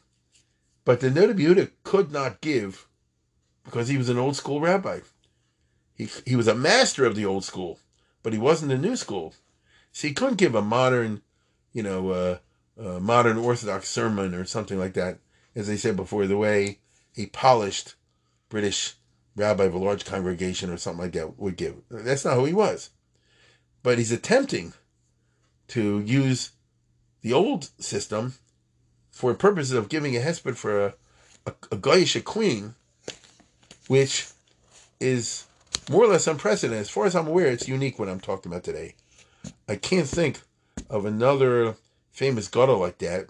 But 0.83 0.99
the 0.99 1.09
Noda 1.09 1.71
could 1.83 2.11
not 2.11 2.41
give 2.41 2.87
because 3.63 3.87
he 3.87 3.97
was 3.97 4.09
an 4.09 4.17
old 4.17 4.35
school 4.35 4.61
rabbi. 4.61 4.99
He, 5.95 6.09
he 6.25 6.35
was 6.35 6.47
a 6.47 6.55
master 6.55 7.05
of 7.05 7.15
the 7.15 7.25
old 7.25 7.43
school, 7.43 7.79
but 8.21 8.33
he 8.33 8.39
wasn't 8.39 8.69
the 8.69 8.77
new 8.77 8.95
school. 8.95 9.33
So 9.91 10.07
he 10.07 10.13
couldn't 10.13 10.37
give 10.37 10.53
a 10.53 10.61
modern, 10.61 11.21
you 11.73 11.81
know, 11.81 12.09
uh, 12.09 12.37
uh, 12.79 12.99
modern 12.99 13.37
Orthodox 13.37 13.89
sermon 13.89 14.35
or 14.35 14.45
something 14.45 14.77
like 14.77 14.93
that. 14.93 15.19
As 15.55 15.69
I 15.69 15.75
said 15.77 15.95
before, 15.95 16.27
the 16.27 16.37
way 16.37 16.79
a 17.17 17.27
polished 17.27 17.95
British 18.49 18.95
rabbi 19.35 19.65
of 19.65 19.73
a 19.73 19.77
large 19.77 20.05
congregation 20.05 20.69
or 20.69 20.77
something 20.77 21.03
like 21.03 21.13
that 21.13 21.37
would 21.37 21.57
give. 21.57 21.75
That's 21.89 22.25
not 22.25 22.35
who 22.35 22.45
he 22.45 22.53
was. 22.53 22.89
But 23.83 23.97
he's 23.97 24.11
attempting 24.11 24.73
to 25.69 25.99
use 26.01 26.51
the 27.21 27.33
old 27.33 27.69
system 27.79 28.35
for 29.11 29.33
purposes 29.33 29.73
of 29.73 29.89
giving 29.89 30.15
a 30.15 30.19
hesped 30.19 30.55
for 30.55 30.85
a, 30.85 30.93
a, 31.45 31.53
a 31.71 31.77
Goyish 31.77 32.23
queen, 32.23 32.75
which 33.87 34.27
is 34.99 35.45
more 35.89 36.03
or 36.03 36.07
less 36.07 36.27
unprecedented. 36.27 36.81
As 36.81 36.89
far 36.89 37.05
as 37.05 37.15
I'm 37.15 37.27
aware, 37.27 37.47
it's 37.47 37.67
unique 37.67 37.99
what 37.99 38.09
I'm 38.09 38.19
talking 38.19 38.51
about 38.51 38.63
today. 38.63 38.95
I 39.67 39.75
can't 39.75 40.07
think 40.07 40.41
of 40.89 41.05
another 41.05 41.75
famous 42.11 42.47
gadol 42.47 42.79
like 42.79 42.99
that 42.99 43.27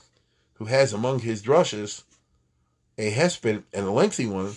who 0.55 0.65
has 0.65 0.93
among 0.93 1.19
his 1.19 1.41
drushes 1.41 2.03
a 2.97 3.11
hesped 3.11 3.63
and 3.73 3.85
a 3.85 3.91
lengthy 3.91 4.25
one 4.25 4.53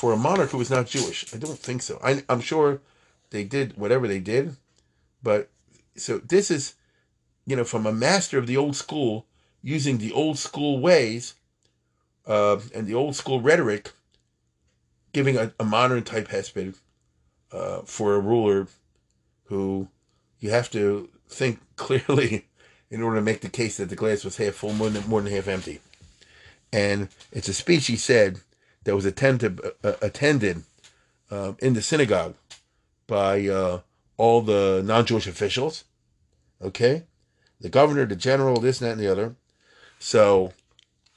for 0.00 0.14
a 0.14 0.16
monarch 0.16 0.48
who 0.48 0.60
is 0.62 0.70
not 0.70 0.86
Jewish. 0.86 1.26
I 1.34 1.36
don't 1.36 1.58
think 1.58 1.82
so. 1.82 2.00
I, 2.02 2.24
I'm 2.26 2.40
sure 2.40 2.80
they 3.28 3.44
did 3.44 3.76
whatever 3.76 4.08
they 4.08 4.18
did, 4.18 4.56
but 5.22 5.50
so 5.94 6.16
this 6.16 6.50
is, 6.50 6.74
you 7.44 7.54
know, 7.54 7.64
from 7.64 7.84
a 7.84 7.92
master 7.92 8.38
of 8.38 8.46
the 8.46 8.56
old 8.56 8.76
school 8.76 9.26
using 9.62 9.98
the 9.98 10.10
old 10.12 10.38
school 10.38 10.80
ways 10.80 11.34
uh, 12.26 12.60
and 12.74 12.86
the 12.86 12.94
old 12.94 13.14
school 13.14 13.42
rhetoric, 13.42 13.92
giving 15.12 15.36
a, 15.36 15.52
a 15.60 15.64
modern 15.64 16.02
type 16.02 16.28
hesped 16.28 16.76
uh, 17.52 17.82
for 17.82 18.14
a 18.14 18.20
ruler 18.20 18.68
who 19.44 19.88
you 20.38 20.48
have 20.48 20.70
to 20.70 21.10
think 21.28 21.60
clearly 21.76 22.46
in 22.90 23.02
order 23.02 23.16
to 23.16 23.22
make 23.22 23.42
the 23.42 23.50
case 23.50 23.76
that 23.76 23.90
the 23.90 23.96
glass 23.96 24.24
was 24.24 24.38
half 24.38 24.54
full, 24.54 24.72
more 24.72 24.88
than, 24.88 25.06
more 25.06 25.20
than 25.20 25.30
half 25.30 25.46
empty. 25.46 25.78
And 26.72 27.10
it's 27.32 27.48
a 27.48 27.54
speech 27.54 27.86
he 27.88 27.96
said 27.96 28.40
that 28.84 28.94
was 28.94 29.04
attended, 29.04 29.60
uh, 29.84 29.92
attended 30.00 30.62
uh, 31.30 31.52
in 31.58 31.74
the 31.74 31.82
synagogue 31.82 32.34
by 33.06 33.46
uh, 33.46 33.80
all 34.16 34.40
the 34.42 34.82
non 34.84 35.06
Jewish 35.06 35.26
officials. 35.26 35.84
Okay? 36.62 37.04
The 37.60 37.68
governor, 37.68 38.06
the 38.06 38.16
general, 38.16 38.60
this, 38.60 38.80
and 38.80 38.88
that, 38.88 38.92
and 38.92 39.00
the 39.00 39.10
other. 39.10 39.36
So 39.98 40.52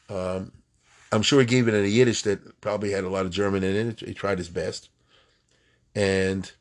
um, 0.09 0.51
I'm 1.11 1.21
sure 1.21 1.39
he 1.39 1.45
gave 1.45 1.67
it 1.67 1.73
in 1.73 1.83
a 1.83 1.87
Yiddish 1.87 2.23
that 2.23 2.59
probably 2.59 2.91
had 2.91 3.03
a 3.03 3.09
lot 3.09 3.25
of 3.25 3.31
German 3.31 3.63
in 3.63 3.89
it. 3.89 3.99
He 4.01 4.13
tried 4.13 4.39
his 4.39 4.49
best. 4.49 4.89
And 5.95 6.51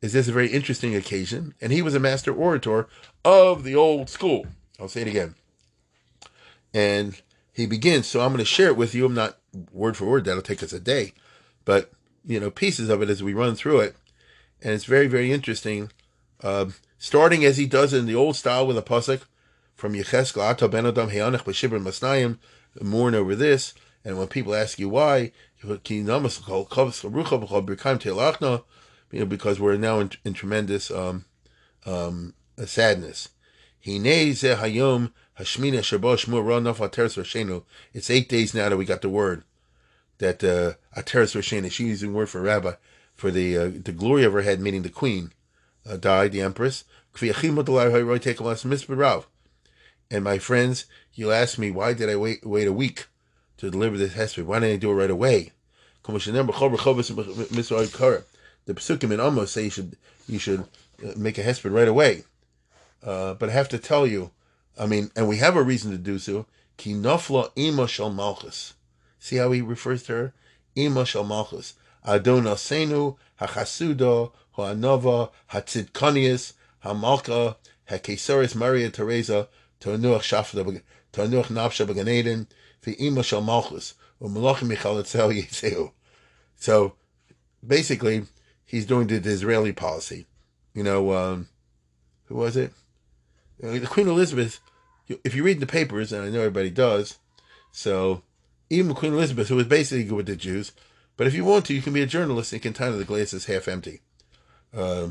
is 0.00 0.12
this 0.12 0.28
a 0.28 0.32
very 0.32 0.48
interesting 0.48 0.94
occasion? 0.94 1.54
And 1.60 1.72
he 1.72 1.82
was 1.82 1.94
a 1.94 2.00
master 2.00 2.32
orator 2.32 2.88
of 3.24 3.64
the 3.64 3.74
old 3.74 4.08
school. 4.08 4.46
I'll 4.80 4.88
say 4.88 5.02
it 5.02 5.08
again. 5.08 5.34
And 6.72 7.20
he 7.58 7.66
begins. 7.66 8.06
So 8.06 8.20
I'm 8.20 8.28
going 8.28 8.38
to 8.38 8.44
share 8.44 8.68
it 8.68 8.76
with 8.76 8.94
you. 8.94 9.04
I'm 9.06 9.14
not 9.14 9.38
word 9.72 9.96
for 9.96 10.06
word. 10.06 10.24
That'll 10.24 10.42
take 10.42 10.62
us 10.62 10.72
a 10.72 10.80
day, 10.80 11.12
but 11.64 11.90
you 12.24 12.40
know 12.40 12.50
pieces 12.50 12.88
of 12.88 13.02
it 13.02 13.10
as 13.10 13.22
we 13.22 13.34
run 13.34 13.54
through 13.54 13.80
it, 13.80 13.96
and 14.62 14.72
it's 14.72 14.84
very 14.84 15.06
very 15.06 15.32
interesting. 15.32 15.90
Uh, 16.42 16.66
starting 16.98 17.44
as 17.44 17.56
he 17.56 17.66
does 17.66 17.92
in 17.92 18.06
the 18.06 18.14
old 18.14 18.36
style 18.36 18.66
with 18.66 18.78
a 18.78 18.82
pasuk 18.82 19.22
from 19.74 19.94
Yecheskel 19.94 20.42
Ato 20.42 20.68
Ben 20.68 20.86
Adam 20.86 21.10
Heyanech 21.10 21.44
B'Shibur 21.44 21.82
Masnayim, 21.82 22.38
mourn 22.80 23.14
over 23.14 23.34
this. 23.34 23.74
And 24.04 24.16
when 24.18 24.28
people 24.28 24.54
ask 24.54 24.78
you 24.78 24.88
why, 24.88 25.32
you 25.62 25.80
know, 29.12 29.26
because 29.26 29.60
we're 29.60 29.76
now 29.76 29.98
in, 30.00 30.10
in 30.24 30.32
tremendous 30.34 30.90
um, 30.90 31.24
um, 31.84 32.34
sadness. 32.64 33.28
It's 35.38 35.58
eight 38.10 38.28
days 38.28 38.54
now 38.54 38.68
that 38.68 38.76
we 38.76 38.84
got 38.84 39.02
the 39.02 39.08
word 39.08 39.44
that 40.18 40.42
uh, 40.42 40.74
Ateres 40.98 41.34
Roshena, 41.34 41.70
she's 41.70 41.86
using 41.86 42.12
word 42.12 42.28
for 42.28 42.40
rabbi, 42.40 42.72
for 43.14 43.30
the 43.30 43.56
uh, 43.56 43.70
the 43.84 43.92
glory 43.92 44.24
of 44.24 44.32
her 44.32 44.42
head, 44.42 44.60
meaning 44.60 44.82
the 44.82 44.88
queen, 44.88 45.32
uh, 45.88 45.96
died, 45.96 46.32
the 46.32 46.40
empress. 46.40 46.84
And 50.10 50.24
my 50.24 50.38
friends, 50.38 50.86
you 51.14 51.32
ask 51.32 51.58
me, 51.58 51.70
why 51.70 51.92
did 51.92 52.08
I 52.08 52.16
wait 52.16 52.46
wait 52.46 52.68
a 52.68 52.72
week 52.72 53.06
to 53.58 53.70
deliver 53.70 53.96
this 53.96 54.14
hesped? 54.14 54.44
Why 54.44 54.60
didn't 54.60 54.74
I 54.74 54.78
do 54.78 54.90
it 54.90 54.94
right 54.94 55.10
away? 55.10 55.52
The 56.04 56.12
psukim 58.74 59.12
in 59.12 59.20
Amos 59.20 59.52
say 59.52 59.64
you 59.64 59.70
should 59.70 59.96
you 60.28 60.38
should 60.38 60.60
uh, 61.04 61.12
make 61.16 61.38
a 61.38 61.42
hesped 61.42 61.72
right 61.72 61.88
away. 61.88 62.24
Uh, 63.02 63.34
but 63.34 63.48
I 63.48 63.52
have 63.52 63.68
to 63.70 63.78
tell 63.78 64.06
you, 64.06 64.30
I 64.78 64.86
mean, 64.86 65.10
and 65.16 65.28
we 65.28 65.38
have 65.38 65.56
a 65.56 65.62
reason 65.62 65.90
to 65.90 65.98
do 65.98 66.18
so. 66.18 66.46
Ki 66.76 66.94
nofla 66.94 67.50
ima 67.56 67.88
shel 67.88 68.10
malchus. 68.10 68.74
See 69.18 69.36
how 69.36 69.50
he 69.50 69.60
refers 69.60 70.04
to 70.04 70.12
her? 70.12 70.34
Ima 70.76 71.04
shel 71.04 71.24
malchus. 71.24 71.74
Adonasenu 72.06 73.16
hachasuda 73.40 74.30
ha'anova 74.52 75.30
hatzidkonius 75.50 76.52
hamalka 76.84 77.56
hakesaris 77.90 78.54
Maria 78.54 78.90
Teresa 78.90 79.48
tonuach 79.80 80.22
shafta 80.22 80.82
tonuach 81.12 81.46
nafsha 81.46 81.86
b'ganeden 81.86 82.46
v'ima 82.82 83.24
shel 83.24 83.40
malchus 83.40 83.94
u'malachim 84.22 84.72
michalatzel 84.72 85.34
yitzeu. 85.34 85.92
So 86.56 86.94
basically, 87.66 88.24
he's 88.64 88.86
doing 88.86 89.08
the 89.08 89.20
Disraeli 89.20 89.72
policy. 89.72 90.26
You 90.74 90.84
know, 90.84 91.12
um, 91.12 91.48
who 92.26 92.36
was 92.36 92.56
it? 92.56 92.72
The 93.60 93.86
Queen 93.86 94.08
Elizabeth. 94.08 94.60
If 95.24 95.34
you 95.34 95.42
read 95.42 95.60
the 95.60 95.66
papers, 95.66 96.12
and 96.12 96.22
I 96.22 96.28
know 96.28 96.40
everybody 96.40 96.70
does, 96.70 97.18
so 97.72 98.22
even 98.70 98.94
Queen 98.94 99.14
Elizabeth, 99.14 99.48
who 99.48 99.56
was 99.56 99.66
basically 99.66 100.04
good 100.04 100.16
with 100.16 100.26
the 100.26 100.36
Jews, 100.36 100.72
but 101.16 101.26
if 101.26 101.34
you 101.34 101.44
want 101.44 101.64
to, 101.66 101.74
you 101.74 101.82
can 101.82 101.92
be 101.92 102.02
a 102.02 102.06
journalist 102.06 102.52
and 102.52 102.62
can 102.62 102.72
tell 102.72 102.96
the 102.96 103.04
glass 103.04 103.32
is 103.32 103.46
half 103.46 103.68
empty. 103.68 104.00
Uh, 104.74 105.08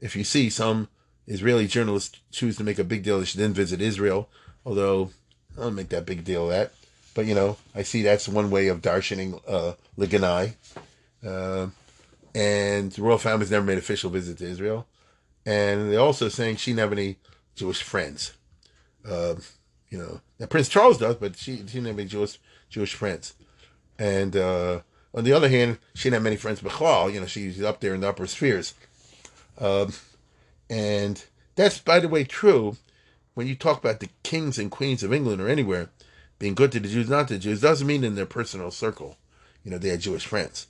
if 0.00 0.14
you 0.14 0.22
see 0.24 0.50
some 0.50 0.88
Israeli 1.26 1.66
journalists 1.66 2.20
choose 2.30 2.56
to 2.56 2.64
make 2.64 2.78
a 2.78 2.84
big 2.84 3.02
deal, 3.02 3.18
they 3.18 3.24
should 3.24 3.40
then 3.40 3.52
visit 3.52 3.80
Israel, 3.80 4.28
although 4.64 5.10
I 5.56 5.62
don't 5.62 5.74
make 5.74 5.88
that 5.88 6.06
big 6.06 6.24
deal 6.24 6.44
of 6.44 6.50
that. 6.50 6.72
But, 7.14 7.26
you 7.26 7.34
know, 7.34 7.56
I 7.74 7.82
see 7.82 8.02
that's 8.02 8.28
one 8.28 8.50
way 8.50 8.68
of 8.68 8.82
darshaning 8.82 9.40
uh, 9.48 9.72
Liganai. 9.98 10.54
Uh, 11.26 11.68
and 12.34 12.92
the 12.92 13.02
royal 13.02 13.18
family's 13.18 13.50
never 13.50 13.66
made 13.66 13.78
official 13.78 14.10
visit 14.10 14.38
to 14.38 14.44
Israel. 14.44 14.86
And 15.44 15.90
they're 15.90 15.98
also 15.98 16.28
saying 16.28 16.56
she 16.56 16.74
have 16.74 16.92
any 16.92 17.16
Jewish 17.58 17.82
friends. 17.82 18.32
Uh, 19.08 19.34
you 19.90 19.98
know, 19.98 20.20
now 20.38 20.46
Prince 20.46 20.68
Charles 20.68 20.98
does, 20.98 21.16
but 21.16 21.36
she, 21.36 21.56
she 21.56 21.62
didn't 21.62 21.86
have 21.86 21.98
any 21.98 22.08
Jewish 22.08 22.38
Jewish 22.68 22.94
friends. 22.94 23.34
And 23.98 24.36
uh, 24.36 24.80
on 25.14 25.24
the 25.24 25.32
other 25.32 25.48
hand, 25.48 25.78
she 25.94 26.04
didn't 26.04 26.14
have 26.14 26.22
many 26.22 26.36
friends 26.36 26.60
Bechlal. 26.60 27.12
You 27.12 27.20
know, 27.20 27.26
she's 27.26 27.62
up 27.62 27.80
there 27.80 27.94
in 27.94 28.02
the 28.02 28.08
upper 28.08 28.26
spheres. 28.26 28.74
Um, 29.58 29.92
and 30.70 31.24
that's, 31.56 31.78
by 31.78 31.98
the 31.98 32.08
way, 32.08 32.24
true 32.24 32.76
when 33.34 33.46
you 33.46 33.54
talk 33.54 33.78
about 33.78 34.00
the 34.00 34.08
kings 34.24 34.58
and 34.58 34.68
queens 34.70 35.04
of 35.04 35.12
England 35.12 35.40
or 35.40 35.48
anywhere 35.48 35.90
being 36.40 36.54
good 36.54 36.72
to 36.72 36.80
the 36.80 36.88
Jews, 36.88 37.08
not 37.08 37.28
to 37.28 37.34
the 37.34 37.40
Jews, 37.40 37.60
doesn't 37.60 37.86
mean 37.86 38.04
in 38.04 38.16
their 38.16 38.26
personal 38.26 38.70
circle, 38.70 39.16
you 39.62 39.70
know, 39.70 39.78
they 39.78 39.90
had 39.90 40.00
Jewish 40.00 40.26
friends. 40.26 40.66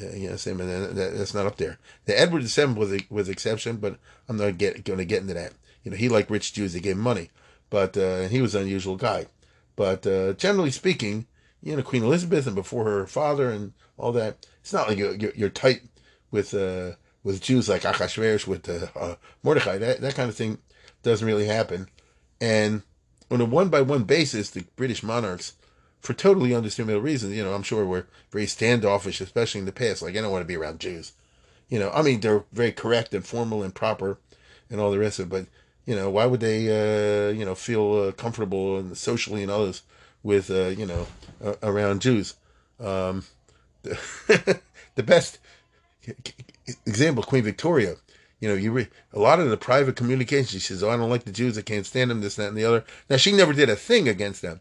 Yeah, 0.00 0.14
you 0.14 0.30
know, 0.30 0.36
same, 0.36 0.60
and 0.60 0.96
that, 0.96 1.16
that's 1.16 1.34
not 1.34 1.46
up 1.46 1.56
there. 1.56 1.78
The 2.04 2.18
Edward 2.18 2.44
VII 2.44 2.74
was 2.74 2.92
a, 2.92 3.00
was 3.10 3.28
exception, 3.28 3.78
but 3.78 3.98
I'm 4.28 4.36
not 4.36 4.58
get, 4.58 4.84
going 4.84 4.98
to 4.98 5.04
get 5.04 5.22
into 5.22 5.34
that. 5.34 5.52
You 5.86 5.92
know, 5.92 5.96
he 5.96 6.08
liked 6.08 6.32
rich 6.32 6.52
Jews; 6.52 6.72
they 6.72 6.80
gave 6.80 6.96
him 6.96 7.02
money, 7.02 7.30
but 7.70 7.96
uh, 7.96 8.26
he 8.26 8.42
was 8.42 8.56
an 8.56 8.62
unusual 8.62 8.96
guy. 8.96 9.26
But 9.76 10.04
uh, 10.04 10.32
generally 10.32 10.72
speaking, 10.72 11.28
you 11.62 11.76
know, 11.76 11.82
Queen 11.84 12.02
Elizabeth 12.02 12.44
and 12.48 12.56
before 12.56 12.86
her 12.86 13.06
father 13.06 13.50
and 13.50 13.72
all 13.96 14.10
that. 14.12 14.44
It's 14.62 14.72
not 14.72 14.88
like 14.88 14.98
you're, 14.98 15.14
you're, 15.14 15.48
tight 15.48 15.82
with 16.32 16.52
uh, 16.54 16.96
with 17.22 17.40
Jews 17.40 17.68
like 17.68 17.82
Achashverosh 17.82 18.48
with 18.48 18.68
uh, 18.68 18.88
uh, 18.98 19.14
Mordechai. 19.44 19.78
That 19.78 20.00
that 20.00 20.16
kind 20.16 20.28
of 20.28 20.34
thing 20.34 20.58
doesn't 21.04 21.24
really 21.24 21.46
happen. 21.46 21.88
And 22.40 22.82
on 23.30 23.40
a 23.40 23.44
one 23.44 23.68
by 23.68 23.80
one 23.80 24.02
basis, 24.02 24.50
the 24.50 24.64
British 24.74 25.04
monarchs, 25.04 25.52
for 26.00 26.14
totally 26.14 26.52
understandable 26.52 27.00
reasons, 27.00 27.36
you 27.36 27.44
know, 27.44 27.54
I'm 27.54 27.62
sure 27.62 27.86
were 27.86 28.08
very 28.32 28.48
standoffish, 28.48 29.20
especially 29.20 29.60
in 29.60 29.66
the 29.66 29.72
past. 29.72 30.02
Like 30.02 30.16
I 30.16 30.20
don't 30.20 30.32
want 30.32 30.42
to 30.42 30.48
be 30.48 30.56
around 30.56 30.80
Jews. 30.80 31.12
You 31.68 31.78
know, 31.78 31.90
I 31.90 32.02
mean 32.02 32.20
they're 32.20 32.44
very 32.52 32.72
correct 32.72 33.14
and 33.14 33.24
formal 33.24 33.62
and 33.62 33.72
proper, 33.72 34.18
and 34.68 34.80
all 34.80 34.90
the 34.90 34.98
rest 34.98 35.20
of 35.20 35.26
it. 35.26 35.30
But 35.30 35.46
you 35.86 35.94
know, 35.94 36.10
why 36.10 36.26
would 36.26 36.40
they, 36.40 36.68
uh, 36.68 37.30
you 37.30 37.44
know, 37.44 37.54
feel 37.54 37.94
uh, 37.94 38.12
comfortable 38.12 38.78
and 38.78 38.96
socially 38.96 39.42
and 39.42 39.50
others 39.50 39.82
with, 40.22 40.50
uh, 40.50 40.68
you 40.68 40.84
know, 40.84 41.06
around 41.62 42.02
Jews? 42.02 42.34
Um, 42.80 43.24
the 43.82 45.02
best 45.02 45.38
example, 46.86 47.22
Queen 47.22 47.44
Victoria. 47.44 47.96
You 48.40 48.48
know, 48.48 48.54
you 48.54 48.72
re- 48.72 48.88
a 49.14 49.18
lot 49.18 49.40
of 49.40 49.48
the 49.48 49.56
private 49.56 49.96
communications. 49.96 50.50
She 50.50 50.58
says, 50.58 50.82
"Oh, 50.82 50.90
I 50.90 50.96
don't 50.96 51.08
like 51.08 51.24
the 51.24 51.32
Jews. 51.32 51.56
I 51.56 51.62
can't 51.62 51.86
stand 51.86 52.10
them. 52.10 52.20
This, 52.20 52.36
that, 52.36 52.48
and 52.48 52.56
the 52.56 52.66
other." 52.66 52.84
Now, 53.08 53.16
she 53.16 53.32
never 53.32 53.54
did 53.54 53.70
a 53.70 53.76
thing 53.76 54.08
against 54.08 54.42
them, 54.42 54.60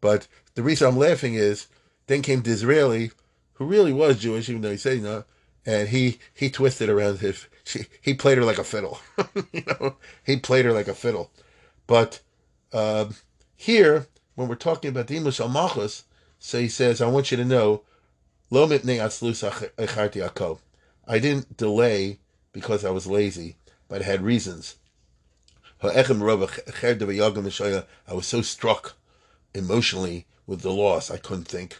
but 0.00 0.26
the 0.54 0.62
reason 0.62 0.88
I'm 0.88 0.98
laughing 0.98 1.34
is 1.34 1.68
then 2.08 2.22
came 2.22 2.40
Disraeli, 2.40 3.12
who 3.54 3.66
really 3.66 3.92
was 3.92 4.18
Jewish, 4.18 4.48
even 4.48 4.62
though 4.62 4.72
he 4.72 4.76
said 4.76 4.96
you 4.96 5.04
know, 5.04 5.24
and 5.64 5.88
he 5.88 6.18
he 6.34 6.50
twisted 6.50 6.88
around 6.88 7.18
his. 7.20 7.46
She, 7.64 7.86
he 8.00 8.14
played 8.14 8.38
her 8.38 8.44
like 8.44 8.58
a 8.58 8.64
fiddle. 8.64 8.98
you 9.52 9.62
know, 9.66 9.96
he 10.24 10.36
played 10.36 10.64
her 10.64 10.72
like 10.72 10.88
a 10.88 10.94
fiddle. 10.94 11.30
But 11.86 12.20
um, 12.72 13.14
here, 13.54 14.08
when 14.34 14.48
we're 14.48 14.54
talking 14.56 14.90
about 14.90 15.10
English 15.10 15.38
Malchus, 15.38 16.04
so 16.38 16.58
he 16.58 16.68
says, 16.68 17.00
I 17.00 17.06
want 17.06 17.30
you 17.30 17.36
to 17.36 17.44
know, 17.44 17.82
I 21.06 21.18
didn't 21.18 21.56
delay 21.56 22.18
because 22.52 22.84
I 22.84 22.90
was 22.90 23.06
lazy, 23.06 23.56
but 23.88 24.02
I 24.02 24.04
had 24.04 24.22
reasons. 24.22 24.76
I 28.08 28.14
was 28.14 28.26
so 28.26 28.42
struck 28.42 28.94
emotionally 29.54 30.26
with 30.46 30.60
the 30.62 30.72
loss, 30.72 31.10
I 31.10 31.16
couldn't 31.16 31.48
think. 31.48 31.78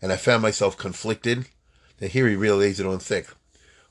And 0.00 0.12
I 0.12 0.16
found 0.16 0.42
myself 0.42 0.76
conflicted. 0.76 1.46
And 2.00 2.10
here 2.10 2.28
he 2.28 2.36
really 2.36 2.66
lays 2.66 2.78
it 2.78 2.86
on 2.86 2.98
thick. 2.98 3.28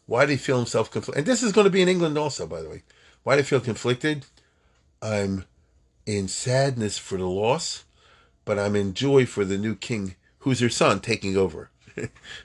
Why 0.06 0.26
did 0.26 0.34
he 0.34 0.38
feel 0.38 0.58
himself 0.58 0.92
conflicted? 0.92 1.20
And 1.20 1.28
this 1.28 1.44
is 1.44 1.52
going 1.52 1.66
to 1.66 1.72
be 1.72 1.82
in 1.82 1.90
England 1.90 2.18
also, 2.18 2.46
by 2.48 2.62
the 2.62 2.70
way. 2.70 2.84
Why 3.24 3.36
did 3.36 3.46
he 3.46 3.50
feel 3.50 3.60
conflicted? 3.60 4.26
I'm 5.02 5.46
in 6.06 6.28
sadness 6.28 6.98
for 6.98 7.18
the 7.18 7.28
loss, 7.28 7.84
but 8.46 8.58
I'm 8.58 8.76
in 8.76 8.94
joy 8.94 9.26
for 9.26 9.44
the 9.44 9.58
new 9.58 9.76
king, 9.76 10.16
who's 10.40 10.62
her 10.62 10.70
son, 10.70 11.02
taking 11.02 11.36
over. 11.36 11.70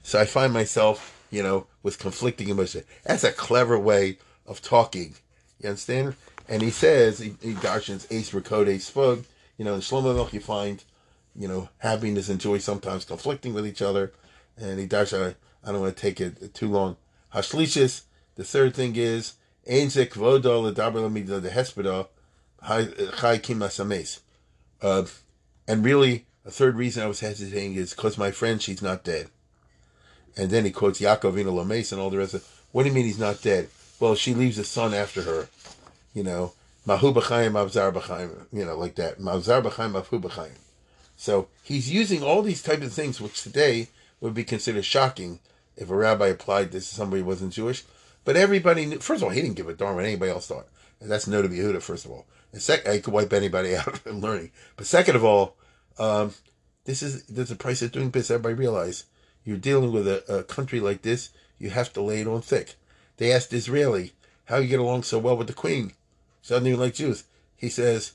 so 0.02 0.18
I 0.18 0.24
find 0.24 0.52
myself, 0.52 1.24
you 1.30 1.42
know, 1.42 1.66
with 1.82 1.98
conflicting 1.98 2.48
emotions. 2.48 2.84
That's 3.04 3.22
a 3.22 3.32
clever 3.32 3.78
way 3.78 4.18
of 4.46 4.60
talking. 4.60 5.14
You 5.60 5.68
understand? 5.68 6.16
And 6.52 6.60
he 6.60 6.68
says, 6.68 7.18
he, 7.18 7.34
he 7.40 7.54
darshans 7.54 8.06
Ace 8.10 8.30
Rakode 8.32 8.74
Spug, 8.74 9.24
you 9.56 9.64
know, 9.64 9.72
in 9.72 9.80
Shlomo 9.80 10.14
Milk 10.14 10.34
you 10.34 10.40
find, 10.40 10.84
you 11.34 11.48
know, 11.48 11.70
happiness 11.78 12.28
and 12.28 12.38
joy 12.38 12.58
sometimes 12.58 13.06
conflicting 13.06 13.54
with 13.54 13.66
each 13.66 13.80
other. 13.80 14.12
And 14.58 14.78
he 14.78 14.86
darshan, 14.86 15.34
I 15.64 15.72
don't 15.72 15.80
want 15.80 15.96
to 15.96 16.00
take 16.00 16.20
it 16.20 16.52
too 16.52 16.68
long. 16.68 16.98
Hashlishis, 17.34 18.02
the 18.34 18.44
third 18.44 18.74
thing 18.74 18.96
is, 18.96 19.36
Einzik 19.66 20.10
Vodo 20.10 20.70
Ledaber 20.70 21.00
Lamida 21.08 21.40
the 21.40 21.48
Hespeda, 21.48 22.08
Chai. 23.16 24.18
Uh, 24.82 25.06
and 25.66 25.82
really, 25.82 26.26
a 26.44 26.50
third 26.50 26.76
reason 26.76 27.02
I 27.02 27.06
was 27.06 27.20
hesitating 27.20 27.76
is 27.76 27.94
because 27.94 28.18
my 28.18 28.30
friend, 28.30 28.60
she's 28.60 28.82
not 28.82 29.04
dead. 29.04 29.30
And 30.36 30.50
then 30.50 30.66
he 30.66 30.70
quotes 30.70 31.00
Yaakov 31.00 31.38
Ina 31.38 31.92
and 31.92 31.98
all 31.98 32.10
the 32.10 32.18
rest 32.18 32.34
of 32.34 32.46
What 32.72 32.82
do 32.82 32.90
you 32.90 32.94
mean 32.94 33.06
he's 33.06 33.18
not 33.18 33.40
dead? 33.40 33.70
Well, 33.98 34.14
she 34.14 34.34
leaves 34.34 34.58
a 34.58 34.64
son 34.64 34.92
after 34.92 35.22
her. 35.22 35.48
You 36.14 36.22
know, 36.22 36.52
Mahu 36.84 37.14
B'chaim, 37.14 37.52
Mavzar 37.52 37.92
B'chaim, 37.92 38.46
you 38.52 38.64
know, 38.64 38.76
like 38.76 38.96
that. 38.96 39.18
Mavzar 39.18 39.62
B'chaim, 39.62 39.92
Mahu 39.92 40.20
B'chaim. 40.20 40.58
So 41.16 41.48
he's 41.62 41.90
using 41.90 42.22
all 42.22 42.42
these 42.42 42.62
types 42.62 42.84
of 42.84 42.92
things, 42.92 43.20
which 43.20 43.42
today 43.42 43.88
would 44.20 44.34
be 44.34 44.44
considered 44.44 44.84
shocking 44.84 45.40
if 45.76 45.90
a 45.90 45.96
rabbi 45.96 46.28
applied 46.28 46.72
this 46.72 46.88
to 46.88 46.94
somebody 46.94 47.22
who 47.22 47.28
wasn't 47.28 47.52
Jewish. 47.52 47.84
But 48.24 48.36
everybody 48.36 48.86
knew, 48.86 48.98
first 48.98 49.22
of 49.22 49.24
all, 49.24 49.30
he 49.30 49.42
didn't 49.42 49.56
give 49.56 49.68
a 49.68 49.74
darn 49.74 49.96
what 49.96 50.04
anybody 50.04 50.30
else 50.30 50.46
thought. 50.46 50.68
That's 51.00 51.26
Noda 51.26 51.48
B'Yehuda, 51.48 51.82
first 51.82 52.04
of 52.04 52.12
all. 52.12 52.26
And 52.52 52.62
second, 52.62 52.90
I 52.90 52.98
could 52.98 53.12
wipe 53.12 53.32
anybody 53.32 53.76
out 53.76 54.06
of 54.06 54.16
learning. 54.16 54.52
But 54.76 54.86
second 54.86 55.16
of 55.16 55.24
all, 55.24 55.56
um, 55.98 56.34
this 56.84 57.02
is 57.02 57.24
there's 57.24 57.50
a 57.50 57.56
price 57.56 57.82
of 57.82 57.92
doing 57.92 58.10
business. 58.10 58.32
Everybody 58.32 58.54
realize 58.54 59.04
you're 59.44 59.56
dealing 59.56 59.92
with 59.92 60.06
a, 60.06 60.24
a, 60.32 60.42
country 60.44 60.80
like 60.80 61.02
this. 61.02 61.30
You 61.58 61.70
have 61.70 61.92
to 61.94 62.02
lay 62.02 62.20
it 62.20 62.26
on 62.26 62.42
thick. 62.42 62.74
They 63.16 63.32
asked 63.32 63.50
Disraeli 63.50 64.12
how 64.46 64.58
you 64.58 64.68
get 64.68 64.80
along 64.80 65.04
so 65.04 65.18
well 65.18 65.36
with 65.36 65.46
the 65.46 65.52
Queen. 65.52 65.92
She 66.42 66.54
doesn't 66.54 66.78
like 66.78 66.94
Jews. 66.94 67.24
He 67.56 67.68
says, 67.68 68.12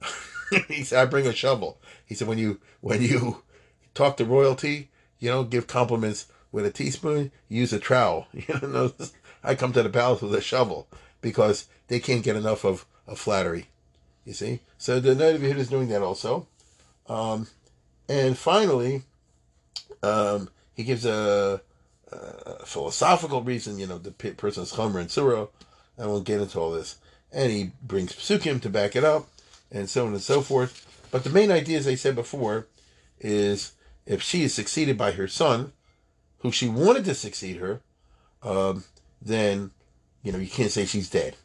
he 0.68 0.84
said, 0.84 1.02
I 1.02 1.04
bring 1.06 1.26
a 1.26 1.34
shovel. 1.34 1.78
He 2.06 2.14
said, 2.14 2.28
when 2.28 2.38
you 2.38 2.60
when 2.80 3.02
you 3.02 3.42
talk 3.94 4.16
to 4.16 4.24
royalty, 4.24 4.90
you 5.18 5.30
don't 5.30 5.50
give 5.50 5.66
compliments 5.66 6.26
with 6.52 6.64
a 6.64 6.70
teaspoon. 6.70 7.32
Use 7.48 7.72
a 7.72 7.78
trowel. 7.78 8.28
You 8.32 8.60
know, 8.62 8.92
I 9.42 9.54
come 9.54 9.72
to 9.72 9.82
the 9.82 9.88
palace 9.88 10.22
with 10.22 10.34
a 10.34 10.40
shovel 10.40 10.88
because 11.20 11.68
they 11.88 12.00
can't 12.00 12.22
get 12.24 12.36
enough 12.36 12.64
of, 12.64 12.86
of 13.06 13.18
flattery. 13.18 13.66
You 14.24 14.32
see? 14.32 14.60
So 14.78 14.98
the 14.98 15.14
Noda 15.14 15.38
B'Yehuda 15.38 15.56
is 15.56 15.68
doing 15.68 15.88
that 15.88 16.02
also. 16.02 16.48
Um, 17.08 17.46
and 18.08 18.36
finally, 18.36 19.02
um, 20.02 20.48
he 20.74 20.82
gives 20.84 21.04
a, 21.04 21.60
a 22.10 22.66
philosophical 22.66 23.42
reason, 23.42 23.78
you 23.78 23.86
know, 23.86 23.98
the 23.98 24.10
person 24.10 24.64
is 24.64 24.72
Chomer 24.72 25.00
and 25.00 25.10
Surah. 25.10 25.46
I 25.98 26.06
won't 26.06 26.24
get 26.24 26.40
into 26.40 26.58
all 26.58 26.72
this. 26.72 26.96
And 27.36 27.52
he 27.52 27.72
brings 27.82 28.14
psukim 28.14 28.62
to 28.62 28.70
back 28.70 28.96
it 28.96 29.04
up, 29.04 29.28
and 29.70 29.90
so 29.90 30.06
on 30.06 30.14
and 30.14 30.22
so 30.22 30.40
forth. 30.40 30.86
But 31.10 31.22
the 31.22 31.28
main 31.28 31.50
idea, 31.50 31.76
as 31.76 31.86
I 31.86 31.94
said 31.94 32.14
before, 32.14 32.66
is 33.20 33.72
if 34.06 34.22
she 34.22 34.42
is 34.44 34.54
succeeded 34.54 34.96
by 34.96 35.12
her 35.12 35.28
son, 35.28 35.72
who 36.38 36.50
she 36.50 36.66
wanted 36.66 37.04
to 37.04 37.14
succeed 37.14 37.58
her, 37.58 37.82
um, 38.42 38.84
then 39.20 39.70
you 40.22 40.32
know 40.32 40.38
you 40.38 40.48
can't 40.48 40.70
say 40.70 40.86
she's 40.86 41.10
dead. 41.10 41.36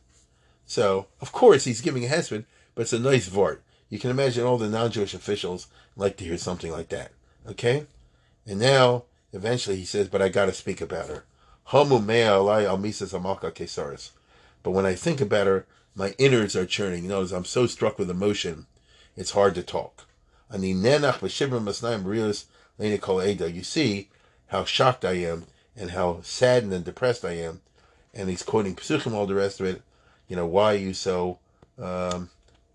So 0.66 1.08
of 1.20 1.34
course 1.34 1.66
he's 1.66 1.82
giving 1.82 2.06
a 2.06 2.10
husband, 2.10 2.46
but 2.74 2.84
it's 2.84 2.94
a 2.94 3.00
nice 3.00 3.28
vart. 3.28 3.60
You 3.90 4.00
can 4.00 4.12
imagine 4.12 4.46
all 4.46 4.58
the 4.58 4.70
non-Jewish 4.70 5.14
officials 5.14 5.68
like 5.98 6.16
to 6.18 6.24
hear 6.24 6.38
something 6.38 6.72
like 6.72 6.88
that. 6.88 7.12
Okay, 7.46 7.86
and 8.48 8.62
now 8.62 9.04
eventually 9.34 9.76
he 9.76 9.84
says, 9.84 10.08
"But 10.08 10.22
I 10.22 10.30
got 10.30 10.46
to 10.46 10.54
speak 10.54 10.80
about 10.80 11.10
her." 11.10 11.26
But 14.64 14.72
when 14.72 14.86
I 14.86 14.96
think 14.96 15.22
about 15.22 15.48
her, 15.48 15.66
my 15.96 16.16
innards 16.18 16.56
are 16.56 16.66
churning. 16.66 17.04
You 17.04 17.10
know, 17.10 17.22
as 17.22 17.32
I'm 17.32 17.46
so 17.46 17.68
struck 17.68 18.00
with 18.00 18.10
emotion, 18.10 18.68
it's 19.16 19.32
hard 19.32 19.56
to 19.56 19.64
talk. 19.64 20.06
You 20.54 20.84
see 23.64 24.10
how 24.48 24.66
shocked 24.66 25.06
I 25.06 25.14
am 25.14 25.46
and 25.76 25.92
how 25.92 26.22
saddened 26.22 26.74
and 26.74 26.84
depressed 26.84 27.24
I 27.24 27.34
am. 27.34 27.62
And 28.14 28.30
he's 28.30 28.44
quoting 28.44 28.76
Psuchim, 28.76 29.14
all 29.14 29.26
the 29.26 29.36
rest 29.36 29.60
of 29.60 29.66
it. 29.66 29.82
You 30.28 30.36
know, 30.36 30.46
why 30.46 30.74
are 30.74 30.78
you 30.78 30.94
so, 30.94 31.40
um, 31.80 32.30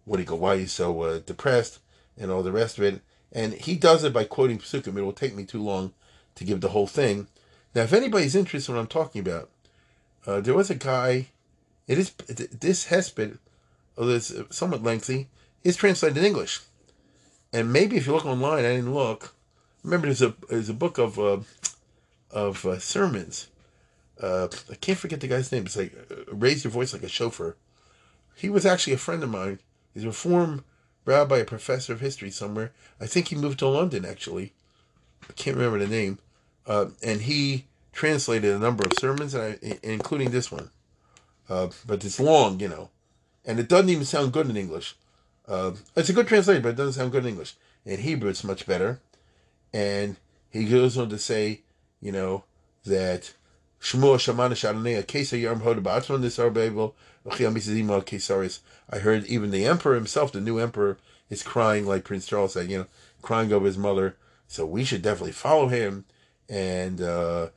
what 0.05 0.17
do 0.17 0.23
you 0.23 0.29
go, 0.29 0.37
why 0.37 0.55
are 0.55 0.61
you 0.61 0.67
so 0.67 1.03
uh, 1.03 1.19
depressed 1.19 1.81
and 2.17 2.31
all 2.31 2.43
the 2.43 2.53
rest 2.53 2.79
of 2.79 2.85
it. 2.85 3.01
And 3.33 3.53
he 3.55 3.77
does 3.77 4.05
it 4.05 4.13
by 4.13 4.25
quoting 4.25 4.59
Psukim. 4.59 4.97
It 4.97 5.03
will 5.03 5.13
take 5.13 5.35
me 5.35 5.45
too 5.45 5.63
long 5.63 5.93
to 6.37 6.45
give 6.45 6.61
the 6.61 6.71
whole 6.71 6.87
thing. 6.87 7.29
Now, 7.75 7.83
if 7.83 7.93
anybody's 7.93 8.35
interested 8.35 8.73
in 8.73 8.77
what 8.77 8.83
I'm 8.83 8.89
talking 8.89 9.21
about, 9.21 9.51
uh, 10.27 10.41
there 10.41 10.55
was 10.55 10.71
a 10.71 10.75
guy, 10.75 11.29
it 11.87 11.99
is, 11.99 12.11
this 12.11 12.87
Hesped, 12.87 13.39
although 13.97 14.15
it's 14.15 14.33
somewhat 14.51 14.83
lengthy, 14.83 15.29
is 15.65 15.77
translated 15.77 16.19
in 16.19 16.25
English. 16.25 16.61
And 17.53 17.73
maybe 17.73 17.97
if 17.97 18.07
you 18.07 18.13
look 18.13 18.27
online, 18.27 18.65
I 18.65 18.75
didn't 18.75 18.95
look, 18.95 19.35
remember 19.83 20.07
there's 20.07 20.23
a, 20.23 20.35
there's 20.49 20.69
a 20.69 20.75
book 20.75 20.99
of, 20.99 21.19
uh, 21.19 21.39
of 22.31 22.67
uh, 22.67 22.79
sermons. 22.79 23.49
Uh, 24.21 24.49
I 24.71 24.75
can't 24.77 24.99
forget 24.99 25.21
the 25.21 25.29
guy's 25.29 25.53
name. 25.53 25.67
It's 25.67 25.77
like 25.77 25.93
uh, 26.11 26.35
raise 26.35 26.65
your 26.65 26.71
voice 26.71 26.93
like 26.93 27.03
a 27.03 27.09
shofar. 27.09 27.57
He 28.35 28.49
was 28.49 28.67
actually 28.67 28.95
a 28.95 28.99
friend 28.99 29.23
of 29.23 29.31
mine. 29.31 29.59
He's 29.95 30.05
a 30.05 30.09
reform 30.09 30.65
rabbi, 31.05 31.39
a 31.39 31.45
professor 31.45 31.93
of 31.93 32.01
history 32.01 32.31
somewhere. 32.31 32.73
I 33.01 33.07
think 33.07 33.29
he 33.29 33.37
moved 33.37 33.59
to 33.61 33.69
London 33.69 34.05
actually. 34.05 34.53
I 35.29 35.33
can't 35.35 35.57
remember 35.57 35.79
the 35.79 35.87
name. 35.87 36.19
Uh, 36.67 36.87
and 37.03 37.23
he 37.23 37.67
translated 37.93 38.55
a 38.55 38.59
number 38.59 38.85
of 38.85 38.93
sermons, 38.99 39.35
I, 39.35 39.59
including 39.83 40.31
this 40.31 40.51
one. 40.51 40.71
Uh, 41.49 41.69
but 41.87 42.05
it's 42.05 42.21
long, 42.21 42.61
you 42.61 42.69
know, 42.69 42.91
and 43.45 43.59
it 43.59 43.69
doesn't 43.69 43.89
even 43.89 44.05
sound 44.05 44.33
good 44.33 44.49
in 44.49 44.57
English. 44.57 44.97
Uh, 45.47 45.73
it's 45.95 46.09
a 46.09 46.13
good 46.13 46.27
translation, 46.27 46.63
but 46.63 46.71
it 46.71 46.77
doesn't 46.77 46.95
sound 46.95 47.13
good 47.13 47.23
in 47.25 47.31
English. 47.31 47.55
In 47.85 48.01
Hebrew, 48.01 48.31
it's 48.31 48.43
much 48.43 48.67
better. 48.67 49.01
And 49.73 50.17
he 50.51 50.65
goes 50.65 50.99
on 50.99 51.09
to 51.11 51.19
say 51.19 51.61
you 52.01 52.13
know, 52.13 52.45
that 52.85 53.35
Shmuel 53.81 54.17
Kesar 54.17 55.41
Yarm 55.41 56.21
this 56.21 56.39
Arbabel. 56.39 56.93
I 58.89 58.99
heard 58.99 59.27
even 59.27 59.51
the 59.51 59.67
emperor 59.67 59.95
himself, 59.97 60.33
the 60.33 60.41
new 60.41 60.59
emperor, 60.59 60.99
is 61.29 61.43
crying 61.43 61.87
like 61.87 62.05
Prince 62.05 62.27
Charles 62.27 62.53
said, 62.53 62.71
you 62.71 62.79
know, 62.79 62.87
crying 63.23 63.53
over 63.53 63.67
his 63.67 63.77
mother. 63.77 64.17
So 64.47 64.65
we 64.65 64.85
should 64.85 65.03
definitely 65.03 65.33
follow 65.33 65.67
him 65.67 66.05
and 66.49 67.01
uh, 67.01 67.49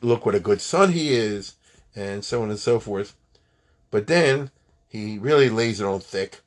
look 0.00 0.26
what 0.26 0.34
a 0.34 0.40
good 0.40 0.60
son 0.60 0.90
he 0.90 1.14
is, 1.14 1.54
and 1.94 2.24
so 2.24 2.42
on 2.42 2.50
and 2.50 2.58
so 2.58 2.78
forth. 2.78 3.14
But 3.90 4.06
then 4.06 4.50
he 4.88 5.18
really 5.18 5.48
lays 5.48 5.80
it 5.80 5.86
on 5.86 6.00
thick, 6.00 6.40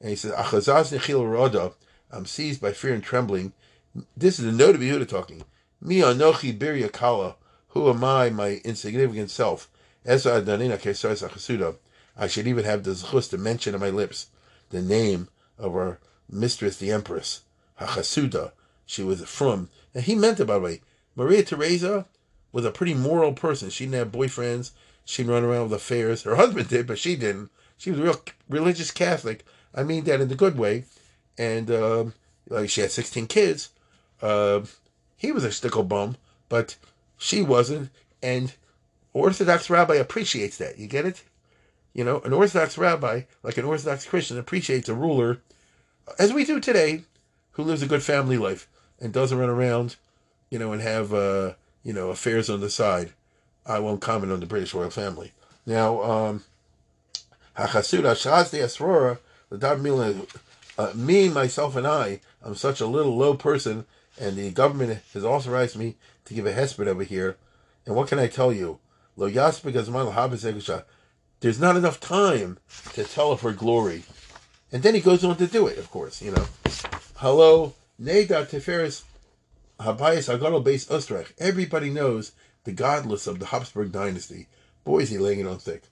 and 0.00 0.10
he 0.10 0.16
says, 0.16 0.32
"Achazaz 0.32 0.96
nechil 0.96 1.30
roda." 1.30 1.72
I'm 2.10 2.26
seized 2.26 2.60
by 2.60 2.72
fear 2.72 2.92
and 2.92 3.02
trembling. 3.02 3.52
This 4.16 4.38
is 4.38 4.44
the 4.44 4.64
Noda 4.64 4.76
B'Yehuda 4.76 5.08
talking. 5.08 5.44
Mi 5.80 6.00
anochi 6.00 6.56
birya 6.56 6.92
kala. 6.92 7.36
Who 7.68 7.88
am 7.88 8.02
I, 8.02 8.30
my 8.30 8.60
insignificant 8.64 9.30
self? 9.30 9.68
Esa 10.04 10.42
adanina 10.42 10.78
kesaris 10.78 11.26
achasuda. 11.26 11.76
I 12.16 12.26
should 12.26 12.46
even 12.46 12.64
have 12.64 12.82
the 12.82 12.90
zchus 12.90 13.30
to 13.30 13.38
mention 13.38 13.74
on 13.74 13.80
my 13.80 13.90
lips 13.90 14.26
the 14.70 14.82
name 14.82 15.28
of 15.58 15.74
our 15.74 15.98
mistress, 16.28 16.76
the 16.76 16.90
empress, 16.90 17.42
Hachasuda. 17.80 18.52
She 18.86 19.02
was 19.02 19.22
from, 19.24 19.68
and 19.94 20.04
he 20.04 20.14
meant 20.14 20.40
it 20.40 20.46
by 20.46 20.54
the 20.54 20.60
way. 20.60 20.80
Maria 21.14 21.42
Theresa 21.42 22.06
was 22.52 22.64
a 22.64 22.70
pretty 22.70 22.94
moral 22.94 23.32
person. 23.32 23.70
She 23.70 23.84
didn't 23.84 23.98
have 23.98 24.12
boyfriends. 24.12 24.72
She 25.10 25.22
didn't 25.24 25.34
run 25.34 25.44
around 25.44 25.64
with 25.64 25.72
affairs. 25.72 26.22
Her 26.22 26.36
husband 26.36 26.68
did, 26.68 26.86
but 26.86 27.00
she 27.00 27.16
didn't. 27.16 27.50
She 27.76 27.90
was 27.90 27.98
a 27.98 28.04
real 28.04 28.22
religious 28.48 28.92
Catholic. 28.92 29.44
I 29.74 29.82
mean 29.82 30.04
that 30.04 30.20
in 30.20 30.28
the 30.28 30.36
good 30.36 30.56
way. 30.56 30.84
And 31.36 31.68
um, 31.68 32.14
like 32.48 32.70
she 32.70 32.80
had 32.80 32.92
sixteen 32.92 33.26
kids. 33.26 33.70
Uh, 34.22 34.60
he 35.16 35.32
was 35.32 35.42
a 35.42 35.50
stickle 35.50 35.82
bum, 35.82 36.16
but 36.48 36.76
she 37.18 37.42
wasn't. 37.42 37.90
And 38.22 38.54
Orthodox 39.12 39.68
rabbi 39.68 39.96
appreciates 39.96 40.58
that. 40.58 40.78
You 40.78 40.86
get 40.86 41.06
it? 41.06 41.24
You 41.92 42.04
know, 42.04 42.20
an 42.20 42.32
Orthodox 42.32 42.78
rabbi, 42.78 43.22
like 43.42 43.58
an 43.58 43.64
Orthodox 43.64 44.06
Christian, 44.06 44.38
appreciates 44.38 44.88
a 44.88 44.94
ruler, 44.94 45.40
as 46.20 46.32
we 46.32 46.44
do 46.44 46.60
today, 46.60 47.02
who 47.52 47.64
lives 47.64 47.82
a 47.82 47.88
good 47.88 48.04
family 48.04 48.38
life 48.38 48.68
and 49.00 49.12
doesn't 49.12 49.38
run 49.38 49.48
around, 49.48 49.96
you 50.50 50.58
know, 50.60 50.72
and 50.72 50.82
have, 50.82 51.12
uh, 51.12 51.54
you 51.82 51.92
know, 51.92 52.10
affairs 52.10 52.48
on 52.48 52.60
the 52.60 52.70
side. 52.70 53.12
I 53.66 53.78
won't 53.78 54.00
comment 54.00 54.32
on 54.32 54.40
the 54.40 54.46
British 54.46 54.74
royal 54.74 54.90
family. 54.90 55.32
Now, 55.66 56.02
um, 56.02 56.44
Asrora, 57.56 59.18
the 59.50 60.26
uh, 60.78 60.92
me, 60.94 61.28
myself, 61.28 61.76
and 61.76 61.86
I, 61.86 62.20
I'm 62.42 62.54
such 62.54 62.80
a 62.80 62.86
little 62.86 63.16
low 63.16 63.34
person 63.34 63.84
and 64.20 64.36
the 64.36 64.50
government 64.50 65.00
has 65.14 65.24
authorized 65.24 65.76
me 65.76 65.96
to 66.26 66.34
give 66.34 66.46
a 66.46 66.52
hesped 66.52 66.86
over 66.86 67.02
here. 67.02 67.36
And 67.86 67.96
what 67.96 68.08
can 68.08 68.18
I 68.18 68.26
tell 68.26 68.52
you? 68.52 68.78
Lo 69.16 69.28
There's 71.40 71.60
not 71.60 71.76
enough 71.76 72.00
time 72.00 72.58
to 72.92 73.04
tell 73.04 73.32
of 73.32 73.40
her 73.40 73.52
glory. 73.52 74.04
And 74.70 74.82
then 74.82 74.94
he 74.94 75.00
goes 75.00 75.24
on 75.24 75.36
to 75.36 75.46
do 75.46 75.66
it, 75.66 75.78
of 75.78 75.90
course, 75.90 76.22
you 76.22 76.30
know. 76.30 76.46
Hello, 77.16 77.74
Neda 78.00 78.46
Teferis 78.48 79.02
Habayis 79.80 80.32
Agadol 80.32 80.62
Base 80.62 80.86
Ustrach. 80.86 81.32
Everybody 81.38 81.90
knows 81.90 82.32
the 82.64 82.72
godless 82.72 83.26
of 83.26 83.38
the 83.38 83.46
Habsburg 83.46 83.92
dynasty. 83.92 84.46
Boy, 84.84 85.00
is 85.00 85.10
he 85.10 85.18
laying 85.18 85.40
it 85.40 85.46
on 85.46 85.58
thick. 85.58 85.82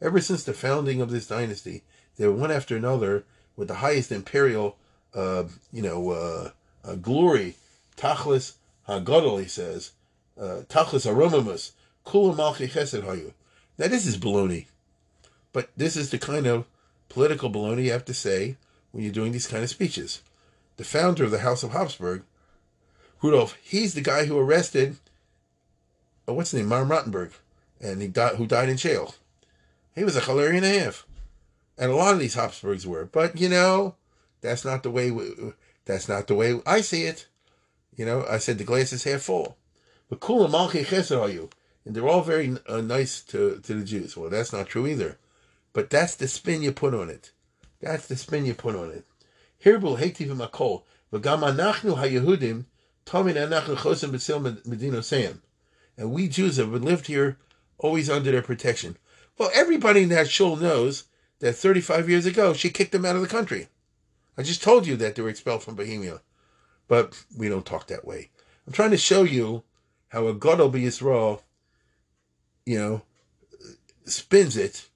Ever 0.00 0.20
since 0.20 0.44
the 0.44 0.52
founding 0.52 1.00
of 1.00 1.10
this 1.10 1.26
dynasty, 1.26 1.82
they 2.16 2.26
were 2.26 2.32
one 2.32 2.50
after 2.50 2.76
another 2.76 3.24
with 3.56 3.68
the 3.68 3.74
highest 3.74 4.10
imperial, 4.10 4.76
uh, 5.14 5.44
you 5.72 5.82
know, 5.82 6.10
uh, 6.10 6.50
uh, 6.84 6.94
glory. 6.96 7.56
Tachlis 7.96 8.54
Hagadol, 8.88 9.40
he 9.40 9.48
says. 9.48 9.92
Uh, 10.38 10.62
Tachlis 10.68 11.06
Aromamus. 11.06 11.72
Now, 13.78 13.88
this 13.88 14.06
is 14.06 14.16
baloney. 14.16 14.66
But 15.52 15.70
this 15.76 15.96
is 15.96 16.10
the 16.10 16.18
kind 16.18 16.46
of 16.46 16.66
political 17.08 17.50
baloney 17.50 17.84
you 17.84 17.92
have 17.92 18.04
to 18.06 18.14
say 18.14 18.56
when 18.92 19.04
you're 19.04 19.12
doing 19.12 19.32
these 19.32 19.46
kind 19.46 19.62
of 19.62 19.70
speeches. 19.70 20.22
The 20.78 20.84
founder 20.84 21.24
of 21.24 21.30
the 21.30 21.40
House 21.40 21.62
of 21.62 21.72
Habsburg, 21.72 22.22
Rudolf, 23.22 23.56
he's 23.62 23.94
the 23.94 24.00
guy 24.00 24.24
who 24.24 24.38
arrested, 24.38 24.96
oh, 26.26 26.32
what's 26.32 26.52
his 26.52 26.60
name, 26.60 26.70
Maharam 26.70 26.88
Rothenburg, 26.90 27.32
and 27.80 28.00
he 28.00 28.08
died, 28.08 28.36
who 28.36 28.46
died 28.46 28.70
in 28.70 28.78
jail. 28.78 29.14
He 29.94 30.04
was 30.04 30.16
a 30.16 30.20
Chalerian 30.22 30.58
and 30.58 30.64
a 30.64 30.80
half 30.80 31.04
and 31.78 31.92
a 31.92 31.96
lot 31.96 32.12
of 32.12 32.18
these 32.18 32.34
Habsburgs 32.34 32.86
were. 32.86 33.04
But 33.04 33.40
you 33.40 33.48
know, 33.48 33.94
that's 34.40 34.64
not 34.64 34.82
the 34.82 34.90
way. 34.90 35.10
We, 35.10 35.32
that's 35.84 36.08
not 36.08 36.26
the 36.26 36.34
way 36.34 36.60
I 36.66 36.80
see 36.80 37.04
it. 37.04 37.26
You 37.96 38.04
know, 38.04 38.26
I 38.28 38.38
said 38.38 38.58
the 38.58 38.64
glass 38.64 38.92
is 38.92 39.04
half 39.04 39.22
full. 39.22 39.56
But 40.10 40.20
kula 40.20 40.48
malchi 40.50 40.84
chesed 40.84 41.18
are 41.18 41.28
you, 41.28 41.50
and 41.84 41.94
they're 41.94 42.08
all 42.08 42.22
very 42.22 42.56
uh, 42.68 42.80
nice 42.80 43.22
to 43.22 43.60
to 43.62 43.74
the 43.74 43.84
Jews. 43.84 44.16
Well, 44.16 44.30
that's 44.30 44.52
not 44.52 44.66
true 44.66 44.86
either. 44.86 45.18
But 45.72 45.90
that's 45.90 46.16
the 46.16 46.26
spin 46.26 46.62
you 46.62 46.72
put 46.72 46.94
on 46.94 47.08
it. 47.08 47.30
That's 47.80 48.08
the 48.08 48.16
spin 48.16 48.44
you 48.44 48.54
put 48.54 48.74
on 48.74 48.90
it. 48.90 49.04
Hirbul 49.64 49.98
hektiv 49.98 50.28
makol 50.28 50.84
v'gam 51.12 51.42
anachnu 51.42 51.96
hayehudim 51.96 52.66
tomin 53.04 53.34
anachnu 53.34 53.76
chosim 53.76 54.10
b'tzil 54.10 54.62
medino 54.64 54.98
sayim. 54.98 55.40
And 55.96 56.12
we 56.12 56.28
Jews 56.28 56.58
have 56.58 56.68
lived 56.68 57.06
here 57.06 57.38
always 57.78 58.08
under 58.08 58.30
their 58.30 58.42
protection. 58.42 58.96
Well, 59.36 59.50
everybody 59.54 60.02
in 60.02 60.08
that 60.10 60.28
shul 60.28 60.56
knows 60.56 61.04
that 61.40 61.54
35 61.54 62.08
years 62.08 62.26
ago 62.26 62.52
she 62.52 62.70
kicked 62.70 62.92
them 62.92 63.04
out 63.04 63.16
of 63.16 63.22
the 63.22 63.28
country. 63.28 63.68
I 64.36 64.42
just 64.42 64.62
told 64.62 64.86
you 64.86 64.96
that 64.96 65.16
they 65.16 65.22
were 65.22 65.28
expelled 65.28 65.64
from 65.64 65.74
Bohemia, 65.74 66.20
but 66.86 67.24
we 67.36 67.48
don't 67.48 67.66
talk 67.66 67.88
that 67.88 68.06
way. 68.06 68.30
I'm 68.66 68.72
trying 68.72 68.92
to 68.92 68.96
show 68.96 69.24
you 69.24 69.64
how 70.08 70.26
a 70.26 70.34
God 70.34 70.58
Gadol 70.58 70.70
Yisrael, 70.72 71.40
you 72.64 72.78
know, 72.78 73.02
spins 74.04 74.56
it. 74.56 74.88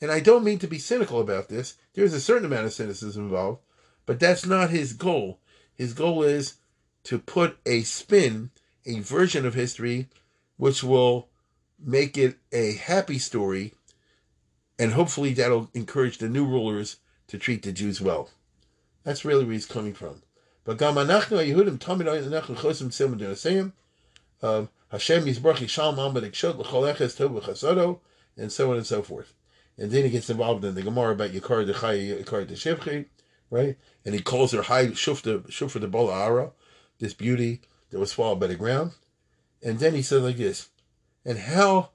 And 0.00 0.10
I 0.10 0.20
don't 0.20 0.44
mean 0.44 0.58
to 0.60 0.66
be 0.66 0.78
cynical 0.78 1.20
about 1.20 1.48
this. 1.48 1.76
There's 1.94 2.12
a 2.12 2.20
certain 2.20 2.46
amount 2.46 2.66
of 2.66 2.72
cynicism 2.72 3.24
involved, 3.24 3.60
But 4.06 4.20
that's 4.20 4.46
not 4.46 4.70
his 4.70 4.92
goal. 4.92 5.40
His 5.74 5.92
goal 5.92 6.22
is 6.22 6.54
to 7.04 7.18
put 7.18 7.58
a 7.64 7.82
spin, 7.82 8.50
a 8.86 9.00
version 9.00 9.46
of 9.46 9.54
history, 9.54 10.08
which 10.56 10.82
will 10.82 11.28
make 11.78 12.18
it 12.18 12.38
a 12.52 12.74
happy 12.74 13.18
story, 13.18 13.74
and 14.78 14.92
hopefully 14.92 15.32
that'll 15.32 15.70
encourage 15.74 16.18
the 16.18 16.28
new 16.28 16.44
rulers 16.44 16.96
to 17.28 17.38
treat 17.38 17.62
the 17.62 17.72
Jews 17.72 18.00
well. 18.00 18.30
That's 19.04 19.24
really 19.24 19.44
where 19.44 19.54
he's 19.54 19.66
coming 19.66 19.94
from. 19.94 20.22
But 20.64 20.82
um, 20.82 20.96
Hashem 20.96 21.18
Yisbrach 25.24 25.56
Yishalom 25.56 25.96
Amad 25.96 26.30
Ikshot 26.30 26.58
L'chol 26.58 26.88
Eches 26.88 27.16
Tov 27.16 27.40
V'Chasodo, 27.40 28.00
and 28.36 28.52
so 28.52 28.70
on 28.70 28.76
and 28.76 28.86
so 28.86 29.02
forth. 29.02 29.32
And 29.78 29.90
then 29.90 30.04
he 30.04 30.10
gets 30.10 30.28
involved 30.28 30.64
in 30.64 30.74
the 30.74 30.82
Gemara 30.82 31.12
about 31.12 31.30
Yikar 31.30 31.70
Dechai 31.70 32.22
Yikar 32.22 32.46
Deshivchi, 32.46 33.06
right? 33.50 33.76
And 34.04 34.14
he 34.14 34.22
calls 34.22 34.52
her 34.52 34.62
High 34.62 34.88
Shufta 34.88 35.46
Shufra 35.48 35.80
the 35.80 35.88
Bola 35.88 36.14
Ara, 36.14 36.52
this 36.98 37.14
beauty 37.14 37.60
that 37.90 37.98
was 37.98 38.12
swallowed 38.12 38.40
by 38.40 38.46
the 38.46 38.54
ground. 38.54 38.92
And 39.62 39.78
then 39.78 39.94
he 39.94 40.02
says 40.02 40.22
like 40.22 40.36
this, 40.36 40.68
and 41.24 41.38
how, 41.38 41.90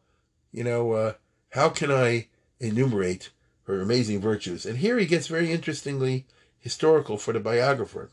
you 0.51 0.63
know, 0.63 0.91
uh, 0.91 1.13
how 1.49 1.69
can 1.69 1.91
I 1.91 2.27
enumerate 2.59 3.31
her 3.63 3.81
amazing 3.81 4.21
virtues? 4.21 4.65
And 4.65 4.77
here 4.77 4.99
he 4.99 5.05
gets 5.05 5.27
very 5.27 5.51
interestingly 5.51 6.25
historical 6.59 7.17
for 7.17 7.33
the 7.33 7.39
biographer. 7.39 8.11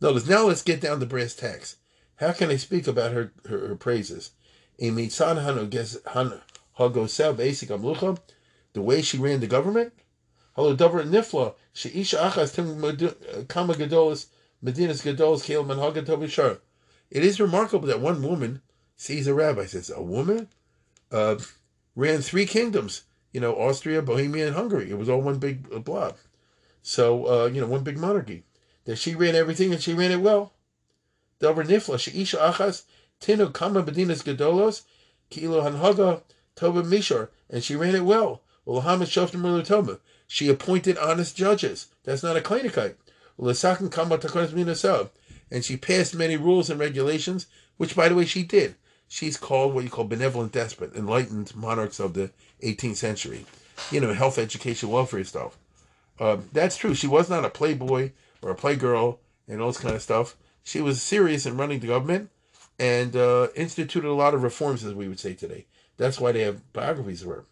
Notice, 0.00 0.26
now 0.26 0.46
let's 0.46 0.62
get 0.62 0.80
down 0.80 1.00
to 1.00 1.06
brass 1.06 1.34
tacks. 1.34 1.76
How 2.16 2.32
can 2.32 2.50
I 2.50 2.56
speak 2.56 2.86
about 2.86 3.12
her, 3.12 3.32
her, 3.48 3.68
her 3.68 3.76
praises? 3.76 4.30
The 8.72 8.82
way 8.82 9.02
she 9.02 9.18
ran 9.18 9.40
the 9.40 9.46
government? 9.46 9.92
Hello, 10.56 10.74
Dover 10.74 11.04
Nifla. 11.04 11.54
Sheisha 11.72 12.28
achas 12.28 12.52
tim 12.52 13.46
kama 13.46 13.74
gadolas 13.74 14.26
medinas 14.64 15.00
gadolas 15.04 15.44
kel 15.44 15.62
manhaga. 15.62 16.58
It 17.08 17.24
is 17.24 17.38
remarkable 17.38 17.86
that 17.86 18.00
one 18.00 18.20
woman 18.20 18.60
sees 18.96 19.28
a 19.28 19.34
rabbi. 19.34 19.66
Says 19.66 19.92
a 19.94 20.02
woman 20.02 20.48
uh, 21.12 21.36
ran 21.94 22.20
three 22.20 22.46
kingdoms. 22.46 23.04
You 23.32 23.40
know, 23.40 23.54
Austria, 23.54 24.02
Bohemia, 24.02 24.48
and 24.48 24.56
Hungary. 24.56 24.90
It 24.90 24.98
was 24.98 25.08
all 25.08 25.20
one 25.20 25.38
big 25.38 25.84
blob. 25.84 26.16
So 26.82 27.44
uh, 27.44 27.46
you 27.46 27.60
know, 27.60 27.68
one 27.68 27.84
big 27.84 27.96
monarchy. 27.96 28.42
That 28.86 28.96
she 28.96 29.14
ran 29.14 29.36
everything 29.36 29.72
and 29.72 29.80
she 29.80 29.94
ran 29.94 30.10
it 30.10 30.20
well. 30.20 30.52
Dover 31.38 31.62
Nifla. 31.62 31.94
Sheisha 31.94 32.52
achas 32.52 32.82
tinu 33.20 33.52
kama 33.52 33.84
medinas 33.84 34.24
gadolos 34.24 34.82
kilo 35.30 35.62
hanhaga 35.62 36.22
tova 36.56 36.82
mishar, 36.82 37.28
and 37.48 37.62
she 37.62 37.76
ran 37.76 37.94
it 37.94 38.04
well. 38.04 38.42
Ulahamet 38.66 39.06
shoftim 39.06 39.64
toma. 39.64 40.00
She 40.32 40.48
appointed 40.48 40.96
honest 40.96 41.36
judges. 41.36 41.88
That's 42.04 42.22
not 42.22 42.36
a 42.36 42.40
kleinigkeit. 42.40 42.94
And 45.50 45.64
she 45.64 45.76
passed 45.76 46.14
many 46.14 46.36
rules 46.36 46.70
and 46.70 46.78
regulations, 46.78 47.46
which, 47.78 47.96
by 47.96 48.08
the 48.08 48.14
way, 48.14 48.24
she 48.24 48.44
did. 48.44 48.76
She's 49.08 49.36
called 49.36 49.74
what 49.74 49.82
you 49.82 49.90
call 49.90 50.04
benevolent 50.04 50.52
despot, 50.52 50.94
enlightened 50.94 51.56
monarchs 51.56 51.98
of 51.98 52.14
the 52.14 52.30
18th 52.62 52.94
century. 52.94 53.44
You 53.90 54.00
know, 54.00 54.12
health, 54.14 54.38
education, 54.38 54.88
welfare 54.88 55.24
stuff. 55.24 55.58
Uh, 56.20 56.36
that's 56.52 56.76
true. 56.76 56.94
She 56.94 57.08
was 57.08 57.28
not 57.28 57.44
a 57.44 57.50
playboy 57.50 58.12
or 58.40 58.52
a 58.52 58.56
playgirl 58.56 59.18
and 59.48 59.60
all 59.60 59.72
this 59.72 59.80
kind 59.80 59.96
of 59.96 60.02
stuff. 60.02 60.36
She 60.62 60.80
was 60.80 61.02
serious 61.02 61.44
in 61.44 61.56
running 61.56 61.80
the 61.80 61.88
government 61.88 62.30
and 62.78 63.16
uh, 63.16 63.48
instituted 63.56 64.08
a 64.08 64.14
lot 64.14 64.34
of 64.34 64.44
reforms, 64.44 64.84
as 64.84 64.94
we 64.94 65.08
would 65.08 65.18
say 65.18 65.34
today. 65.34 65.66
That's 65.96 66.20
why 66.20 66.30
they 66.30 66.42
have 66.42 66.72
biographies 66.72 67.22
of 67.22 67.28
her. 67.30 67.44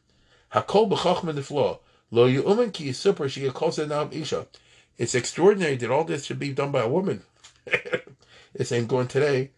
Hakol 0.53 0.89
b'chachma 0.89 1.35
neflo. 1.35 1.81
Lo 2.11 2.27
yu'umen 2.27 2.73
ki 2.73 2.89
yisupra 2.91 3.29
she 3.29 3.51
nam 3.87 4.09
isha. 4.13 4.47
It's 4.97 5.15
extraordinary 5.15 5.77
that 5.77 5.91
all 5.91 6.05
this 6.05 6.25
should 6.25 6.39
be 6.39 6.53
done 6.53 6.73
by 6.73 6.81
a 6.83 6.89
woman. 6.89 7.23
it's 8.55 8.73
ain't 8.73 8.89
going 8.89 9.09
today. 9.09 9.51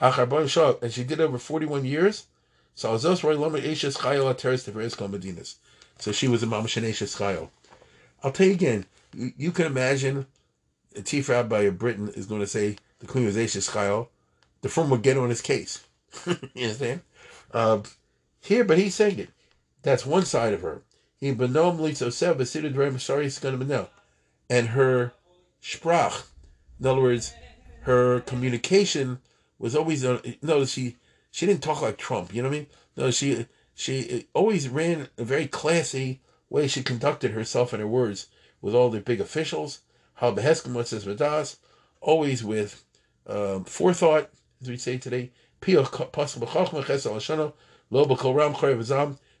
And 0.00 0.92
she 0.92 1.04
did 1.04 1.20
over 1.20 1.38
41 1.38 1.84
years. 1.84 2.26
So 2.74 2.96
So 2.96 3.12
she 6.12 6.28
was 6.28 6.42
a 6.42 6.46
Mamashanesha 6.46 7.06
Chayil. 7.16 7.48
I'll 8.22 8.32
tell 8.32 8.46
you 8.46 8.52
again, 8.52 8.86
you, 9.14 9.32
you 9.36 9.50
can 9.50 9.66
imagine 9.66 10.26
a 10.94 11.02
chief 11.02 11.28
rabbi 11.28 11.60
of 11.62 11.78
Britain 11.78 12.08
is 12.14 12.26
going 12.26 12.40
to 12.40 12.46
say 12.46 12.76
the 13.00 13.06
queen 13.06 13.26
was 13.26 13.36
Ashes 13.36 13.68
Chayil. 13.68 14.08
The 14.62 14.68
firm 14.68 14.90
would 14.90 15.02
get 15.02 15.16
on 15.18 15.28
his 15.28 15.42
case. 15.42 15.84
you 16.26 16.36
understand? 16.56 17.02
Uh, 17.52 17.80
here, 18.40 18.64
but 18.64 18.78
he's 18.78 18.94
saying 18.94 19.18
it. 19.18 19.30
That's 19.82 20.06
one 20.06 20.24
side 20.24 20.54
of 20.54 20.62
her. 20.62 20.82
And 24.48 24.68
her 24.68 25.12
sprach, 25.62 26.24
in 26.78 26.86
other 26.86 27.00
words, 27.00 27.32
her 27.82 28.20
communication 28.20 29.20
was 29.58 29.74
always 29.74 30.04
uh, 30.04 30.20
no. 30.42 30.64
She 30.64 30.96
she 31.30 31.46
didn't 31.46 31.62
talk 31.62 31.80
like 31.82 31.96
Trump. 31.96 32.34
You 32.34 32.42
know 32.42 32.48
what 32.48 32.56
I 32.56 32.58
mean? 32.58 32.66
No, 32.96 33.10
she 33.10 33.46
she 33.74 34.26
always 34.34 34.68
ran 34.68 35.08
a 35.16 35.24
very 35.24 35.46
classy 35.46 36.20
way. 36.50 36.68
She 36.68 36.82
conducted 36.82 37.32
herself 37.32 37.72
and 37.72 37.80
her 37.80 37.88
words 37.88 38.26
with 38.60 38.74
all 38.74 38.90
the 38.90 39.00
big 39.00 39.20
officials. 39.20 39.80
Always 42.00 42.44
with 42.44 42.84
um, 43.26 43.64
forethought, 43.64 44.30
as 44.60 44.68
we 44.68 44.76
say 44.76 44.98
today. 44.98 45.32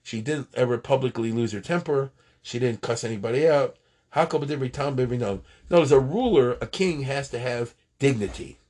She 0.06 0.20
didn't 0.20 0.54
ever 0.54 0.78
publicly 0.78 1.32
lose 1.32 1.50
her 1.50 1.60
temper. 1.60 2.12
She 2.40 2.60
didn't 2.60 2.80
cuss 2.80 3.02
anybody 3.02 3.48
out. 3.48 3.74
Notice 4.14 5.90
a 5.90 5.98
ruler, 5.98 6.52
a 6.60 6.66
king, 6.68 7.02
has 7.02 7.28
to 7.30 7.40
have 7.40 7.74
dignity 7.98 8.60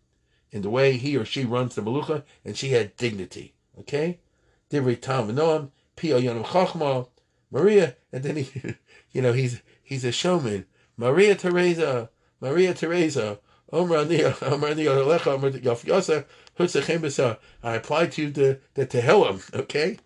in 0.51 0.63
the 0.63 0.71
way 0.71 0.97
he 0.97 1.15
or 1.15 1.27
she 1.27 1.45
runs 1.45 1.75
the 1.75 1.83
malucha, 1.83 2.23
and 2.43 2.57
she 2.57 2.71
had 2.71 2.97
dignity. 2.97 3.53
Okay? 3.79 4.19
Maria, 7.51 7.97
and 8.11 8.23
then 8.23 8.37
he, 8.37 8.49
you 9.13 9.21
know, 9.21 9.35
he's 9.35 9.61
he's 9.83 10.07
a 10.07 10.13
showman. 10.13 10.65
Maria 10.97 11.35
Theresa, 11.35 12.09
Maria 12.41 12.73
Theresa. 12.73 13.41
I 17.63 17.75
applied 17.75 18.13
to 18.13 18.23
you 18.23 18.31
the, 18.31 18.61
the 18.73 18.87
Tehillim, 18.87 19.55
okay? 19.55 19.99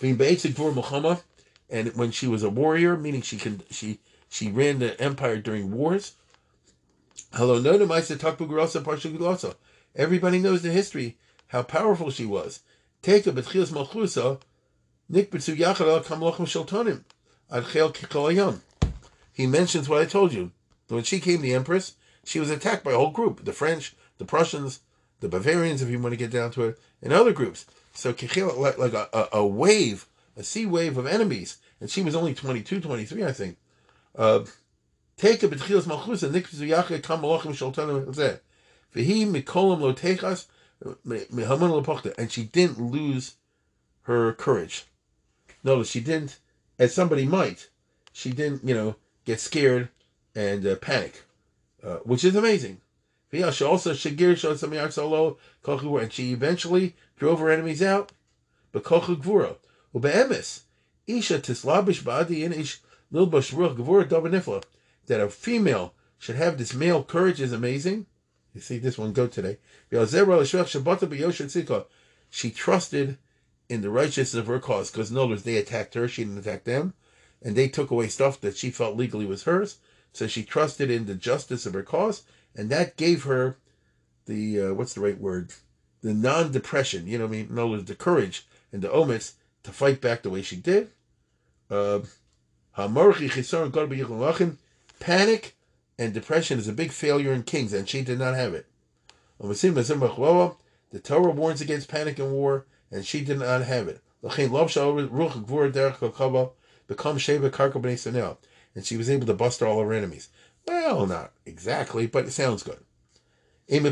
Being 0.00 0.16
basic 0.16 0.56
for 0.56 0.72
Muhammad, 0.72 1.20
and 1.68 1.94
when 1.94 2.10
she 2.10 2.26
was 2.26 2.42
a 2.42 2.50
warrior, 2.50 2.96
meaning 2.96 3.22
she 3.22 3.36
can 3.36 3.62
she 3.70 4.00
she 4.28 4.50
ran 4.50 4.80
the 4.80 5.00
empire 5.00 5.36
during 5.36 5.70
wars. 5.70 6.14
Hello, 7.34 7.60
no 7.60 7.74
Everybody 9.96 10.38
knows 10.38 10.62
the 10.62 10.70
history, 10.70 11.18
how 11.48 11.62
powerful 11.62 12.10
she 12.10 12.24
was. 12.24 12.60
Take 13.02 13.26
a 13.26 13.32
betchilas 13.32 13.72
malchusa, 13.72 14.40
nikbetzu 15.12 15.56
yachad 15.56 16.04
kamlochem 16.04 16.46
sheltonim, 16.46 17.04
adchel 17.52 17.94
kikolayam. 17.94 18.60
He 19.32 19.46
mentions 19.46 19.88
what 19.88 20.00
I 20.00 20.06
told 20.06 20.32
you. 20.32 20.52
When 20.88 21.04
she 21.04 21.20
came 21.20 21.40
the 21.40 21.54
empress, 21.54 21.94
she 22.24 22.40
was 22.40 22.50
attacked 22.50 22.84
by 22.84 22.92
a 22.92 22.96
whole 22.96 23.10
group: 23.10 23.44
the 23.44 23.52
French, 23.52 23.94
the 24.18 24.24
Prussians, 24.24 24.80
the 25.20 25.28
Bavarians, 25.28 25.82
if 25.82 25.90
you 25.90 25.98
want 25.98 26.12
to 26.12 26.16
get 26.16 26.30
down 26.30 26.50
to 26.52 26.64
it, 26.64 26.78
and 27.02 27.12
other 27.12 27.32
groups. 27.32 27.66
So 27.92 28.12
Kechila, 28.12 28.78
like, 28.78 28.92
a, 28.92 29.28
a, 29.32 29.46
wave, 29.46 30.06
a 30.36 30.42
sea 30.42 30.66
wave 30.66 30.96
of 30.96 31.06
enemies. 31.06 31.58
And 31.80 31.90
she 31.90 32.02
was 32.02 32.14
only 32.14 32.34
22, 32.34 32.80
23, 32.80 33.24
I 33.24 33.32
think. 33.32 33.56
Uh, 34.16 34.44
take 35.16 35.42
a 35.42 35.48
betchilas 35.48 35.86
malchus 35.86 36.22
and 36.22 36.34
nikzu 36.34 36.68
yachre 36.68 37.02
kam 37.02 37.22
malachim 37.22 37.52
shaltanim 37.52 38.06
zeh. 38.14 38.40
V'hi 38.94 39.26
mikolam 39.26 39.80
lo 39.80 39.92
techas 39.92 40.46
mehaman 41.06 41.82
lepochta. 41.82 42.16
And 42.18 42.30
she 42.30 42.44
didn't 42.44 42.80
lose 42.80 43.34
her 44.02 44.32
courage. 44.34 44.84
Notice 45.62 45.90
she 45.90 46.00
didn't, 46.00 46.38
as 46.78 46.94
somebody 46.94 47.26
might, 47.26 47.68
she 48.12 48.30
didn't, 48.32 48.66
you 48.66 48.74
know, 48.74 48.96
get 49.24 49.40
scared 49.40 49.88
and 50.34 50.66
uh, 50.66 50.76
panic, 50.76 51.24
uh, 51.82 51.96
which 51.96 52.24
is 52.24 52.34
amazing. 52.34 52.80
And 53.32 53.54
she 56.12 56.32
eventually 56.32 56.96
drove 57.16 57.38
her 57.38 57.50
enemies 57.50 57.82
out. 57.82 58.12
But 58.72 58.84
kochu 58.84 59.16
gvura 59.16 59.56
ubeemis 59.94 60.60
isha 61.06 61.38
tislabish 61.38 62.02
ba'adi 62.02 62.42
in 62.44 62.52
ish 62.52 62.80
lilbash 63.12 63.52
ruach 63.52 63.76
gvura 63.76 64.04
davanifla 64.08 64.62
that 65.06 65.20
a 65.20 65.28
female 65.28 65.94
should 66.18 66.36
have 66.36 66.58
this 66.58 66.74
male 66.74 67.02
courage 67.02 67.40
is 67.40 67.52
amazing. 67.52 68.06
You 68.54 68.60
see 68.60 68.78
this 68.78 68.98
one 68.98 69.12
go 69.12 69.26
today. 69.26 69.58
She 72.30 72.50
trusted 72.50 73.18
in 73.68 73.80
the 73.80 73.90
righteousness 73.90 74.34
of 74.34 74.46
her 74.46 74.58
cause 74.58 74.90
because 74.90 75.10
in 75.10 75.16
other 75.16 75.28
words 75.28 75.42
they 75.44 75.56
attacked 75.56 75.94
her, 75.94 76.08
she 76.08 76.24
didn't 76.24 76.38
attack 76.38 76.64
them, 76.64 76.94
and 77.42 77.54
they 77.54 77.68
took 77.68 77.90
away 77.90 78.08
stuff 78.08 78.40
that 78.40 78.56
she 78.56 78.70
felt 78.70 78.96
legally 78.96 79.26
was 79.26 79.44
hers. 79.44 79.78
So 80.12 80.26
she 80.26 80.42
trusted 80.42 80.90
in 80.90 81.06
the 81.06 81.14
justice 81.14 81.66
of 81.66 81.74
her 81.74 81.84
cause, 81.84 82.22
and 82.56 82.70
that 82.70 82.96
gave 82.96 83.24
her 83.24 83.56
the 84.26 84.60
uh, 84.60 84.74
what's 84.74 84.94
the 84.94 85.00
right 85.00 85.18
word? 85.18 85.52
The 86.02 86.14
non-depression. 86.14 87.06
You 87.06 87.18
know, 87.18 87.26
what 87.26 87.36
I 87.36 87.42
mean, 87.42 87.54
words, 87.54 87.84
the 87.84 87.94
courage 87.94 88.46
and 88.72 88.82
the 88.82 88.92
omits 88.92 89.34
to 89.64 89.72
fight 89.72 90.00
back 90.00 90.22
the 90.22 90.30
way 90.30 90.42
she 90.42 90.56
did. 90.56 90.90
Uh, 91.70 92.00
Panic 94.98 95.56
and 95.98 96.14
depression 96.14 96.58
is 96.58 96.68
a 96.68 96.72
big 96.72 96.92
failure 96.92 97.32
in 97.32 97.42
kings, 97.42 97.72
and 97.72 97.88
she 97.88 98.02
did 98.02 98.18
not 98.18 98.34
have 98.34 98.54
it. 98.54 98.66
The 99.38 101.00
Torah 101.02 101.30
warns 101.30 101.60
against 101.60 101.88
panic 101.88 102.18
and 102.18 102.32
war, 102.32 102.66
and 102.90 103.06
she 103.06 103.22
did 103.22 103.38
not 103.38 103.62
have 103.62 103.88
it. 103.88 104.02
And 108.74 108.84
she 108.84 108.96
was 108.96 109.10
able 109.10 109.26
to 109.26 109.34
bust 109.34 109.62
all 109.62 109.80
her 109.80 109.92
enemies. 109.92 110.28
Well, 110.66 111.06
not 111.06 111.32
exactly, 111.46 112.06
but 112.06 112.26
it 112.26 112.32
sounds 112.32 112.62
good. 112.62 112.80
What 113.66 113.86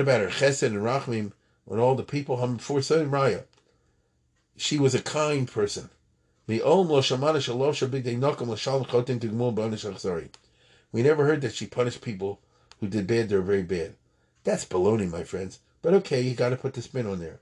about 0.00 0.20
her 0.20 0.28
chesed 0.28 0.62
and 0.62 0.76
rachmim 0.76 1.32
when 1.64 1.80
all 1.80 1.94
the 1.94 2.02
people 2.02 2.46
Before 2.46 2.80
raya? 2.80 3.44
She 4.56 4.78
was 4.78 4.94
a 4.94 5.02
kind 5.02 5.50
person. 5.50 5.90
We 6.46 6.60
never 11.02 11.24
heard 11.24 11.40
that 11.42 11.54
she 11.54 11.66
punished 11.66 12.00
people 12.00 12.40
who 12.80 12.88
did 12.88 13.06
bad, 13.06 13.28
they're 13.28 13.42
very 13.42 13.62
bad. 13.62 13.94
That's 14.44 14.64
baloney, 14.64 15.10
my 15.10 15.24
friends. 15.24 15.60
But 15.82 15.94
okay, 15.94 16.22
you 16.22 16.34
got 16.34 16.48
to 16.48 16.56
put 16.56 16.74
the 16.74 16.82
spin 16.82 17.06
on 17.06 17.20
there. 17.20 17.40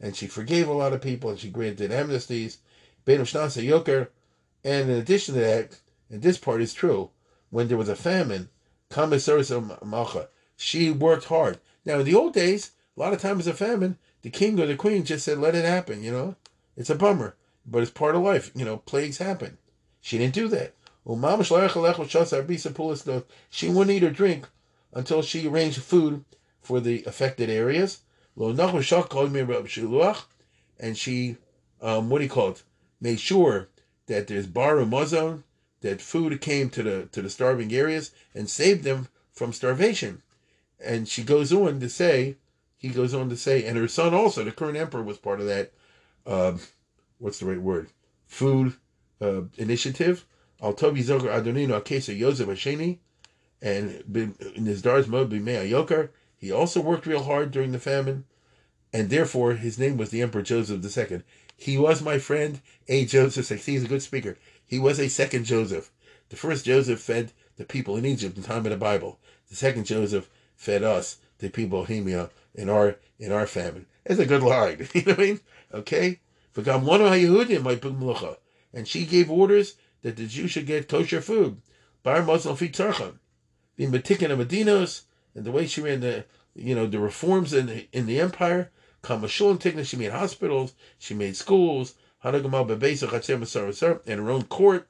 And 0.00 0.16
she 0.16 0.26
forgave 0.26 0.68
a 0.68 0.72
lot 0.72 0.92
of 0.92 1.00
people 1.00 1.30
and 1.30 1.38
she 1.38 1.48
granted 1.48 1.90
amnesties. 1.90 2.58
And 4.64 4.90
in 4.90 4.96
addition 4.96 5.34
to 5.34 5.40
that, 5.40 5.80
and 6.10 6.22
this 6.22 6.38
part 6.38 6.62
is 6.62 6.74
true, 6.74 7.10
when 7.50 7.68
there 7.68 7.78
was 7.78 7.88
a 7.88 7.96
famine, 7.96 8.48
she 10.56 10.90
worked 10.90 11.24
hard. 11.24 11.58
Now, 11.84 11.98
in 11.98 12.04
the 12.04 12.14
old 12.14 12.34
days, 12.34 12.70
a 12.96 13.00
lot 13.00 13.12
of 13.12 13.20
times 13.20 13.46
a 13.46 13.54
famine, 13.54 13.98
the 14.22 14.30
king 14.30 14.60
or 14.60 14.66
the 14.66 14.76
queen 14.76 15.04
just 15.04 15.24
said, 15.24 15.38
let 15.38 15.54
it 15.54 15.64
happen, 15.64 16.02
you 16.02 16.12
know? 16.12 16.36
It's 16.76 16.90
a 16.90 16.94
bummer, 16.94 17.34
but 17.66 17.82
it's 17.82 17.90
part 17.90 18.14
of 18.14 18.22
life. 18.22 18.50
You 18.54 18.64
know, 18.64 18.76
plagues 18.78 19.18
happen. 19.18 19.58
She 20.00 20.18
didn't 20.18 20.34
do 20.34 20.48
that. 20.48 20.74
She 23.50 23.68
wouldn't 23.68 23.96
eat 23.96 24.04
or 24.04 24.10
drink 24.10 24.46
until 24.92 25.22
she 25.22 25.48
arranged 25.48 25.82
food 25.82 26.24
for 26.60 26.78
the 26.80 27.02
affected 27.04 27.50
areas. 27.50 28.02
And 30.78 30.96
she, 30.96 31.36
um, 31.80 32.08
what 32.08 32.18
do 32.18 32.24
you 32.24 32.30
call 32.30 32.50
it? 32.50 32.62
Made 33.00 33.18
sure 33.18 33.68
that 34.06 34.26
there's 34.26 34.46
baru 34.46 34.84
mazon, 34.84 35.44
that 35.80 36.00
food 36.00 36.40
came 36.40 36.70
to 36.70 36.82
the 36.82 37.08
to 37.12 37.22
the 37.22 37.30
starving 37.30 37.72
areas 37.72 38.12
and 38.34 38.48
saved 38.48 38.84
them 38.84 39.08
from 39.32 39.52
starvation. 39.52 40.22
And 40.84 41.08
she 41.08 41.22
goes 41.22 41.52
on 41.52 41.80
to 41.80 41.88
say, 41.88 42.36
he 42.76 42.88
goes 42.88 43.14
on 43.14 43.28
to 43.28 43.36
say, 43.36 43.64
and 43.64 43.78
her 43.78 43.88
son 43.88 44.14
also, 44.14 44.44
the 44.44 44.50
current 44.50 44.76
emperor, 44.76 45.02
was 45.02 45.18
part 45.18 45.40
of 45.40 45.46
that. 45.46 45.72
Uh, 46.26 46.54
what's 47.18 47.38
the 47.38 47.46
right 47.46 47.60
word? 47.60 47.88
Food 48.26 48.74
uh, 49.20 49.42
initiative. 49.56 50.24
Al 50.62 50.74
Tobi 50.74 51.02
Zogar 51.02 51.42
Adonino 51.42 51.80
Akesa 51.80 52.16
Yosef 52.16 52.48
Hasheni, 52.48 52.98
and 53.60 54.04
in 54.54 54.64
his 54.64 54.80
Dar's 54.80 55.08
Mod 55.08 55.30
Bimei 55.30 55.68
Yokar, 55.68 56.10
he 56.36 56.52
also 56.52 56.80
worked 56.80 57.06
real 57.06 57.24
hard 57.24 57.50
during 57.50 57.72
the 57.72 57.80
famine, 57.80 58.24
and 58.92 59.10
therefore 59.10 59.54
his 59.54 59.78
name 59.78 59.96
was 59.96 60.10
the 60.10 60.22
Emperor 60.22 60.42
Joseph 60.42 60.84
II. 60.84 61.22
He 61.56 61.78
was 61.78 62.02
my 62.02 62.18
friend, 62.18 62.60
a 62.88 63.04
Joseph. 63.04 63.64
He's 63.64 63.84
a 63.84 63.88
good 63.88 64.02
speaker. 64.02 64.36
He 64.64 64.78
was 64.78 64.98
a 64.98 65.08
second 65.08 65.44
Joseph. 65.44 65.90
The 66.30 66.36
first 66.36 66.64
Joseph 66.64 67.00
fed 67.00 67.32
the 67.56 67.64
people 67.64 67.96
in 67.96 68.06
Egypt 68.06 68.36
in 68.36 68.42
time 68.42 68.64
of 68.66 68.70
the 68.70 68.76
Bible. 68.76 69.18
The 69.50 69.56
second 69.56 69.84
Joseph 69.84 70.30
fed 70.56 70.82
us, 70.82 71.18
the 71.38 71.50
people 71.50 71.80
of 71.80 71.88
Bohemia, 71.88 72.30
in 72.54 72.68
our 72.68 72.96
in 73.18 73.32
our 73.32 73.46
famine. 73.46 73.86
It's 74.04 74.18
a 74.18 74.26
good 74.26 74.42
line. 74.42 74.88
you 74.94 75.02
know 75.02 75.12
what 75.12 75.20
I 75.20 75.22
mean? 75.22 75.40
Okay? 75.72 76.20
V'gam 76.54 76.84
one 76.84 77.00
Yehudim 77.00 77.62
my 77.62 77.76
Mlucha. 77.76 78.36
And 78.72 78.88
she 78.88 79.04
gave 79.06 79.30
orders 79.30 79.76
that 80.02 80.16
the 80.16 80.26
Jews 80.26 80.50
should 80.50 80.66
get 80.66 80.88
kosher 80.88 81.20
food. 81.20 81.60
Bar 82.02 82.22
Muslim 82.22 82.56
feed 82.56 82.74
tarcham. 82.74 83.18
The 83.76 83.86
Matikin 83.86 84.30
of 84.30 84.38
Medinos, 84.38 85.02
and 85.34 85.44
the 85.44 85.52
way 85.52 85.66
she 85.66 85.80
ran 85.80 86.00
the 86.00 86.24
you 86.54 86.74
know 86.74 86.86
the 86.86 86.98
reforms 86.98 87.52
in 87.52 87.66
the 87.66 87.88
in 87.92 88.06
the 88.06 88.20
empire. 88.20 88.70
Kamashul 89.02 89.64
and 89.64 89.86
she 89.86 89.96
made 89.96 90.12
hospitals, 90.12 90.74
she 90.98 91.14
made 91.14 91.36
schools, 91.36 91.94
and 92.24 92.36
her 94.06 94.30
own 94.30 94.42
court, 94.44 94.88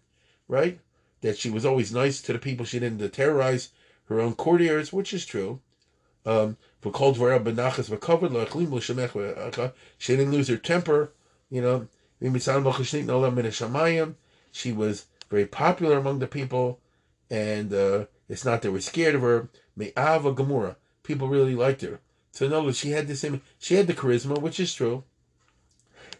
right? 0.48 0.78
That 1.22 1.38
she 1.38 1.48
was 1.50 1.64
always 1.64 1.92
nice 1.92 2.20
to 2.22 2.32
the 2.32 2.38
people, 2.38 2.66
she 2.66 2.78
didn't 2.78 3.08
terrorize 3.12 3.70
her 4.04 4.20
own 4.20 4.34
courtiers, 4.34 4.92
which 4.92 5.14
is 5.14 5.24
true. 5.24 5.60
Um, 6.26 6.56
she 6.82 6.90
didn't 10.16 10.32
lose 10.32 10.48
her 10.48 10.56
temper, 10.56 11.12
you 11.50 11.62
know. 11.62 11.88
She 14.52 14.72
was 14.72 15.06
very 15.30 15.46
popular 15.46 15.96
among 15.96 16.18
the 16.18 16.26
people, 16.26 16.80
and 17.30 17.72
uh, 17.72 18.04
it's 18.28 18.44
not 18.44 18.62
they 18.62 18.68
were 18.68 18.80
scared 18.80 19.14
of 19.14 19.22
her. 19.22 19.48
Me'ava 19.74 20.34
Gamura. 20.34 20.76
People 21.02 21.28
really 21.28 21.54
liked 21.54 21.80
her. 21.80 22.00
So 22.32 22.48
no, 22.48 22.72
she 22.72 22.90
had 22.90 23.06
the 23.06 23.14
same. 23.14 23.42
She 23.58 23.74
had 23.74 23.86
the 23.86 23.94
charisma, 23.94 24.40
which 24.40 24.58
is 24.58 24.74
true. 24.74 25.04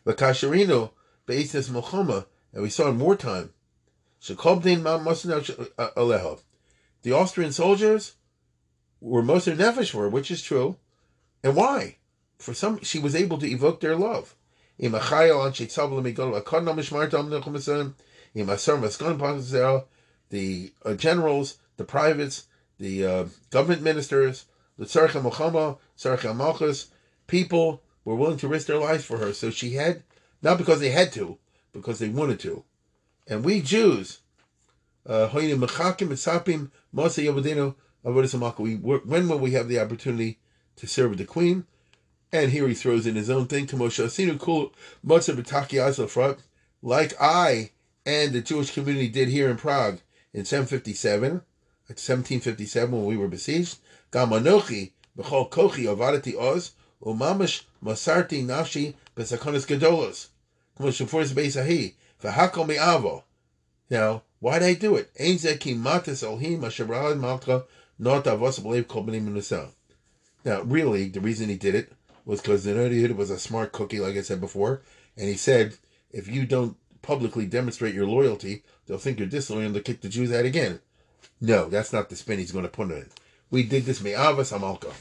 But 0.04 0.18
Kasharino, 0.18 0.90
Beisis 1.26 1.70
Mochama, 1.70 2.26
and 2.52 2.62
we 2.62 2.68
saw 2.68 2.90
in 2.90 2.98
wartime. 2.98 3.50
Uh, 4.28 4.34
the 7.02 7.12
Austrian 7.12 7.52
soldiers 7.52 8.14
were 9.00 9.22
most 9.22 9.48
nefesh 9.48 9.90
for 9.90 10.02
her, 10.02 10.08
which 10.08 10.30
is 10.30 10.42
true. 10.42 10.76
And 11.42 11.56
why? 11.56 11.96
For 12.38 12.54
some, 12.54 12.80
she 12.82 12.98
was 12.98 13.16
able 13.16 13.38
to 13.38 13.50
evoke 13.50 13.80
their 13.80 13.96
love. 13.96 14.36
The 14.78 14.88
uh, 20.84 20.94
generals, 20.94 21.58
the 21.76 21.84
privates, 21.84 22.46
the 22.78 23.06
uh, 23.06 23.24
government 23.50 23.82
ministers, 23.82 24.46
the 24.78 24.86
Tzarcha 24.86 25.22
Muhammad, 25.22 25.76
Tzarcha 25.96 26.34
Malchus, 26.34 26.88
people 27.26 27.82
were 28.04 28.16
willing 28.16 28.38
to 28.38 28.48
risk 28.48 28.66
their 28.66 28.78
lives 28.78 29.04
for 29.04 29.18
her. 29.18 29.32
So 29.32 29.50
she 29.50 29.74
had, 29.74 30.02
not 30.42 30.58
because 30.58 30.80
they 30.80 30.90
had 30.90 31.12
to, 31.12 31.38
because 31.72 31.98
they 31.98 32.08
wanted 32.08 32.40
to. 32.40 32.64
And 33.26 33.44
we 33.44 33.60
Jews, 33.60 34.18
uh, 35.06 35.28
when 35.28 35.60
will 39.28 39.38
we 39.38 39.50
have 39.52 39.68
the 39.68 39.80
opportunity 39.80 40.38
to 40.76 40.86
serve 40.86 41.16
the 41.16 41.24
queen? 41.24 41.66
And 42.32 42.50
here 42.50 42.66
he 42.66 42.74
throws 42.74 43.06
in 43.06 43.14
his 43.14 43.28
own 43.28 43.46
thing. 43.46 43.66
Like 46.84 47.14
I 47.20 47.70
and 48.04 48.32
the 48.32 48.40
Jewish 48.40 48.72
community 48.72 49.08
did 49.08 49.28
here 49.28 49.48
in 49.50 49.56
Prague 49.56 50.00
in 50.32 50.44
757, 50.44 51.30
1757 51.86 52.90
when 52.90 53.04
we 53.04 53.16
were 53.16 53.28
besieged. 53.28 53.78
Gamanochi 54.12 54.92
b'chol 55.16 55.50
kochi 55.50 55.84
avadati 55.84 56.36
oz 56.36 56.72
umamash 57.02 57.62
masarti 57.82 58.44
nafshi 58.44 58.94
b'sakonis 59.16 59.66
gedolos. 59.66 60.28
K'moshufurz 60.78 61.32
beisahi 61.32 61.94
v'hakol 62.22 62.68
mi'avo. 62.68 63.24
Now, 63.88 64.22
why 64.40 64.58
did 64.58 64.68
I 64.68 64.74
do 64.74 64.96
it? 64.96 65.10
Ein 65.18 65.36
zeki 65.36 65.74
matas 65.76 66.22
olhim 66.22 66.60
asherad 66.60 67.18
malcha 67.18 67.64
not 67.98 68.24
avos 68.24 68.62
believe 68.62 68.86
kol 68.86 69.04
b'nim 69.04 69.70
Now, 70.44 70.62
really, 70.62 71.08
the 71.08 71.20
reason 71.20 71.48
he 71.48 71.56
did 71.56 71.74
it 71.74 71.92
was 72.24 72.40
because 72.40 72.64
the 72.64 73.14
was 73.16 73.30
a 73.30 73.38
smart 73.38 73.72
cookie, 73.72 74.00
like 74.00 74.16
I 74.16 74.22
said 74.22 74.40
before, 74.40 74.82
and 75.16 75.28
he 75.28 75.36
said, 75.36 75.76
if 76.10 76.28
you 76.28 76.44
don't 76.44 76.76
publicly 77.00 77.46
demonstrate 77.46 77.94
your 77.94 78.06
loyalty, 78.06 78.62
they'll 78.86 78.98
think 78.98 79.18
you're 79.18 79.28
disloyal 79.28 79.62
and 79.62 79.74
they'll 79.74 79.82
kick 79.82 80.00
the 80.00 80.08
Jews 80.08 80.32
out 80.32 80.44
again. 80.44 80.80
No, 81.40 81.68
that's 81.68 81.92
not 81.92 82.08
the 82.08 82.16
spin 82.16 82.38
he's 82.38 82.52
going 82.52 82.64
to 82.64 82.70
put 82.70 82.92
on 82.92 82.98
it. 82.98 83.20
We 83.53 83.62
did 83.62 83.84
this 83.84 84.03
me'avas 84.03 84.50
amalka. 84.50 84.92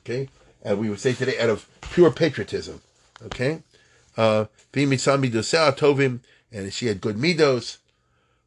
Okay? 0.00 0.30
And 0.62 0.78
we 0.78 0.88
would 0.88 1.00
say 1.00 1.12
today 1.12 1.38
out 1.38 1.50
of 1.50 1.68
pure 1.82 2.10
patriotism. 2.10 2.80
Okay? 3.22 3.62
Uh, 4.16 4.46
tovim, 4.72 6.20
and 6.52 6.72
she 6.72 6.86
had 6.86 7.02
good 7.02 7.16
midos. 7.16 7.78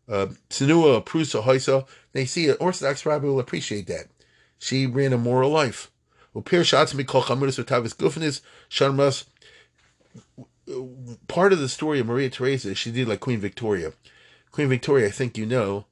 Uh, 0.07 0.28
Tsinua, 0.49 1.05
Prusa, 1.05 1.43
Hoisa. 1.43 1.86
They 2.14 2.26
see 2.26 2.49
an 2.49 2.55
Orthodox 2.60 3.05
rabbi 3.05 3.28
will 3.28 3.39
appreciate 3.39 3.86
that. 3.88 4.07
She 4.57 4.88
ran 4.88 5.14
a 5.14 5.18
moral 5.18 5.51
life. 5.51 5.91
Part 6.34 6.53
of 11.53 11.60
the 11.60 11.70
story 11.70 11.99
of 11.99 12.07
Maria 12.07 12.30
Theresa, 12.30 12.76
she 12.76 12.91
did 12.91 13.07
like 13.07 13.20
Queen 13.20 13.39
Victoria. 13.39 13.93
Queen 14.51 14.70
Victoria, 14.70 15.07
I 15.07 15.12
think 15.12 15.38
you 15.38 15.45
know, 15.45 15.86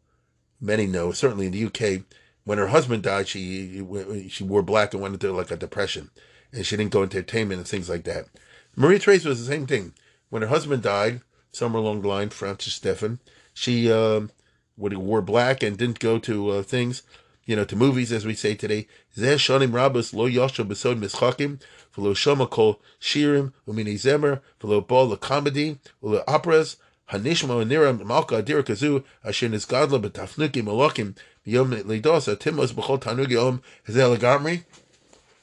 many 0.59 0.87
know, 0.87 1.11
certainly 1.11 1.45
in 1.47 1.51
the 1.51 1.65
UK, 1.65 2.03
when 2.47 2.59
her 2.59 2.67
husband 2.67 3.03
died, 3.03 3.27
she 3.27 3.83
she 4.29 4.43
wore 4.45 4.63
black 4.63 4.93
and 4.93 5.01
went 5.01 5.13
into 5.15 5.33
like 5.33 5.51
a 5.51 5.57
depression, 5.57 6.09
and 6.53 6.65
she 6.65 6.77
didn't 6.77 6.93
go 6.93 7.03
into 7.03 7.17
entertainment 7.17 7.59
and 7.59 7.67
things 7.67 7.89
like 7.89 8.05
that. 8.05 8.27
Maria 8.73 8.99
Theresa 8.99 9.27
was 9.27 9.45
the 9.45 9.53
same 9.53 9.67
thing. 9.67 9.93
When 10.29 10.43
her 10.43 10.47
husband 10.47 10.81
died, 10.81 11.19
somewhere 11.51 11.81
along 11.81 12.03
the 12.03 12.07
line, 12.07 12.29
Francis 12.29 12.75
Stephen, 12.75 13.19
she 13.53 13.91
uh, 13.91 14.21
wore 14.77 15.21
black 15.21 15.61
and 15.61 15.77
didn't 15.77 15.99
go 15.99 16.19
to 16.19 16.51
uh, 16.51 16.63
things. 16.63 17.03
you 17.47 17.55
know, 17.57 17.65
to 17.65 17.75
movies, 17.75 18.13
as 18.13 18.25
we 18.25 18.33
say 18.33 18.55
today. 18.55 18.87
Zeh 19.17 19.35
shonim 19.35 19.71
rabos 19.71 20.13
lo 20.13 20.29
yosho 20.29 20.65
besod 20.65 21.01
mischakim, 21.01 21.59
v'lo 21.95 22.13
shoma 22.13 22.49
kol 22.49 22.79
shirim, 23.01 23.51
u'mini 23.67 23.95
zemer, 23.95 24.39
v'lo 24.61 24.87
bol 24.87 25.17
comedy, 25.17 25.79
v'lo 26.01 26.23
operas, 26.27 26.77
hanishma 27.11 27.65
nira 27.65 27.93
malka 28.05 28.41
adira 28.41 28.63
kazu, 28.63 29.03
asher 29.25 29.49
nisgadla 29.49 30.01
betafnukim 30.01 30.63
malokim, 30.63 31.15
b'yom 31.47 31.81
lidosa, 31.83 32.35
timos 32.37 32.73
b'chol 32.73 32.99
tanugi 32.99 33.41
om, 33.41 33.61
hazel 33.85 34.17
gamri. 34.17 34.65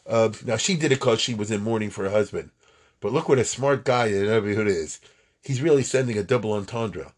Uh, 0.07 0.31
now 0.45 0.57
she 0.57 0.77
did 0.77 0.93
it 0.93 1.01
because 1.01 1.21
she 1.21 1.35
was 1.35 1.51
in 1.51 1.63
mourning 1.63 1.91
for 1.91 2.05
her 2.05 2.11
husband. 2.11 2.51
But 3.01 3.13
look 3.13 3.29
what 3.29 3.39
a 3.39 3.45
smart 3.45 3.85
guy 3.85 4.11
that 4.11 4.27
Nebuchadnezzar 4.27 4.67
is. 4.67 5.01
He's 5.43 5.63
really 5.63 5.83
sending 5.83 6.19
a 6.19 6.23
double 6.23 6.53
entendre. 6.53 7.13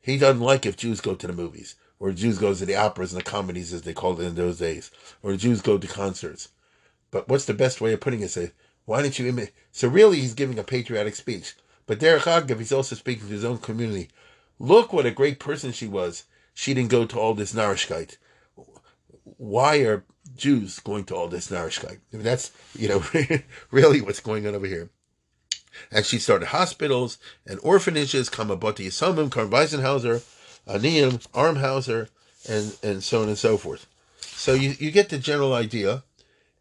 He 0.00 0.18
doesn't 0.18 0.42
like 0.42 0.66
if 0.66 0.76
Jews 0.76 1.00
go 1.00 1.14
to 1.14 1.26
the 1.26 1.32
movies, 1.32 1.76
or 1.98 2.12
Jews 2.12 2.38
go 2.38 2.54
to 2.54 2.66
the 2.66 2.76
operas 2.76 3.12
and 3.12 3.20
the 3.20 3.24
comedies 3.24 3.72
as 3.72 3.82
they 3.82 3.94
called 3.94 4.20
it 4.20 4.24
in 4.24 4.34
those 4.34 4.58
days, 4.58 4.90
or 5.22 5.36
Jews 5.36 5.62
go 5.62 5.78
to 5.78 5.86
concerts. 5.86 6.48
But 7.10 7.28
what's 7.28 7.44
the 7.44 7.54
best 7.54 7.80
way 7.80 7.92
of 7.92 8.00
putting 8.00 8.20
it? 8.20 8.30
Say, 8.30 8.52
why 8.84 9.02
don't 9.02 9.18
you 9.18 9.28
imitate? 9.28 9.54
So 9.70 9.88
really, 9.88 10.20
he's 10.20 10.34
giving 10.34 10.58
a 10.58 10.64
patriotic 10.64 11.14
speech. 11.14 11.54
But 11.86 12.00
Derek 12.00 12.24
Agav, 12.24 12.58
he's 12.58 12.72
also 12.72 12.96
speaking 12.96 13.28
to 13.28 13.32
his 13.32 13.44
own 13.44 13.58
community. 13.58 14.08
Look 14.58 14.92
what 14.92 15.06
a 15.06 15.10
great 15.10 15.38
person 15.38 15.72
she 15.72 15.86
was. 15.86 16.24
She 16.54 16.74
didn't 16.74 16.90
go 16.90 17.06
to 17.06 17.18
all 17.18 17.34
this 17.34 17.54
narishkeit. 17.54 18.16
Why 19.24 19.78
are 19.78 20.04
Jews 20.36 20.78
going 20.80 21.04
to 21.04 21.14
all 21.14 21.28
this 21.28 21.50
narishkeit? 21.50 21.98
I 22.12 22.16
mean, 22.16 22.22
that's, 22.22 22.52
you 22.76 22.88
know, 22.88 23.04
really 23.70 24.00
what's 24.00 24.20
going 24.20 24.46
on 24.46 24.54
over 24.54 24.66
here. 24.66 24.90
And 25.90 26.04
she 26.04 26.18
started 26.18 26.46
hospitals 26.46 27.18
and 27.46 27.58
orphanages, 27.62 28.28
Kamabati 28.28 28.86
Yisomim, 28.86 29.30
Karm 29.30 29.50
Weisenhauser, 29.50 30.22
Aniyim, 30.66 31.26
Armhauser, 31.32 32.08
and, 32.48 32.76
and 32.82 33.02
so 33.02 33.22
on 33.22 33.28
and 33.28 33.38
so 33.38 33.56
forth. 33.56 33.86
So 34.20 34.54
you, 34.54 34.74
you 34.78 34.90
get 34.90 35.08
the 35.08 35.18
general 35.18 35.54
idea. 35.54 36.04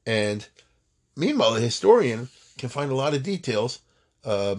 And 0.05 0.47
meanwhile, 1.15 1.53
the 1.53 1.61
historian 1.61 2.29
can 2.57 2.69
find 2.69 2.91
a 2.91 2.95
lot 2.95 3.13
of 3.13 3.23
details 3.23 3.79
uh, 4.23 4.55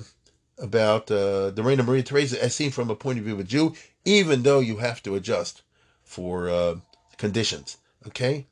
about 0.58 1.10
uh, 1.10 1.50
the 1.50 1.62
reign 1.62 1.80
of 1.80 1.86
Maria 1.86 2.02
Theresa 2.02 2.42
as 2.42 2.54
seen 2.54 2.70
from 2.70 2.90
a 2.90 2.96
point 2.96 3.18
of 3.18 3.24
view 3.24 3.34
of 3.34 3.40
a 3.40 3.44
Jew, 3.44 3.74
even 4.04 4.42
though 4.42 4.60
you 4.60 4.78
have 4.78 5.02
to 5.04 5.14
adjust 5.14 5.62
for 6.04 6.48
uh, 6.48 6.76
conditions. 7.16 7.78
Okay? 8.06 8.46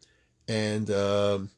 And 0.49 0.91
um, 0.91 1.51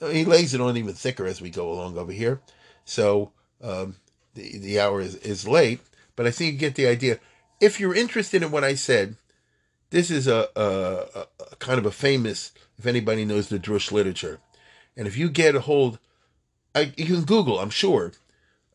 he 0.00 0.24
lays 0.24 0.54
it 0.54 0.60
on 0.60 0.76
even 0.76 0.94
thicker 0.94 1.26
as 1.26 1.40
we 1.40 1.50
go 1.50 1.72
along 1.72 1.98
over 1.98 2.12
here. 2.12 2.40
So 2.84 3.32
um, 3.60 3.96
the, 4.34 4.58
the 4.58 4.80
hour 4.80 5.00
is, 5.00 5.16
is 5.16 5.46
late, 5.46 5.80
but 6.16 6.26
I 6.26 6.30
think 6.30 6.52
you 6.52 6.58
get 6.58 6.74
the 6.74 6.86
idea. 6.86 7.18
If 7.60 7.78
you're 7.78 7.94
interested 7.94 8.42
in 8.42 8.50
what 8.50 8.64
I 8.64 8.74
said, 8.74 9.16
this 9.90 10.10
is 10.10 10.26
a, 10.26 10.48
a, 10.56 11.26
a 11.52 11.56
kind 11.56 11.78
of 11.78 11.86
a 11.86 11.90
famous, 11.90 12.52
if 12.78 12.86
anybody 12.86 13.24
knows 13.24 13.48
the 13.48 13.58
Drush 13.58 13.92
literature. 13.92 14.40
And 14.96 15.06
if 15.06 15.16
you 15.16 15.28
get 15.28 15.54
a 15.54 15.60
hold, 15.60 15.98
I, 16.74 16.92
you 16.96 17.06
can 17.06 17.24
Google, 17.24 17.58
I'm 17.58 17.70
sure, 17.70 18.12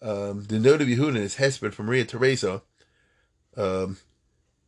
um, 0.01 0.45
the 0.45 0.57
Noda 0.57 0.81
B'Yehuda 0.81 1.17
is 1.17 1.35
Hesped 1.37 1.73
from 1.73 1.87
Maria 1.87 2.05
Theresa. 2.05 2.61
Um, 3.55 3.97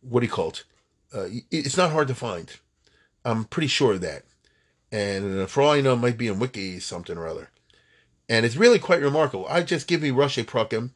what 0.02 0.22
do 0.22 0.26
you 0.26 0.32
call 0.32 0.50
it? 0.50 0.64
Uh, 1.14 1.28
it's 1.52 1.78
not 1.78 1.92
hard 1.92 2.08
to 2.08 2.16
find. 2.16 2.52
I'm 3.30 3.46
pretty 3.46 3.68
sure 3.68 3.94
of 3.94 4.02
that. 4.02 4.24
And 4.92 5.50
for 5.50 5.62
all 5.62 5.72
I 5.72 5.82
know, 5.82 5.94
it 5.94 5.98
might 5.98 6.18
be 6.18 6.28
in 6.28 6.40
Wiki 6.40 6.80
something 6.80 7.18
or 7.18 7.28
other 7.28 7.50
and 8.30 8.46
it's 8.46 8.56
really 8.56 8.80
quite 8.80 9.02
remarkable. 9.02 9.48
I 9.50 9.64
just 9.64 9.88
give 9.88 10.04
you 10.04 10.14
Rashi 10.14 10.46
Prakim 10.46 10.92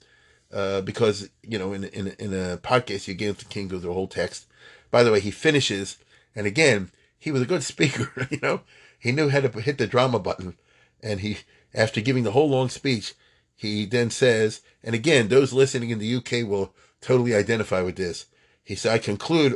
uh, 0.54 0.82
because 0.82 1.30
you 1.42 1.58
know 1.58 1.74
in 1.74 1.84
in 1.86 2.08
in 2.20 2.34
a 2.34 2.58
podcast 2.58 3.08
you 3.08 3.16
gave 3.16 3.40
the 3.40 3.46
king 3.46 3.68
goes 3.68 3.82
the 3.82 3.92
whole 3.92 4.08
text. 4.08 4.46
By 4.92 5.04
the 5.04 5.12
way, 5.12 5.20
he 5.20 5.32
finishes, 5.32 5.98
and 6.36 6.46
again 6.46 6.92
he 7.18 7.32
was 7.32 7.42
a 7.42 7.48
good 7.48 7.64
speaker. 7.74 8.28
You 8.30 8.40
know, 8.42 8.62
he 9.00 9.12
knew 9.12 9.30
how 9.30 9.42
to 9.42 9.50
hit 9.60 9.80
the 9.80 9.88
drama 9.88 10.20
button, 10.20 10.56
and 11.02 11.20
he 11.22 11.40
after 11.74 12.00
giving 12.00 12.24
the 12.24 12.32
whole 12.32 12.50
long 12.50 12.70
speech, 12.70 13.16
he 13.56 13.86
then 13.86 14.12
says, 14.12 14.62
and 14.84 14.94
again 14.94 15.28
those 15.28 15.52
listening 15.52 15.90
in 15.90 15.98
the 15.98 16.16
UK 16.16 16.48
will 16.48 16.74
totally 17.02 17.34
identify 17.34 17.82
with 17.82 17.96
this. 17.96 18.28
He 18.64 18.76
said, 18.76 18.94
"I 18.94 18.98
conclude 18.98 19.56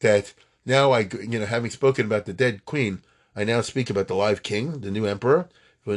that 0.00 0.34
now 0.66 0.92
I 0.92 1.00
you 1.00 1.38
know 1.38 1.46
having 1.46 1.70
spoken 1.70 2.06
about 2.06 2.26
the 2.26 2.32
dead 2.32 2.64
queen." 2.64 3.02
I 3.36 3.42
now 3.42 3.62
speak 3.62 3.90
about 3.90 4.06
the 4.06 4.14
live 4.14 4.44
king, 4.44 4.80
the 4.80 4.92
new 4.92 5.06
emperor. 5.06 5.48
I 5.86 5.96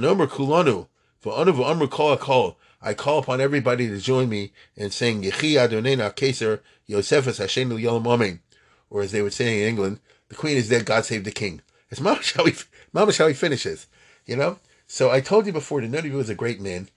call 2.94 3.20
upon 3.20 3.42
everybody 3.42 3.88
to 3.88 4.00
join 4.00 4.30
me 4.30 4.52
in 4.76 4.92
saying. 4.92 5.24
Or 8.90 9.02
as 9.02 9.12
they 9.12 9.22
would 9.22 9.34
say 9.34 9.62
in 9.62 9.68
England, 9.68 10.00
the 10.30 10.36
queen 10.36 10.58
is 10.58 10.70
dead, 10.70 10.86
God 10.86 11.06
save 11.06 11.24
the 11.24 11.32
king. 11.32 11.62
It's 11.92 12.02
Mama 12.02 12.22
how 12.36 12.46
he, 12.46 12.56
Mama 12.92 13.14
how 13.14 13.28
he 13.28 13.34
finishes. 13.34 13.88
You 14.26 14.36
know? 14.36 14.60
So 14.88 15.12
I 15.12 15.22
told 15.22 15.46
you 15.46 15.54
before 15.54 15.82
that 15.82 15.92
Noda 15.92 16.12
was 16.12 16.30
a 16.30 16.36
great 16.36 16.60
man. 16.60 16.90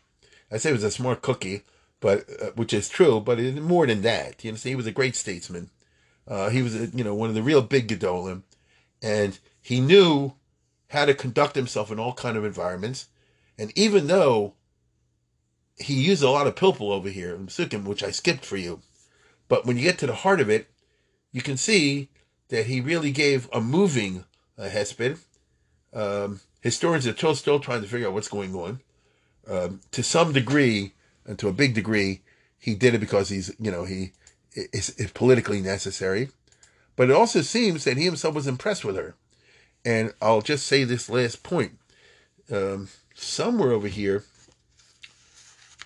I 0.51 0.57
say 0.57 0.71
he 0.71 0.75
was 0.75 0.85
a 0.85 0.91
smart 0.91 1.23
cookie, 1.23 1.63
but 2.01 2.25
uh, 2.43 2.51
which 2.57 2.73
is 2.73 2.89
true, 2.89 3.21
but 3.21 3.39
more 3.39 3.87
than 3.87 4.03
that. 4.03 4.43
You 4.45 4.53
know, 4.53 4.57
see, 4.57 4.71
he 4.71 4.77
was 4.77 4.87
a 4.87 4.93
great 4.93 5.15
statesman. 5.15 5.71
Uh, 6.27 6.49
he 6.49 6.63
was, 6.63 6.75
a, 6.75 6.87
you 6.87 7.05
know, 7.05 7.15
one 7.15 7.29
of 7.29 7.35
the 7.35 7.43
real 7.43 7.63
big 7.63 7.89
Gedolim. 7.89 8.43
And 9.03 9.39
he 9.61 9.81
knew 9.81 10.35
how 10.89 11.05
to 11.05 11.15
conduct 11.15 11.57
himself 11.57 11.91
in 11.91 11.99
all 11.99 12.13
kind 12.13 12.37
of 12.37 12.45
environments. 12.45 13.07
And 13.59 13.73
even 13.77 14.07
though 14.07 14.55
he 15.77 15.95
used 15.95 16.23
a 16.23 16.31
lot 16.31 16.47
of 16.47 16.55
pilpul 16.55 16.91
over 16.91 17.09
here 17.09 17.35
in 17.35 17.47
Sukkim, 17.47 17.85
which 17.85 18.03
I 18.03 18.11
skipped 18.11 18.45
for 18.45 18.57
you, 18.57 18.81
but 19.49 19.67
when 19.67 19.77
you 19.77 19.83
get 19.83 19.99
to 19.99 20.07
the 20.07 20.15
heart 20.15 20.41
of 20.41 20.49
it, 20.49 20.69
you 21.33 21.43
can 21.43 21.57
see 21.57 22.09
that 22.49 22.67
he 22.67 22.81
really 22.81 23.13
gave 23.13 23.49
a 23.53 23.61
moving 23.61 24.25
uh, 24.59 24.69
hesped. 24.69 25.19
Um, 25.93 26.41
historians 26.61 27.07
are 27.07 27.17
still, 27.17 27.35
still 27.35 27.61
trying 27.61 27.83
to 27.83 27.89
figure 27.89 28.09
out 28.09 28.15
what's 28.15 28.29
going 28.29 28.55
on. 28.55 28.81
Um, 29.49 29.81
to 29.93 30.03
some 30.03 30.33
degree, 30.33 30.93
and 31.27 31.39
to 31.39 31.49
a 31.49 31.53
big 31.53 31.75
degree, 31.75 32.23
he 32.59 32.75
did 32.75 32.95
it 32.95 32.99
because 32.99 33.29
he's, 33.29 33.55
you 33.59 33.71
know, 33.71 33.85
he 33.85 34.13
is, 34.55 34.91
is 34.91 35.11
politically 35.13 35.61
necessary. 35.61 36.29
But 36.97 37.11
it 37.11 37.17
also 37.17 37.41
seems 37.41 37.85
that 37.85 37.97
he 37.97 38.05
himself 38.05 38.35
was 38.35 38.47
impressed 38.47 38.85
with 38.85 38.97
her. 38.97 39.15
And 39.85 40.13
I'll 40.21 40.43
just 40.43 40.67
say 40.67 40.85
this 40.85 41.09
last 41.09 41.43
point. 41.43 41.79
Um, 42.53 42.89
somewhere 43.15 43.73
over 43.73 43.89
here, 43.89 44.25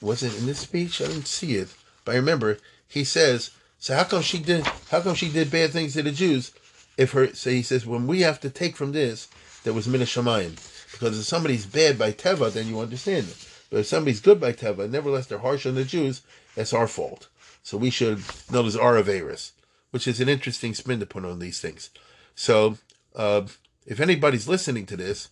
was 0.01 0.23
it 0.23 0.37
in 0.39 0.47
this 0.47 0.61
speech? 0.61 1.01
I 1.01 1.07
didn't 1.07 1.27
see 1.27 1.55
it, 1.55 1.75
but 2.05 2.13
I 2.13 2.17
remember 2.17 2.59
he 2.87 3.05
says, 3.05 3.51
"So 3.79 3.95
how 3.95 4.05
come 4.05 4.23
she 4.23 4.39
did? 4.39 4.67
How 4.91 5.01
come 5.01 5.15
she 5.15 5.31
did 5.31 5.51
bad 5.51 5.71
things 5.71 5.95
to 5.95 6.03
the 6.03 6.11
Jews? 6.11 6.53
If 6.97 7.13
her, 7.13 7.35
so 7.35 7.51
he 7.51 7.63
says, 7.63 7.87
when 7.87 8.07
we 8.07 8.21
have 8.21 8.41
to 8.41 8.51
take 8.51 8.77
from 8.77 8.93
this, 8.93 9.29
there 9.65 9.73
was 9.73 9.89
minashamayim, 9.89 10.55
because 10.93 11.19
if 11.19 11.25
somebody's 11.25 11.67
bad 11.67 11.99
by 11.99 12.13
teva, 12.13 12.53
then 12.53 12.69
you 12.69 12.79
understand 12.79 13.27
it. 13.29 13.49
But 13.75 13.81
if 13.81 13.87
somebody's 13.87 14.21
good 14.21 14.41
by 14.41 14.53
teva, 14.53 14.89
nevertheless 14.89 15.27
they're 15.27 15.39
harsh 15.39 15.67
on 15.67 15.75
the 15.75 15.85
Jews, 15.85 16.23
that's 16.55 16.73
our 16.73 16.87
fault. 16.87 17.27
So 17.65 17.77
we 17.77 17.91
should 17.91 18.23
notice 18.49 18.77
our 18.77 18.95
averis, 18.95 19.51
which 19.91 20.07
is 20.07 20.21
an 20.21 20.29
interesting 20.29 20.75
spin 20.75 21.01
to 21.01 21.07
put 21.07 21.25
on 21.25 21.41
these 21.41 21.61
things. 21.61 21.91
So." 22.35 22.79
Uh, 23.15 23.47
if 23.87 24.01
anybody's 24.01 24.49
listening 24.49 24.87
to 24.87 24.97
this, 24.97 25.31